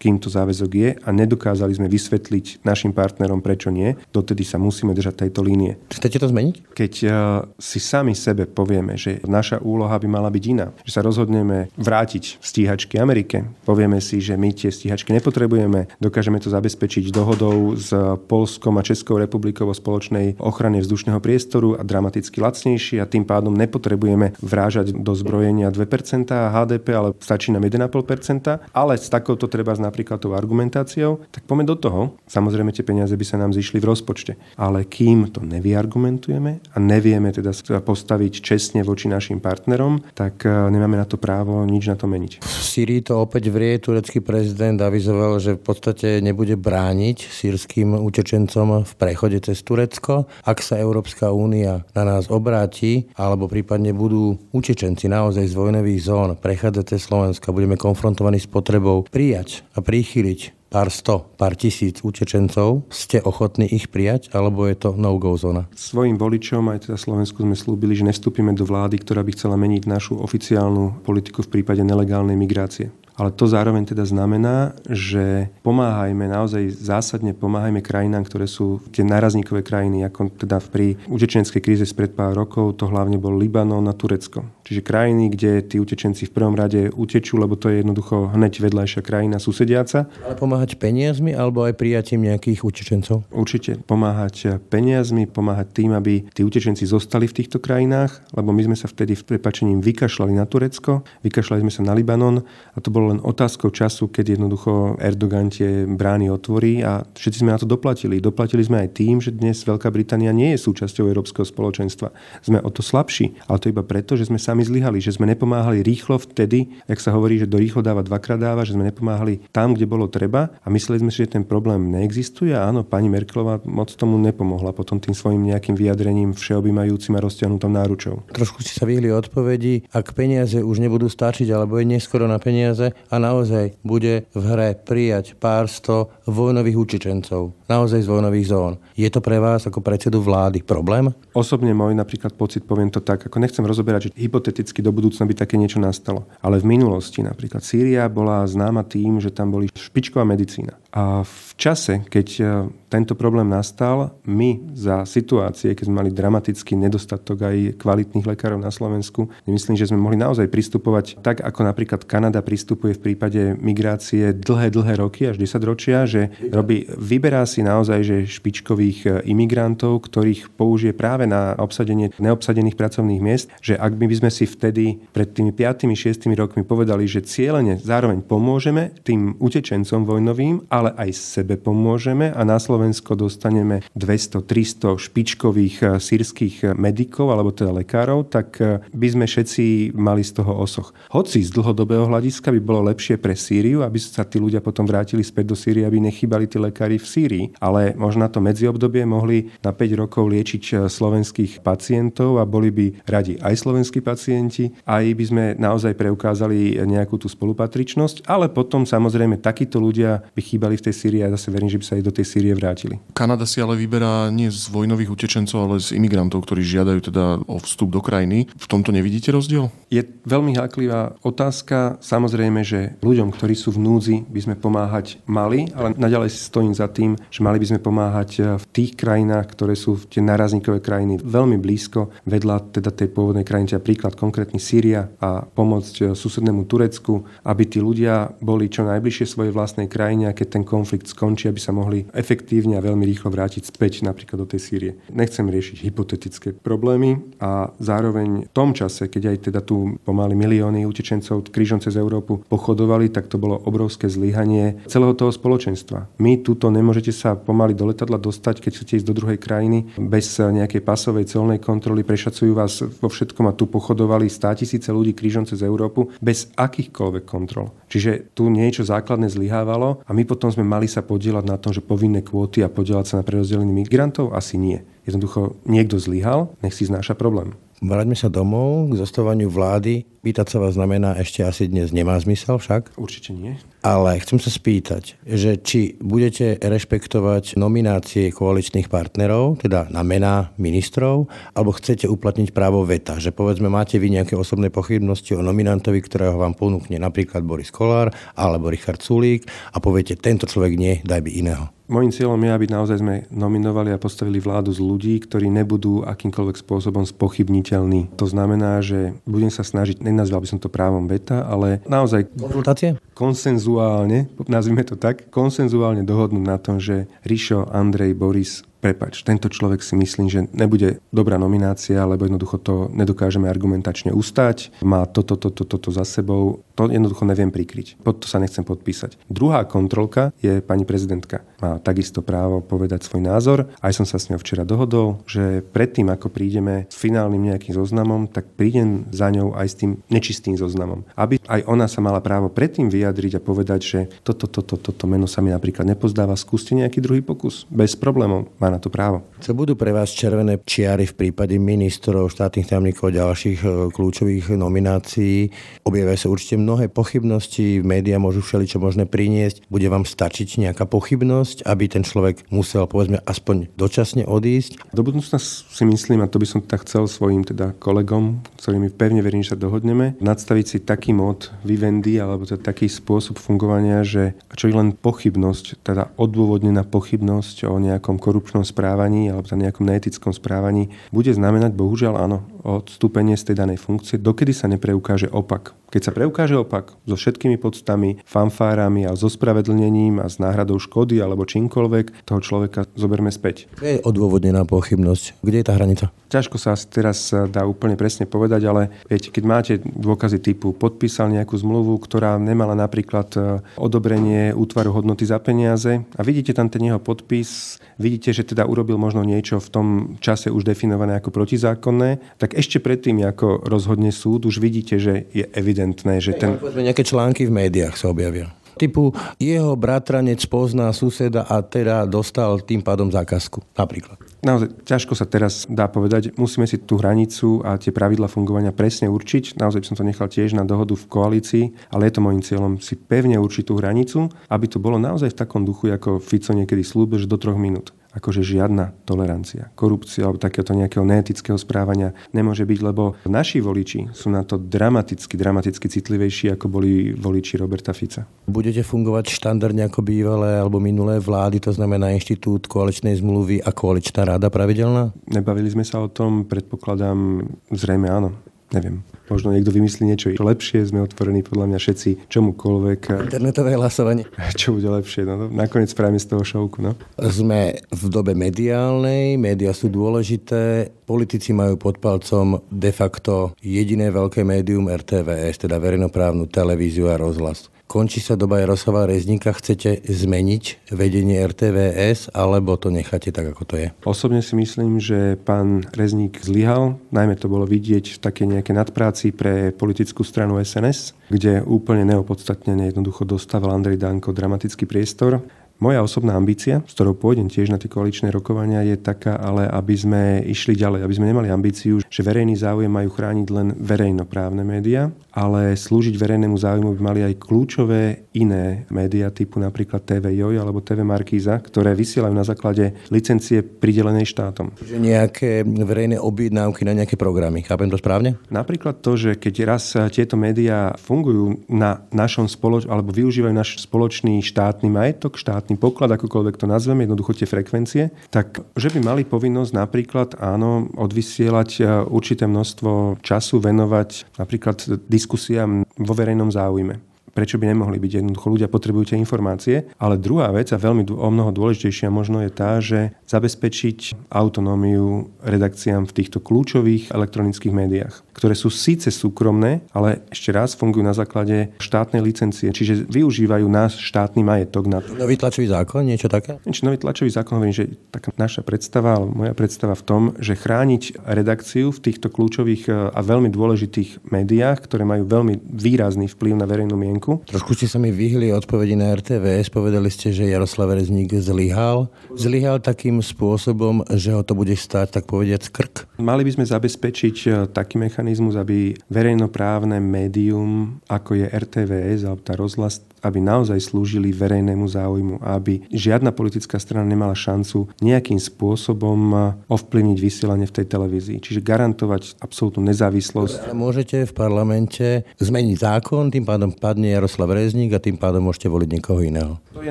kým 0.00 0.16
to 0.16 0.32
záväzok 0.32 0.70
je 0.72 0.90
a 0.96 1.08
nedokázali 1.12 1.76
sme 1.76 1.92
vysvetliť 1.92 2.64
našim 2.64 2.96
partnerom, 2.96 3.44
prečo 3.44 3.68
nie, 3.68 4.00
dotedy 4.16 4.40
sa 4.48 4.56
musíme 4.56 4.96
držať 4.96 5.28
tejto 5.28 5.44
línie. 5.44 5.76
Chcete 5.92 6.16
to 6.16 6.32
zmeniť? 6.32 6.72
Keď 6.72 6.92
uh, 7.04 7.12
si 7.60 7.84
sami 7.84 8.16
sebe 8.16 8.48
povieme, 8.48 8.96
že 8.96 9.20
naša 9.28 9.60
úloha 9.60 10.00
by 10.00 10.08
mala 10.08 10.32
byť 10.32 10.44
iná, 10.48 10.72
že 10.88 10.96
sa 10.96 11.04
rozhodneme 11.04 11.68
vrátiť 11.76 12.40
stíhačky 12.40 12.96
Amerike, 12.96 13.44
povieme 13.68 14.00
si, 14.00 14.24
že 14.24 14.40
my 14.40 14.56
tie 14.56 14.72
stíhačky 14.72 15.12
nepotrebujeme, 15.20 16.00
dokážeme 16.00 16.40
to 16.40 16.48
zabezpečiť 16.48 17.12
dohodou 17.12 17.76
s 17.76 17.92
Polskom 18.24 18.80
a 18.80 18.86
Českou 18.88 19.20
republikou 19.20 19.68
o 19.68 19.76
spoločnej 19.76 20.40
ochrane 20.40 20.80
vzdušného 20.80 21.20
priestoru 21.20 21.76
a 21.76 21.84
dramaticky 21.84 22.40
lacnejšie 22.40 23.04
a 23.04 23.10
tým 23.10 23.28
pádom 23.28 23.52
nepotrebujeme 23.52 24.29
vrážať 24.38 24.94
do 24.94 25.12
zbrojenia 25.18 25.74
2% 25.74 26.30
HDP, 26.30 26.86
ale 26.94 27.08
stačí 27.18 27.50
nám 27.50 27.66
1,5%, 27.66 28.70
ale 28.70 28.92
s 28.94 29.10
takouto 29.10 29.50
treba 29.50 29.74
napríklad 29.74 30.22
tou 30.22 30.36
argumentáciou, 30.36 31.24
tak 31.32 31.42
poďme 31.48 31.64
do 31.66 31.76
toho. 31.76 32.00
Samozrejme 32.30 32.70
tie 32.70 32.84
peniaze 32.86 33.14
by 33.16 33.24
sa 33.26 33.40
nám 33.40 33.56
zišli 33.56 33.80
v 33.80 33.88
rozpočte. 33.88 34.32
Ale 34.60 34.84
kým 34.84 35.32
to 35.32 35.40
nevyargumentujeme 35.40 36.52
a 36.60 36.76
nevieme 36.76 37.32
teda 37.32 37.50
postaviť 37.80 38.32
čestne 38.44 38.84
voči 38.84 39.08
našim 39.08 39.40
partnerom, 39.40 40.04
tak 40.12 40.44
e, 40.44 40.50
nemáme 40.50 41.00
na 41.00 41.08
to 41.08 41.16
právo 41.16 41.64
nič 41.64 41.88
na 41.88 41.96
to 41.96 42.04
meniť. 42.04 42.44
V 42.44 42.62
Syrii 42.62 43.00
to 43.00 43.24
opäť 43.24 43.48
vrie. 43.48 43.80
Turecký 43.80 44.20
prezident 44.20 44.76
avizoval, 44.84 45.40
že 45.40 45.56
v 45.56 45.62
podstate 45.62 46.20
nebude 46.20 46.60
brániť 46.60 47.16
sírským 47.30 47.96
utečencom 47.96 48.84
v 48.84 48.92
prechode 49.00 49.40
cez 49.40 49.64
Turecko. 49.64 50.28
Ak 50.44 50.60
sa 50.60 50.76
Európska 50.76 51.32
únia 51.32 51.86
na 51.96 52.04
nás 52.04 52.28
obráti, 52.28 53.08
alebo 53.16 53.48
prípadne 53.48 53.96
budú 53.96 54.19
utečenci 54.52 55.06
naozaj 55.06 55.46
z 55.46 55.54
vojnových 55.54 56.00
zón 56.04 56.30
prechádzať 56.36 56.84
cez 56.96 57.00
Slovenska, 57.06 57.54
budeme 57.54 57.80
konfrontovaní 57.80 58.40
s 58.40 58.50
potrebou 58.50 59.06
prijať 59.08 59.62
a 59.76 59.84
prichyliť 59.84 60.60
pár 60.70 60.88
sto, 60.94 61.26
pár 61.34 61.58
tisíc 61.58 61.98
utečencov, 62.00 62.86
ste 62.94 63.18
ochotní 63.18 63.66
ich 63.66 63.90
prijať, 63.90 64.30
alebo 64.30 64.70
je 64.70 64.78
to 64.78 64.94
no-go 64.94 65.34
zóna? 65.34 65.66
Svojim 65.74 66.14
voličom, 66.14 66.70
aj 66.70 66.86
teda 66.86 66.96
Slovensku 66.96 67.42
sme 67.42 67.58
slúbili, 67.58 67.98
že 67.98 68.06
nestúpime 68.06 68.54
do 68.54 68.62
vlády, 68.62 69.02
ktorá 69.02 69.26
by 69.26 69.34
chcela 69.34 69.58
meniť 69.58 69.82
našu 69.90 70.14
oficiálnu 70.22 71.02
politiku 71.02 71.42
v 71.42 71.58
prípade 71.58 71.82
nelegálnej 71.82 72.38
migrácie. 72.38 72.94
Ale 73.20 73.36
to 73.36 73.44
zároveň 73.44 73.84
teda 73.84 74.08
znamená, 74.08 74.72
že 74.88 75.52
pomáhajme, 75.60 76.24
naozaj 76.24 76.72
zásadne 76.72 77.36
pomáhajme 77.36 77.84
krajinám, 77.84 78.24
ktoré 78.24 78.48
sú 78.48 78.80
tie 78.96 79.04
nárazníkové 79.04 79.60
krajiny, 79.60 80.08
ako 80.08 80.32
teda 80.40 80.56
pri 80.64 80.96
utečenskej 81.04 81.60
kríze 81.60 81.84
spred 81.84 82.16
pár 82.16 82.32
rokov, 82.32 82.80
to 82.80 82.88
hlavne 82.88 83.20
bol 83.20 83.36
Libanon 83.36 83.84
a 83.84 83.92
Turecko. 83.92 84.48
Čiže 84.64 84.86
krajiny, 84.86 85.34
kde 85.34 85.66
tí 85.66 85.76
utečenci 85.82 86.30
v 86.30 86.32
prvom 86.32 86.54
rade 86.56 86.94
utečú, 86.94 87.36
lebo 87.36 87.60
to 87.60 87.68
je 87.68 87.82
jednoducho 87.82 88.32
hneď 88.32 88.70
vedľajšia 88.70 89.02
krajina 89.02 89.42
susediaca. 89.42 90.06
Ale 90.24 90.38
pomáhať 90.38 90.78
peniazmi 90.78 91.34
alebo 91.34 91.66
aj 91.66 91.74
prijatím 91.74 92.30
nejakých 92.30 92.62
utečencov? 92.62 93.26
Určite 93.34 93.82
pomáhať 93.84 94.62
peniazmi, 94.70 95.26
pomáhať 95.26 95.74
tým, 95.74 95.92
aby 95.92 96.24
tí 96.30 96.46
utečenci 96.46 96.86
zostali 96.86 97.26
v 97.26 97.36
týchto 97.42 97.58
krajinách, 97.58 98.22
lebo 98.32 98.54
my 98.54 98.70
sme 98.70 98.76
sa 98.78 98.86
vtedy 98.86 99.18
v 99.18 99.26
prepačením 99.36 99.82
vykašľali 99.82 100.38
na 100.38 100.46
Turecko, 100.46 101.02
vykašľali 101.26 101.66
sme 101.66 101.72
sa 101.74 101.82
na 101.82 101.92
Libanon 101.98 102.46
a 102.72 102.78
to 102.78 102.94
bolo 102.94 103.09
len 103.10 103.18
otázkou 103.18 103.74
času, 103.74 104.06
keď 104.06 104.38
jednoducho 104.38 104.94
Erdogan 105.02 105.50
tie 105.50 105.84
brány 105.84 106.30
otvorí 106.30 106.86
a 106.86 107.02
všetci 107.02 107.42
sme 107.42 107.50
na 107.50 107.58
to 107.58 107.66
doplatili. 107.66 108.22
Doplatili 108.22 108.62
sme 108.62 108.86
aj 108.86 108.88
tým, 108.94 109.18
že 109.18 109.34
dnes 109.34 109.58
Veľká 109.66 109.90
Británia 109.90 110.30
nie 110.30 110.54
je 110.54 110.62
súčasťou 110.62 111.10
Európskeho 111.10 111.42
spoločenstva. 111.42 112.14
Sme 112.40 112.62
o 112.62 112.70
to 112.70 112.86
slabší, 112.86 113.34
ale 113.50 113.58
to 113.58 113.74
iba 113.74 113.82
preto, 113.82 114.14
že 114.14 114.30
sme 114.30 114.38
sami 114.38 114.62
zlyhali, 114.62 115.02
že 115.02 115.18
sme 115.18 115.26
nepomáhali 115.26 115.82
rýchlo 115.82 116.22
vtedy, 116.22 116.70
ak 116.86 117.02
sa 117.02 117.10
hovorí, 117.10 117.42
že 117.42 117.50
do 117.50 117.58
rýchlo 117.58 117.82
dáva 117.82 118.06
dvakrát 118.06 118.38
dáva, 118.38 118.62
že 118.62 118.78
sme 118.78 118.86
nepomáhali 118.86 119.42
tam, 119.50 119.74
kde 119.74 119.90
bolo 119.90 120.06
treba 120.06 120.54
a 120.62 120.68
mysleli 120.70 121.02
sme 121.02 121.10
si, 121.10 121.26
že 121.26 121.34
ten 121.34 121.42
problém 121.42 121.90
neexistuje 121.90 122.54
a 122.54 122.70
áno, 122.70 122.86
pani 122.86 123.10
Merkelová 123.10 123.58
moc 123.66 123.90
tomu 123.96 124.20
nepomohla 124.22 124.70
potom 124.70 125.02
tým 125.02 125.16
svojim 125.16 125.42
nejakým 125.50 125.74
vyjadrením 125.74 126.36
všeobjímajúcim 126.36 127.16
a 127.18 127.24
rozťahnutom 127.24 127.72
náručou. 127.72 128.22
Trošku 128.30 128.62
ste 128.62 128.78
sa 128.78 128.86
vyhli 128.86 129.10
odpovedi, 129.10 129.88
ak 129.90 130.14
peniaze 130.14 130.60
už 130.60 130.78
nebudú 130.78 131.10
stačiť 131.10 131.48
alebo 131.50 131.80
je 131.80 131.88
neskoro 131.88 132.28
na 132.28 132.38
peniaze, 132.38 132.92
a 133.08 133.16
naozaj 133.16 133.78
bude 133.80 134.28
v 134.34 134.42
hre 134.44 134.76
prijať 134.76 135.38
pár 135.40 135.70
sto 135.70 136.12
vojnových 136.28 136.76
učičencov, 136.76 137.54
naozaj 137.70 138.04
z 138.04 138.10
vojnových 138.10 138.46
zón. 138.50 138.74
Je 138.98 139.08
to 139.08 139.24
pre 139.24 139.40
vás 139.40 139.64
ako 139.64 139.80
predsedu 139.80 140.20
vlády 140.20 140.60
problém? 140.64 141.08
Osobne 141.32 141.72
môj 141.72 141.94
napríklad 141.94 142.34
pocit, 142.34 142.66
poviem 142.66 142.90
to 142.90 143.04
tak, 143.04 143.26
ako 143.28 143.36
nechcem 143.38 143.62
rozoberať, 143.62 144.10
že 144.10 144.14
hypoteticky 144.16 144.80
do 144.80 144.90
budúcna 144.90 145.26
by 145.26 145.34
také 145.36 145.60
niečo 145.60 145.78
nastalo. 145.78 146.26
Ale 146.40 146.58
v 146.58 146.78
minulosti 146.78 147.20
napríklad 147.22 147.60
Sýria 147.60 148.08
bola 148.10 148.42
známa 148.48 148.82
tým, 148.82 149.20
že 149.20 149.30
tam 149.30 149.52
boli 149.54 149.70
špičková 149.70 150.24
medicína. 150.24 150.80
A 150.90 151.22
v 151.22 151.50
čase, 151.54 152.02
keď 152.10 152.28
e, 152.40 152.44
tento 152.90 153.14
problém 153.14 153.46
nastal, 153.46 154.18
my 154.26 154.74
za 154.74 155.06
situácie, 155.06 155.76
keď 155.76 155.84
sme 155.86 156.02
mali 156.02 156.10
dramatický 156.10 156.74
nedostatok 156.74 157.46
aj 157.46 157.78
kvalitných 157.78 158.26
lekárov 158.26 158.58
na 158.58 158.74
Slovensku, 158.74 159.30
myslím, 159.46 159.78
že 159.78 159.86
sme 159.86 160.02
mohli 160.02 160.18
naozaj 160.18 160.50
pristupovať 160.50 161.22
tak, 161.22 161.46
ako 161.46 161.60
napríklad 161.62 162.02
Kanada 162.08 162.42
pristupuje 162.42 162.79
v 162.82 163.00
prípade 163.12 163.60
migrácie 163.60 164.32
dlhé, 164.32 164.72
dlhé 164.72 164.94
roky, 164.96 165.28
až 165.28 165.36
10 165.36 165.60
ročia, 165.68 166.08
že 166.08 166.32
robí, 166.48 166.88
vyberá 166.96 167.44
si 167.44 167.60
naozaj 167.60 168.00
že 168.00 168.16
špičkových 168.24 168.98
e, 169.04 169.08
imigrantov, 169.28 170.08
ktorých 170.08 170.56
použije 170.56 170.96
práve 170.96 171.28
na 171.28 171.52
obsadenie 171.60 172.08
neobsadených 172.16 172.78
pracovných 172.80 173.20
miest, 173.20 173.52
že 173.60 173.76
ak 173.76 174.00
by 174.00 174.16
sme 174.16 174.30
si 174.32 174.48
vtedy 174.48 175.04
pred 175.12 175.28
tými 175.36 175.52
5-6 175.52 176.32
rokmi 176.32 176.64
povedali, 176.64 177.04
že 177.04 177.20
cieľene 177.20 177.76
zároveň 177.76 178.24
pomôžeme 178.24 178.96
tým 179.04 179.36
utečencom 179.36 180.08
vojnovým, 180.08 180.72
ale 180.72 180.96
aj 180.96 181.10
sebe 181.12 181.60
pomôžeme 181.60 182.32
a 182.32 182.40
na 182.48 182.56
Slovensko 182.56 183.14
dostaneme 183.14 183.84
200-300 183.92 184.96
špičkových 184.96 185.76
eh, 185.84 185.88
sírskych 186.00 186.54
eh, 186.64 186.68
medikov 186.72 187.34
alebo 187.34 187.52
teda 187.52 187.76
lekárov, 187.76 188.32
tak 188.32 188.62
by 188.90 189.08
sme 189.10 189.26
všetci 189.26 189.92
mali 189.96 190.22
z 190.22 190.40
toho 190.40 190.56
osoch. 190.56 190.94
Hoci 191.10 191.42
z 191.42 191.50
dlhodobého 191.50 192.06
hľadiska 192.06 192.54
by 192.54 192.60
bolo 192.70 192.86
lepšie 192.86 193.18
pre 193.18 193.34
Sýriu, 193.34 193.82
aby 193.82 193.98
sa 193.98 194.22
tí 194.22 194.38
ľudia 194.38 194.62
potom 194.62 194.86
vrátili 194.86 195.26
späť 195.26 195.50
do 195.50 195.56
Sýrie, 195.58 195.82
aby 195.82 195.98
nechýbali 195.98 196.46
tí 196.46 196.62
lekári 196.62 197.02
v 197.02 197.06
Sýrii, 197.10 197.44
ale 197.58 197.98
možno 197.98 198.30
to 198.30 198.38
medziobdobie 198.38 199.02
mohli 199.02 199.50
na 199.66 199.74
5 199.74 200.02
rokov 200.06 200.30
liečiť 200.30 200.86
slovenských 200.86 201.66
pacientov 201.66 202.38
a 202.38 202.46
boli 202.46 202.70
by 202.70 202.86
radi 203.10 203.34
aj 203.42 203.58
slovenskí 203.58 203.98
pacienti, 203.98 204.70
aj 204.86 205.02
by 205.18 205.24
sme 205.26 205.44
naozaj 205.58 205.98
preukázali 205.98 206.78
nejakú 206.86 207.18
tú 207.18 207.26
spolupatričnosť, 207.26 208.30
ale 208.30 208.46
potom 208.46 208.86
samozrejme 208.86 209.42
takíto 209.42 209.82
ľudia 209.82 210.22
by 210.30 210.42
chýbali 210.44 210.78
v 210.78 210.84
tej 210.86 210.94
Sýrii 210.94 211.26
a 211.26 211.34
zase 211.34 211.50
verím, 211.50 211.72
že 211.72 211.80
by 211.80 211.84
sa 211.90 211.96
aj 211.98 212.04
do 212.06 212.12
tej 212.14 212.26
Sýrie 212.28 212.54
vrátili. 212.54 213.02
Kanada 213.16 213.48
si 213.48 213.58
ale 213.58 213.74
vyberá 213.74 214.30
nie 214.30 214.52
z 214.52 214.70
vojnových 214.70 215.10
utečencov, 215.10 215.58
ale 215.58 215.82
z 215.82 215.96
imigrantov, 215.96 216.46
ktorí 216.46 216.62
žiadajú 216.62 217.10
teda 217.10 217.24
o 217.48 217.56
vstup 217.58 217.90
do 217.90 217.98
krajiny. 217.98 218.46
V 218.54 218.66
tomto 218.70 218.94
nevidíte 218.94 219.34
rozdiel? 219.34 219.72
Je 219.90 220.04
veľmi 220.28 220.54
háklivá 220.54 221.18
otázka. 221.24 221.98
Samozrejme, 222.04 222.59
že 222.62 222.94
ľuďom, 223.00 223.32
ktorí 223.34 223.54
sú 223.56 223.74
v 223.74 223.82
núdzi, 223.82 224.16
by 224.28 224.40
sme 224.40 224.54
pomáhať 224.56 225.20
mali, 225.26 225.68
ale 225.74 225.96
naďalej 225.96 226.30
stojím 226.32 226.74
za 226.76 226.88
tým, 226.90 227.16
že 227.28 227.40
mali 227.44 227.58
by 227.60 227.66
sme 227.74 227.80
pomáhať 227.80 228.58
v 228.60 228.64
tých 228.70 228.96
krajinách, 228.96 229.52
ktoré 229.52 229.74
sú 229.74 229.98
tie 230.08 230.22
narazníkové 230.24 230.80
krajiny 230.84 231.20
veľmi 231.20 231.56
blízko, 231.60 232.10
vedľa 232.26 232.80
teda 232.80 232.90
tej 232.94 233.08
pôvodnej 233.12 233.44
krajiny, 233.46 233.76
teda 233.76 233.82
príklad 233.84 234.14
konkrétny 234.16 234.60
Sýria 234.60 235.08
a 235.20 235.44
pomôcť 235.44 236.12
susednému 236.12 236.64
Turecku, 236.68 237.24
aby 237.44 237.62
tí 237.66 237.78
ľudia 237.82 238.32
boli 238.38 238.68
čo 238.70 238.86
najbližšie 238.86 239.26
svojej 239.26 239.52
vlastnej 239.54 239.88
krajine 239.90 240.30
a 240.30 240.36
keď 240.36 240.60
ten 240.60 240.64
konflikt 240.64 241.10
skončí, 241.10 241.50
aby 241.50 241.60
sa 241.60 241.74
mohli 241.74 242.06
efektívne 242.14 242.78
a 242.78 242.84
veľmi 242.84 243.04
rýchlo 243.06 243.32
vrátiť 243.32 243.68
späť 243.68 244.02
napríklad 244.06 244.44
do 244.44 244.46
tej 244.46 244.60
Sýrie. 244.60 244.92
Nechcem 245.10 245.46
riešiť 245.46 245.82
hypotetické 245.84 246.54
problémy 246.54 247.18
a 247.40 247.72
zároveň 247.80 248.46
v 248.46 248.52
tom 248.54 248.72
čase, 248.76 249.08
keď 249.08 249.34
aj 249.34 249.36
teda 249.50 249.60
tu 249.64 249.98
pomaly 250.04 250.34
milióny 250.36 250.86
utečencov 250.86 251.50
krížom 251.50 251.82
cez 251.82 251.96
Európu 251.96 252.42
pochodovali, 252.50 253.14
tak 253.14 253.30
to 253.30 253.38
bolo 253.38 253.54
obrovské 253.62 254.10
zlyhanie 254.10 254.82
celého 254.90 255.14
toho 255.14 255.30
spoločenstva. 255.30 256.10
My 256.18 256.42
tuto 256.42 256.74
nemôžete 256.74 257.14
sa 257.14 257.38
pomaly 257.38 257.78
do 257.78 257.86
letadla 257.86 258.18
dostať, 258.18 258.58
keď 258.58 258.70
chcete 258.74 258.92
ísť 258.98 259.06
do 259.06 259.14
druhej 259.14 259.38
krajiny 259.38 259.94
bez 259.94 260.34
nejakej 260.42 260.82
pasovej 260.82 261.30
celnej 261.30 261.62
kontroly, 261.62 262.02
prešacujú 262.02 262.50
vás 262.50 262.82
vo 262.82 263.06
všetkom 263.06 263.46
a 263.46 263.54
tu 263.54 263.70
pochodovali 263.70 264.26
100 264.26 264.66
tisíce 264.66 264.90
ľudí 264.90 265.14
krížom 265.14 265.46
cez 265.46 265.62
Európu 265.62 266.10
bez 266.18 266.50
akýchkoľvek 266.58 267.24
kontrol. 267.24 267.70
Čiže 267.86 268.34
tu 268.34 268.50
niečo 268.50 268.82
základné 268.82 269.30
zlyhávalo 269.30 270.02
a 270.02 270.10
my 270.10 270.26
potom 270.26 270.50
sme 270.50 270.66
mali 270.66 270.90
sa 270.90 271.06
podielať 271.06 271.44
na 271.46 271.54
tom, 271.54 271.70
že 271.70 271.86
povinné 271.86 272.26
kvóty 272.26 272.66
a 272.66 272.72
podielať 272.72 273.06
sa 273.06 273.14
na 273.22 273.26
prerozdelenie 273.26 273.70
migrantov? 273.70 274.34
Asi 274.34 274.58
nie. 274.58 274.82
Jednoducho 275.06 275.58
niekto 275.64 275.96
zlyhal, 276.02 276.54
nech 276.60 276.74
si 276.74 276.90
znáša 276.90 277.14
problém. 277.14 277.54
Vráťme 277.80 278.12
sa 278.12 278.28
domov 278.28 278.92
k 278.92 279.00
zostávaniu 279.00 279.48
vlády. 279.48 280.04
Pýtať 280.20 280.52
sa 280.52 280.60
vás 280.60 280.76
znamená 280.76 281.16
ešte 281.16 281.40
asi 281.40 281.64
dnes 281.64 281.96
nemá 281.96 282.12
zmysel 282.20 282.60
však? 282.60 282.92
Určite 283.00 283.32
nie. 283.32 283.56
Ale 283.80 284.20
chcem 284.20 284.36
sa 284.36 284.52
spýtať, 284.52 285.16
že 285.24 285.56
či 285.56 285.96
budete 285.96 286.60
rešpektovať 286.60 287.56
nominácie 287.56 288.28
koaličných 288.28 288.92
partnerov, 288.92 289.64
teda 289.64 289.88
na 289.88 290.04
mená 290.04 290.52
ministrov, 290.60 291.24
alebo 291.56 291.72
chcete 291.72 292.04
uplatniť 292.04 292.52
právo 292.52 292.84
veta, 292.84 293.16
že 293.16 293.32
povedzme 293.32 293.72
máte 293.72 293.96
vy 293.96 294.12
nejaké 294.12 294.36
osobné 294.36 294.68
pochybnosti 294.68 295.32
o 295.32 295.40
nominantovi, 295.40 296.04
ktorého 296.04 296.36
vám 296.36 296.52
ponúkne 296.52 297.00
napríklad 297.00 297.40
Boris 297.40 297.72
Kolár 297.72 298.12
alebo 298.36 298.68
Richard 298.68 299.00
Sulík 299.00 299.48
a 299.72 299.80
poviete, 299.80 300.20
tento 300.20 300.44
človek 300.44 300.76
nie, 300.76 301.00
daj 301.00 301.24
by 301.24 301.32
iného. 301.32 301.72
Mojím 301.90 302.14
cieľom 302.14 302.38
je, 302.38 302.54
aby 302.54 302.70
naozaj 302.70 303.02
sme 303.02 303.26
nominovali 303.34 303.90
a 303.90 303.98
postavili 303.98 304.38
vládu 304.38 304.70
z 304.70 304.78
ľudí, 304.78 305.18
ktorí 305.26 305.50
nebudú 305.50 306.06
akýmkoľvek 306.06 306.62
spôsobom 306.62 307.02
spochybniteľní. 307.02 308.14
To 308.14 308.30
znamená, 308.30 308.78
že 308.78 309.18
budem 309.26 309.50
sa 309.50 309.66
snažiť, 309.66 309.98
nenazval 310.10 310.42
by 310.42 310.48
som 310.50 310.58
to 310.58 310.66
právom 310.66 311.06
beta, 311.06 311.46
ale 311.46 311.80
naozaj... 311.86 312.26
Konzultácie? 312.34 312.98
Konsenzuálne, 313.14 314.26
nazvime 314.50 314.82
to 314.82 314.98
tak, 314.98 315.30
konsenzuálne 315.30 316.02
dohodnúť 316.02 316.44
na 316.44 316.58
tom, 316.58 316.82
že 316.82 317.06
Rišo, 317.22 317.70
Andrej, 317.70 318.18
Boris 318.18 318.66
prepač, 318.80 319.22
tento 319.22 319.52
človek 319.52 319.84
si 319.84 319.94
myslím, 319.94 320.26
že 320.32 320.48
nebude 320.56 320.98
dobrá 321.12 321.36
nominácia, 321.36 322.00
lebo 322.08 322.24
jednoducho 322.24 322.56
to 322.58 322.74
nedokážeme 322.96 323.46
argumentačne 323.46 324.10
ustať, 324.16 324.80
má 324.80 325.04
toto, 325.04 325.36
toto, 325.36 325.68
toto 325.68 325.88
za 325.92 326.08
sebou, 326.08 326.64
to 326.74 326.88
jednoducho 326.88 327.28
neviem 327.28 327.52
prikryť. 327.52 328.00
Pod 328.00 328.24
to 328.24 328.26
sa 328.26 328.40
nechcem 328.40 328.64
podpísať. 328.64 329.20
Druhá 329.28 329.68
kontrolka 329.68 330.32
je 330.40 330.64
pani 330.64 330.88
prezidentka. 330.88 331.44
Má 331.60 331.76
takisto 331.76 332.24
právo 332.24 332.64
povedať 332.64 333.04
svoj 333.04 333.20
názor. 333.20 333.68
Aj 333.84 333.92
som 333.92 334.08
sa 334.08 334.16
s 334.16 334.32
ňou 334.32 334.40
včera 334.40 334.64
dohodol, 334.64 335.20
že 335.28 335.60
predtým, 335.60 336.08
ako 336.08 336.32
prídeme 336.32 336.88
s 336.88 336.96
finálnym 336.96 337.52
nejakým 337.52 337.76
zoznamom, 337.76 338.24
tak 338.32 338.48
prídem 338.56 339.04
za 339.12 339.28
ňou 339.28 339.52
aj 339.52 339.66
s 339.68 339.76
tým 339.76 340.00
nečistým 340.08 340.56
zoznamom. 340.56 341.04
Aby 341.12 341.36
aj 341.44 341.68
ona 341.68 341.84
sa 341.84 342.00
mala 342.00 342.24
právo 342.24 342.48
predtým 342.48 342.88
vyjadriť 342.88 343.36
a 343.36 343.44
povedať, 343.44 343.80
že 343.84 344.00
toto, 344.24 344.48
toto, 344.48 344.80
toto 344.80 345.04
meno 345.04 345.28
sa 345.28 345.44
mi 345.44 345.52
napríklad 345.52 345.84
nepozdáva, 345.84 346.32
skúste 346.40 346.72
nejaký 346.72 347.04
druhý 347.04 347.20
pokus. 347.20 347.68
Bez 347.68 347.92
problémov. 347.92 348.48
Má 348.56 348.69
na 348.70 348.80
to 348.82 348.88
právo. 348.88 349.26
Čo 349.42 349.52
budú 349.52 349.74
pre 349.74 349.90
vás 349.90 350.14
červené 350.14 350.58
čiary 350.62 351.04
v 351.10 351.14
prípade 351.26 351.58
ministrov, 351.58 352.30
štátnych 352.30 352.70
tajomníkov 352.70 353.10
a 353.10 353.16
ďalších 353.26 353.60
e, 353.60 353.68
kľúčových 353.90 354.54
nominácií? 354.54 355.50
Objavia 355.84 356.16
sa 356.16 356.30
určite 356.30 356.56
mnohé 356.56 356.86
pochybnosti, 356.90 357.82
médiá 357.82 358.16
môžu 358.16 358.40
všeličo 358.44 358.78
možné 358.78 359.04
priniesť. 359.10 359.66
Bude 359.66 359.90
vám 359.90 360.06
stačiť 360.06 360.62
nejaká 360.70 360.86
pochybnosť, 360.86 361.66
aby 361.66 361.84
ten 361.90 362.02
človek 362.06 362.46
musel 362.54 362.86
povedzme 362.86 363.18
aspoň 363.24 363.72
dočasne 363.74 364.24
odísť? 364.24 364.94
Do 364.94 365.02
budúcna 365.06 365.38
si 365.40 365.84
myslím, 365.86 366.22
a 366.22 366.30
to 366.30 366.38
by 366.38 366.46
som 366.46 366.60
tak 366.62 366.86
chcel 366.86 367.10
svojim 367.10 367.42
teda 367.42 367.74
kolegom, 367.78 368.44
ktorými 368.60 368.92
pevne 368.94 369.24
verím, 369.24 369.42
že 369.42 369.54
sa 369.54 369.58
dohodneme, 369.58 370.20
nadstaviť 370.22 370.66
si 370.66 370.78
taký 370.84 371.10
mod 371.16 371.50
vivendi, 371.66 372.20
alebo 372.22 372.46
teda 372.46 372.62
taký 372.62 372.86
spôsob 372.86 373.40
fungovania, 373.40 374.06
že 374.06 374.38
čo 374.54 374.70
je 374.70 374.76
len 374.76 374.94
pochybnosť, 374.94 375.82
teda 375.82 376.14
odôvodnená 376.20 376.86
pochybnosť 376.86 377.66
o 377.66 377.76
nejakom 377.80 378.20
korupčnom 378.20 378.59
správaní 378.62 379.32
alebo 379.32 379.46
za 379.48 379.58
nejakom 379.58 379.86
neetickom 379.86 380.32
správaní 380.34 380.92
bude 381.10 381.32
znamenať 381.32 381.72
bohužiaľ 381.74 382.14
áno 382.28 382.38
odstúpenie 382.62 383.36
z 383.36 383.52
tej 383.52 383.56
danej 383.60 383.78
funkcie, 383.80 384.20
dokedy 384.20 384.52
sa 384.54 384.68
nepreukáže 384.68 385.28
opak. 385.30 385.74
Keď 385.90 386.02
sa 386.06 386.14
preukáže 386.14 386.54
opak 386.54 386.94
so 387.02 387.18
všetkými 387.18 387.58
podstami, 387.58 388.22
fanfárami 388.22 389.10
a 389.10 389.18
so 389.18 389.26
spravedlnením 389.26 390.22
a 390.22 390.30
s 390.30 390.38
náhradou 390.38 390.78
škody 390.78 391.18
alebo 391.18 391.42
čímkoľvek, 391.42 392.22
toho 392.22 392.38
človeka 392.38 392.86
zoberme 392.94 393.34
späť. 393.34 393.66
Kde 393.74 393.98
je 393.98 394.04
odôvodnená 394.06 394.62
pochybnosť? 394.62 395.42
Kde 395.42 395.58
je 395.58 395.66
tá 395.66 395.74
hranica? 395.74 396.14
Ťažko 396.30 396.62
sa 396.62 396.78
teraz 396.78 397.34
dá 397.34 397.66
úplne 397.66 397.98
presne 397.98 398.22
povedať, 398.22 398.62
ale 398.70 399.02
viete, 399.10 399.34
keď 399.34 399.44
máte 399.44 399.72
dôkazy 399.82 400.38
typu 400.38 400.70
podpísal 400.70 401.26
nejakú 401.34 401.58
zmluvu, 401.58 401.98
ktorá 401.98 402.38
nemala 402.38 402.78
napríklad 402.78 403.28
e, 403.34 403.40
odobrenie 403.74 404.54
útvaru 404.54 404.94
hodnoty 404.94 405.26
za 405.26 405.42
peniaze 405.42 406.06
a 406.14 406.20
vidíte 406.22 406.54
tam 406.54 406.70
ten 406.70 406.86
jeho 406.86 407.02
podpis, 407.02 407.82
vidíte, 407.98 408.30
že 408.30 408.46
teda 408.46 408.62
urobil 408.62 408.94
možno 408.94 409.26
niečo 409.26 409.58
v 409.58 409.68
tom 409.74 409.86
čase 410.22 410.54
už 410.54 410.62
definované 410.62 411.18
ako 411.18 411.34
protizákonné, 411.34 412.38
tak 412.38 412.49
ešte 412.54 412.82
predtým, 412.82 413.22
ako 413.26 413.64
rozhodne 413.66 414.14
súd, 414.14 414.46
už 414.46 414.62
vidíte, 414.62 414.98
že 415.00 415.28
je 415.30 415.44
evidentné, 415.54 416.18
že 416.22 416.36
ten... 416.36 416.56
Nejaké 416.60 417.02
články 417.06 417.46
v 417.46 417.52
médiách 417.52 417.96
sa 417.98 418.10
objavia 418.10 418.52
Typu 418.80 419.12
jeho 419.36 419.76
bratranec 419.76 420.40
pozná 420.48 420.88
suseda 420.96 421.44
a 421.44 421.60
teda 421.60 422.08
dostal 422.08 422.64
tým 422.64 422.80
pádom 422.80 423.12
zákazku. 423.12 423.60
Napríklad. 423.76 424.16
Naozaj 424.40 424.88
ťažko 424.88 425.12
sa 425.12 425.28
teraz 425.28 425.68
dá 425.68 425.84
povedať. 425.84 426.32
Musíme 426.40 426.64
si 426.64 426.80
tú 426.80 426.96
hranicu 426.96 427.60
a 427.60 427.76
tie 427.76 427.92
pravidla 427.92 428.24
fungovania 428.24 428.72
presne 428.72 429.12
určiť. 429.12 429.60
Naozaj 429.60 429.84
by 429.84 429.88
som 429.92 429.98
to 430.00 430.08
nechal 430.08 430.32
tiež 430.32 430.56
na 430.56 430.64
dohodu 430.64 430.96
v 430.96 431.08
koalícii, 431.12 431.64
ale 431.92 432.08
je 432.08 432.12
to 432.16 432.24
môjim 432.24 432.40
cieľom 432.40 432.80
si 432.80 432.96
pevne 432.96 433.36
určiť 433.36 433.68
tú 433.68 433.76
hranicu, 433.76 434.32
aby 434.48 434.64
to 434.64 434.80
bolo 434.80 434.96
naozaj 434.96 435.36
v 435.36 435.40
takom 435.44 435.68
duchu, 435.68 435.92
ako 435.92 436.16
Fico 436.16 436.56
niekedy 436.56 436.80
slúbil, 436.80 437.20
že 437.20 437.28
do 437.28 437.36
troch 437.36 437.60
minút 437.60 437.92
akože 438.10 438.42
žiadna 438.42 438.94
tolerancia. 439.06 439.70
Korupcia 439.78 440.26
alebo 440.26 440.42
takéhoto 440.42 440.74
nejakého 440.74 441.06
neetického 441.06 441.54
správania 441.54 442.14
nemôže 442.34 442.66
byť, 442.66 442.80
lebo 442.82 443.14
naši 443.26 443.62
voliči 443.62 444.10
sú 444.10 444.30
na 444.34 444.42
to 444.42 444.58
dramaticky, 444.58 445.38
dramaticky 445.38 445.86
citlivejší, 445.86 446.54
ako 446.54 446.66
boli 446.66 447.14
voliči 447.14 447.58
Roberta 447.58 447.94
Fica. 447.94 448.26
Budete 448.50 448.82
fungovať 448.82 449.30
štandardne 449.30 449.86
ako 449.86 450.02
bývalé 450.02 450.58
alebo 450.58 450.82
minulé 450.82 451.22
vlády, 451.22 451.62
to 451.62 451.70
znamená 451.70 452.10
inštitút 452.10 452.66
koaličnej 452.66 453.14
zmluvy 453.22 453.62
a 453.62 453.70
koaličná 453.70 454.26
rada 454.26 454.50
pravidelná? 454.50 455.14
Nebavili 455.30 455.70
sme 455.70 455.86
sa 455.86 456.02
o 456.02 456.10
tom, 456.10 456.50
predpokladám, 456.50 457.46
zrejme 457.70 458.10
áno. 458.10 458.34
Neviem 458.70 459.02
možno 459.30 459.54
niekto 459.54 459.70
vymyslí 459.70 460.02
niečo 460.04 460.28
lepšie, 460.36 460.82
sme 460.90 461.06
otvorení 461.06 461.46
podľa 461.46 461.70
mňa 461.70 461.78
všetci 461.78 462.10
čomukoľvek. 462.28 463.00
Internetové 463.30 463.78
hlasovanie. 463.78 464.26
Čo 464.60 464.76
bude 464.76 464.90
lepšie, 464.90 465.22
no, 465.24 465.38
no 465.40 465.46
nakoniec 465.48 465.94
spravíme 465.94 466.18
z 466.18 466.26
toho 466.26 466.42
šovku. 466.42 466.82
No. 466.82 466.98
Sme 467.16 467.80
v 467.88 468.04
dobe 468.10 468.34
mediálnej, 468.34 469.38
médiá 469.38 469.70
sú 469.70 469.88
dôležité, 469.88 470.90
politici 471.06 471.54
majú 471.54 471.78
pod 471.78 472.02
palcom 472.02 472.60
de 472.68 472.90
facto 472.90 473.54
jediné 473.62 474.10
veľké 474.10 474.42
médium 474.42 474.90
RTVS, 474.90 475.64
teda 475.70 475.78
verejnoprávnu 475.78 476.50
televíziu 476.50 477.08
a 477.08 477.16
rozhlas 477.16 477.70
končí 477.90 478.22
sa 478.22 478.38
doba 478.38 478.62
Jaroslava 478.62 479.10
Rezníka, 479.10 479.50
chcete 479.50 480.06
zmeniť 480.06 480.94
vedenie 480.94 481.42
RTVS, 481.42 482.30
alebo 482.30 482.78
to 482.78 482.94
necháte 482.94 483.34
tak, 483.34 483.50
ako 483.50 483.66
to 483.66 483.74
je? 483.82 483.88
Osobne 484.06 484.46
si 484.46 484.54
myslím, 484.54 485.02
že 485.02 485.34
pán 485.34 485.82
Rezník 485.90 486.38
zlyhal. 486.38 487.02
Najmä 487.10 487.34
to 487.34 487.50
bolo 487.50 487.66
vidieť 487.66 488.14
v 488.14 488.18
také 488.22 488.46
nejaké 488.46 488.70
nadpráci 488.70 489.34
pre 489.34 489.74
politickú 489.74 490.22
stranu 490.22 490.62
SNS, 490.62 491.18
kde 491.34 491.66
úplne 491.66 492.06
neopodstatnene 492.06 492.94
jednoducho 492.94 493.26
dostával 493.26 493.74
Andrej 493.74 493.98
Danko 493.98 494.30
dramatický 494.30 494.86
priestor. 494.86 495.42
Moja 495.80 496.04
osobná 496.04 496.36
ambícia, 496.36 496.84
s 496.84 496.92
ktorou 496.92 497.16
pôjdem 497.16 497.48
tiež 497.48 497.72
na 497.72 497.80
tie 497.80 497.88
koaličné 497.88 498.28
rokovania, 498.28 498.84
je 498.84 499.00
taká, 499.00 499.40
ale 499.40 499.64
aby 499.64 499.96
sme 499.96 500.22
išli 500.44 500.76
ďalej, 500.76 501.00
aby 501.00 501.14
sme 501.16 501.32
nemali 501.32 501.48
ambíciu, 501.48 502.04
že 502.04 502.20
verejný 502.20 502.52
záujem 502.52 502.92
majú 502.92 503.08
chrániť 503.08 503.48
len 503.48 503.72
verejnoprávne 503.80 504.60
médiá, 504.60 505.08
ale 505.32 505.72
slúžiť 505.72 506.20
verejnému 506.20 506.52
záujmu 506.52 506.92
by 506.94 507.00
mali 507.00 507.20
aj 507.24 507.40
kľúčové 507.40 508.28
iné 508.36 508.84
médiá 508.92 509.32
typu 509.32 509.56
napríklad 509.56 510.04
TV 510.04 510.36
Joj 510.36 510.60
alebo 510.60 510.84
TV 510.84 511.00
Markíza, 511.00 511.56
ktoré 511.64 511.96
vysielajú 511.96 512.34
na 512.36 512.44
základe 512.44 513.00
licencie 513.08 513.64
pridelenej 513.64 514.28
štátom. 514.28 514.76
Čiže 514.76 515.00
nejaké 515.00 515.64
verejné 515.64 516.20
objednávky 516.20 516.84
na 516.84 516.92
nejaké 516.92 517.16
programy, 517.16 517.64
chápem 517.64 517.88
to 517.88 517.96
správne? 517.96 518.36
Napríklad 518.52 519.00
to, 519.00 519.16
že 519.16 519.40
keď 519.40 519.54
raz 519.64 519.96
tieto 520.12 520.36
médiá 520.36 520.92
fungujú 521.00 521.64
na 521.72 522.04
našom 522.12 522.44
spoloč- 522.52 522.84
alebo 522.84 523.16
využívajú 523.16 523.54
náš 523.56 523.80
spoločný 523.80 524.44
štátny 524.44 524.92
majetok, 524.92 525.40
štátny 525.40 525.69
poklad, 525.76 526.14
akokoľvek 526.14 526.56
to 526.56 526.66
nazveme, 526.70 527.04
jednoducho 527.04 527.36
tie 527.36 527.46
frekvencie, 527.46 528.10
tak 528.32 528.62
že 528.78 528.88
by 528.90 528.98
mali 529.02 529.22
povinnosť 529.26 529.72
napríklad 529.74 530.28
áno, 530.38 530.88
odvysielať 530.96 531.84
určité 532.08 532.48
množstvo 532.48 533.20
času 533.20 533.60
venovať 533.60 534.40
napríklad 534.40 535.06
diskusiám 535.10 535.84
vo 535.98 536.12
verejnom 536.14 536.48
záujme 536.48 537.09
prečo 537.32 537.56
by 537.56 537.70
nemohli 537.70 537.96
byť. 537.96 538.12
Jednoducho 538.22 538.46
ľudia 538.50 538.68
potrebujú 538.70 539.14
tie 539.14 539.20
informácie. 539.20 539.90
Ale 539.98 540.20
druhá 540.20 540.50
vec, 540.50 540.70
a 540.70 540.78
veľmi 540.78 541.08
o 541.10 541.28
mnoho 541.30 541.50
dôležitejšia 541.50 542.08
možno 542.10 542.42
je 542.44 542.50
tá, 542.50 542.78
že 542.82 543.14
zabezpečiť 543.30 544.30
autonómiu 544.30 545.30
redakciám 545.44 546.06
v 546.06 546.16
týchto 546.16 546.42
kľúčových 546.42 547.12
elektronických 547.14 547.74
médiách, 547.74 548.14
ktoré 548.34 548.54
sú 548.56 548.72
síce 548.72 549.12
súkromné, 549.12 549.84
ale 549.92 550.24
ešte 550.32 550.50
raz 550.50 550.72
fungujú 550.72 551.04
na 551.04 551.12
základe 551.12 551.70
štátnej 551.78 552.24
licencie, 552.24 552.72
čiže 552.72 553.06
využívajú 553.06 553.66
náš 553.68 554.00
štátny 554.00 554.40
majetok 554.40 554.88
na 554.88 555.04
to. 555.04 555.12
Nový 555.14 555.36
tlačový 555.36 555.68
zákon, 555.68 556.08
niečo 556.08 556.32
také? 556.32 556.56
Niečo 556.64 556.88
nový 556.88 556.96
tlačový 556.96 557.30
zákon 557.30 557.60
hovorím, 557.60 557.76
že 557.76 557.84
taká 558.08 558.32
naša 558.40 558.64
predstava, 558.64 559.20
alebo 559.20 559.44
moja 559.44 559.52
predstava 559.52 559.92
v 559.92 560.06
tom, 560.06 560.22
že 560.40 560.56
chrániť 560.56 561.20
redakciu 561.28 561.92
v 561.92 562.00
týchto 562.00 562.32
kľúčových 562.32 562.82
e, 562.88 562.92
a 563.12 563.20
veľmi 563.20 563.52
dôležitých 563.52 564.24
médiách, 564.32 564.78
ktoré 564.88 565.04
majú 565.04 565.28
veľmi 565.28 565.60
výrazný 565.68 566.32
vplyv 566.32 566.54
na 566.56 566.64
verejnú 566.64 566.96
mienku, 566.96 567.19
myšlienku. 567.20 567.44
Trošku 567.46 567.76
ste 567.76 567.86
sa 567.86 568.00
mi 568.00 568.08
vyhli 568.08 568.52
odpovedi 568.52 568.96
na 568.96 569.12
RTVS. 569.12 569.68
Povedali 569.68 570.08
ste, 570.08 570.32
že 570.32 570.48
Jaroslav 570.48 570.96
Rezník 570.96 571.36
zlyhal. 571.36 572.08
Zlyhal 572.32 572.80
takým 572.80 573.20
spôsobom, 573.20 574.02
že 574.16 574.32
ho 574.32 574.42
to 574.42 574.56
bude 574.56 574.72
stáť, 574.72 575.20
tak 575.20 575.24
povediať, 575.28 575.68
krk. 575.68 576.08
Mali 576.16 576.42
by 576.44 576.56
sme 576.56 576.64
zabezpečiť 576.64 577.36
e, 577.44 577.48
taký 577.68 578.00
mechanizmus, 578.00 578.56
aby 578.56 578.96
verejnoprávne 579.12 580.00
médium, 580.00 581.00
ako 581.08 581.36
je 581.36 581.46
RTVS 581.48 582.24
alebo 582.24 582.40
tá 582.40 582.54
rozhlas, 582.56 583.04
aby 583.20 583.38
naozaj 583.40 583.76
slúžili 583.80 584.32
verejnému 584.32 584.88
záujmu 584.88 585.44
aby 585.44 585.84
žiadna 585.92 586.32
politická 586.32 586.80
strana 586.80 587.04
nemala 587.04 587.36
šancu 587.36 587.92
nejakým 588.00 588.40
spôsobom 588.40 589.20
e, 589.32 589.36
ovplyvniť 589.68 590.18
vysielanie 590.20 590.66
v 590.68 590.76
tej 590.80 590.86
televízii. 590.88 591.38
Čiže 591.40 591.60
garantovať 591.60 592.40
absolútnu 592.40 592.84
nezávislosť. 592.88 593.70
Ale 593.70 593.76
môžete 593.76 594.24
v 594.24 594.32
parlamente 594.32 595.06
zmeniť 595.36 595.76
zákon, 595.80 596.32
tým 596.32 596.44
pádom 596.46 596.72
padne 596.72 597.09
Jaroslav 597.12 597.50
Rezník 597.52 597.90
a 597.94 598.02
tým 598.02 598.16
pádom 598.16 598.46
môžete 598.46 598.70
voliť 598.70 598.88
niekoho 598.88 599.20
iného. 599.20 599.58
To 599.74 599.82
je 599.82 599.90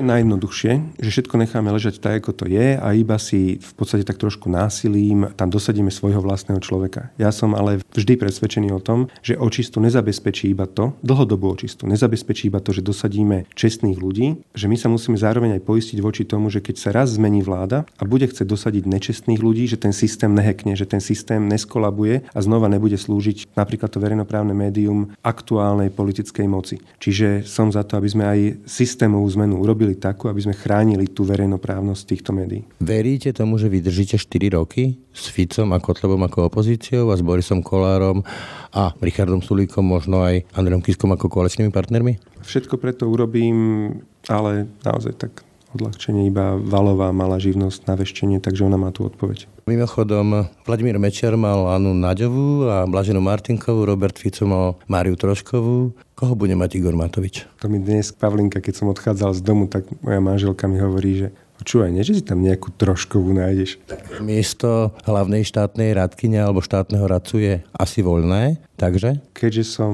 najjednoduchšie, 0.00 1.00
že 1.02 1.08
všetko 1.10 1.34
necháme 1.40 1.68
ležať 1.72 1.98
tak, 1.98 2.24
ako 2.24 2.32
to 2.32 2.44
je 2.48 2.78
a 2.78 2.88
iba 2.96 3.16
si 3.18 3.60
v 3.60 3.72
podstate 3.76 4.06
tak 4.06 4.16
trošku 4.16 4.48
násilím 4.48 5.32
tam 5.34 5.50
dosadíme 5.50 5.90
svojho 5.90 6.22
vlastného 6.22 6.62
človeka. 6.62 7.10
Ja 7.18 7.34
som 7.34 7.52
ale 7.52 7.82
vždy 7.92 8.16
presvedčený 8.16 8.70
o 8.70 8.80
tom, 8.80 9.10
že 9.20 9.36
očistu 9.36 9.82
nezabezpečí 9.82 10.52
iba 10.52 10.70
to, 10.70 10.94
dlhodobú 11.02 11.50
očistu, 11.50 11.90
nezabezpečí 11.90 12.48
iba 12.48 12.62
to, 12.62 12.70
že 12.70 12.86
dosadíme 12.86 13.50
čestných 13.52 13.98
ľudí, 13.98 14.40
že 14.54 14.70
my 14.70 14.76
sa 14.78 14.86
musíme 14.86 15.18
zároveň 15.18 15.58
aj 15.58 15.66
poistiť 15.66 15.98
voči 16.00 16.22
tomu, 16.22 16.48
že 16.48 16.62
keď 16.62 16.76
sa 16.76 16.90
raz 16.94 17.16
zmení 17.18 17.42
vláda 17.42 17.88
a 17.98 18.06
bude 18.06 18.30
chcieť 18.30 18.46
dosadiť 18.46 18.84
nečestných 18.86 19.42
ľudí, 19.42 19.66
že 19.66 19.80
ten 19.80 19.92
systém 19.92 20.30
nehekne, 20.30 20.78
že 20.78 20.86
ten 20.86 21.02
systém 21.02 21.42
neskolabuje 21.50 22.24
a 22.30 22.38
znova 22.38 22.70
nebude 22.70 22.94
slúžiť 22.94 23.58
napríklad 23.58 23.90
to 23.90 23.98
verejnoprávne 23.98 24.54
médium 24.54 25.10
aktuálnej 25.26 25.90
politickej 25.90 26.46
moci. 26.46 26.78
Čiže 27.10 27.42
som 27.42 27.74
za 27.74 27.82
to, 27.82 27.98
aby 27.98 28.06
sme 28.06 28.22
aj 28.22 28.70
systémovú 28.70 29.26
zmenu 29.34 29.58
urobili 29.58 29.98
takú, 29.98 30.30
aby 30.30 30.46
sme 30.46 30.54
chránili 30.54 31.10
tú 31.10 31.26
verejnoprávnosť 31.26 32.06
týchto 32.06 32.30
médií. 32.30 32.62
Veríte 32.78 33.34
tomu, 33.34 33.58
že 33.58 33.66
vydržíte 33.66 34.14
4 34.14 34.54
roky 34.54 34.94
s 35.10 35.26
Ficom 35.26 35.74
a 35.74 35.82
Kotlebom 35.82 36.22
ako 36.22 36.46
opozíciou 36.46 37.10
a 37.10 37.18
s 37.18 37.26
Borisom 37.26 37.66
Kolárom 37.66 38.22
a 38.70 38.94
Richardom 39.02 39.42
Sulíkom, 39.42 39.82
možno 39.82 40.22
aj 40.22 40.46
Andrejom 40.54 40.86
Kiskom 40.86 41.10
ako 41.10 41.26
koaličnými 41.26 41.74
partnermi? 41.74 42.46
Všetko 42.46 42.78
preto 42.78 43.10
urobím, 43.10 43.90
ale 44.30 44.70
naozaj 44.86 45.18
tak 45.18 45.42
odľahčenie 45.74 46.26
iba 46.26 46.58
Valová 46.58 47.14
mala 47.14 47.38
živnosť 47.38 47.86
na 47.86 47.94
veštenie, 47.94 48.38
takže 48.42 48.66
ona 48.66 48.76
má 48.76 48.90
tú 48.90 49.06
odpoveď. 49.06 49.46
Mimochodom, 49.68 50.50
Vladimír 50.66 50.98
Mečer 50.98 51.38
mal 51.38 51.70
Anu 51.70 51.94
Naďovú 51.94 52.66
a 52.66 52.88
Blaženú 52.90 53.22
Martinkovú, 53.22 53.86
Robert 53.86 54.18
Fico 54.18 54.42
mal 54.46 54.74
Máriu 54.90 55.14
Troškovú. 55.14 55.94
Koho 56.18 56.34
bude 56.34 56.52
mať 56.58 56.76
Igor 56.76 56.98
Matovič? 56.98 57.46
To 57.62 57.70
mi 57.70 57.78
dnes 57.78 58.10
Pavlinka, 58.12 58.58
keď 58.60 58.74
som 58.76 58.90
odchádzal 58.90 59.30
z 59.38 59.40
domu, 59.40 59.70
tak 59.70 59.86
moja 60.02 60.20
manželka 60.20 60.66
mi 60.66 60.82
hovorí, 60.82 61.24
že 61.24 61.28
Počúvaj, 61.60 61.92
nie, 61.92 62.00
že 62.00 62.16
si 62.16 62.22
tam 62.24 62.40
nejakú 62.40 62.72
troškovú 62.72 63.36
nájdeš. 63.36 63.76
Miesto 64.24 64.96
hlavnej 65.04 65.44
štátnej 65.44 65.92
radkyne 65.92 66.40
alebo 66.40 66.64
štátneho 66.64 67.04
radcu 67.04 67.36
je 67.36 67.54
asi 67.76 68.00
voľné, 68.00 68.56
takže? 68.80 69.20
Keďže 69.36 69.64
som 69.68 69.92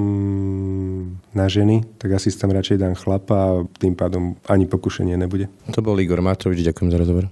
na 1.34 1.50
ženy, 1.50 1.82
tak 1.98 2.14
asi 2.14 2.30
tam 2.30 2.54
radšej 2.54 2.78
dám 2.78 2.94
chlapa 2.94 3.34
a 3.34 3.50
tým 3.82 3.98
pádom 3.98 4.38
ani 4.46 4.70
pokušenie 4.70 5.18
nebude. 5.18 5.50
To 5.74 5.82
bol 5.82 5.98
Igor 5.98 6.22
Matovič, 6.22 6.62
ďakujem 6.62 6.94
za 6.94 7.02
rozhovor. 7.02 7.26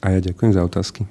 A 0.00 0.16
ja 0.16 0.20
ďakujem 0.24 0.56
za 0.56 0.64
otázky. 0.64 1.04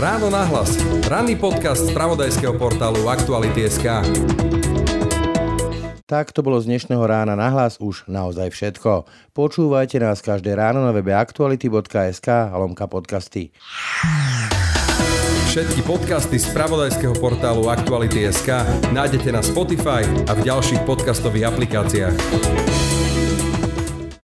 Ráno 0.00 0.32
nahlas. 0.32 0.80
Ranný 1.12 1.36
podcast 1.36 1.84
z 1.84 1.92
pravodajského 1.92 2.56
portálu 2.56 3.04
Aktuality.sk. 3.04 4.00
Tak 6.10 6.34
to 6.34 6.42
bolo 6.42 6.58
z 6.58 6.66
dnešného 6.66 7.06
rána 7.06 7.38
na 7.38 7.54
hlas 7.54 7.78
už 7.78 8.10
naozaj 8.10 8.50
všetko. 8.50 9.06
Počúvajte 9.30 10.02
nás 10.02 10.18
každé 10.18 10.58
ráno 10.58 10.82
na 10.82 10.90
webe 10.90 11.14
aktuality.sk 11.14 12.50
a 12.50 12.54
lomka 12.58 12.90
podcasty. 12.90 13.54
Všetky 15.54 15.86
podcasty 15.86 16.42
z 16.42 16.50
pravodajského 16.50 17.14
portálu 17.14 17.70
Aktuality.sk 17.70 18.50
nájdete 18.90 19.30
na 19.30 19.38
Spotify 19.38 20.02
a 20.26 20.34
v 20.34 20.50
ďalších 20.50 20.82
podcastových 20.82 21.46
aplikáciách. 21.46 22.89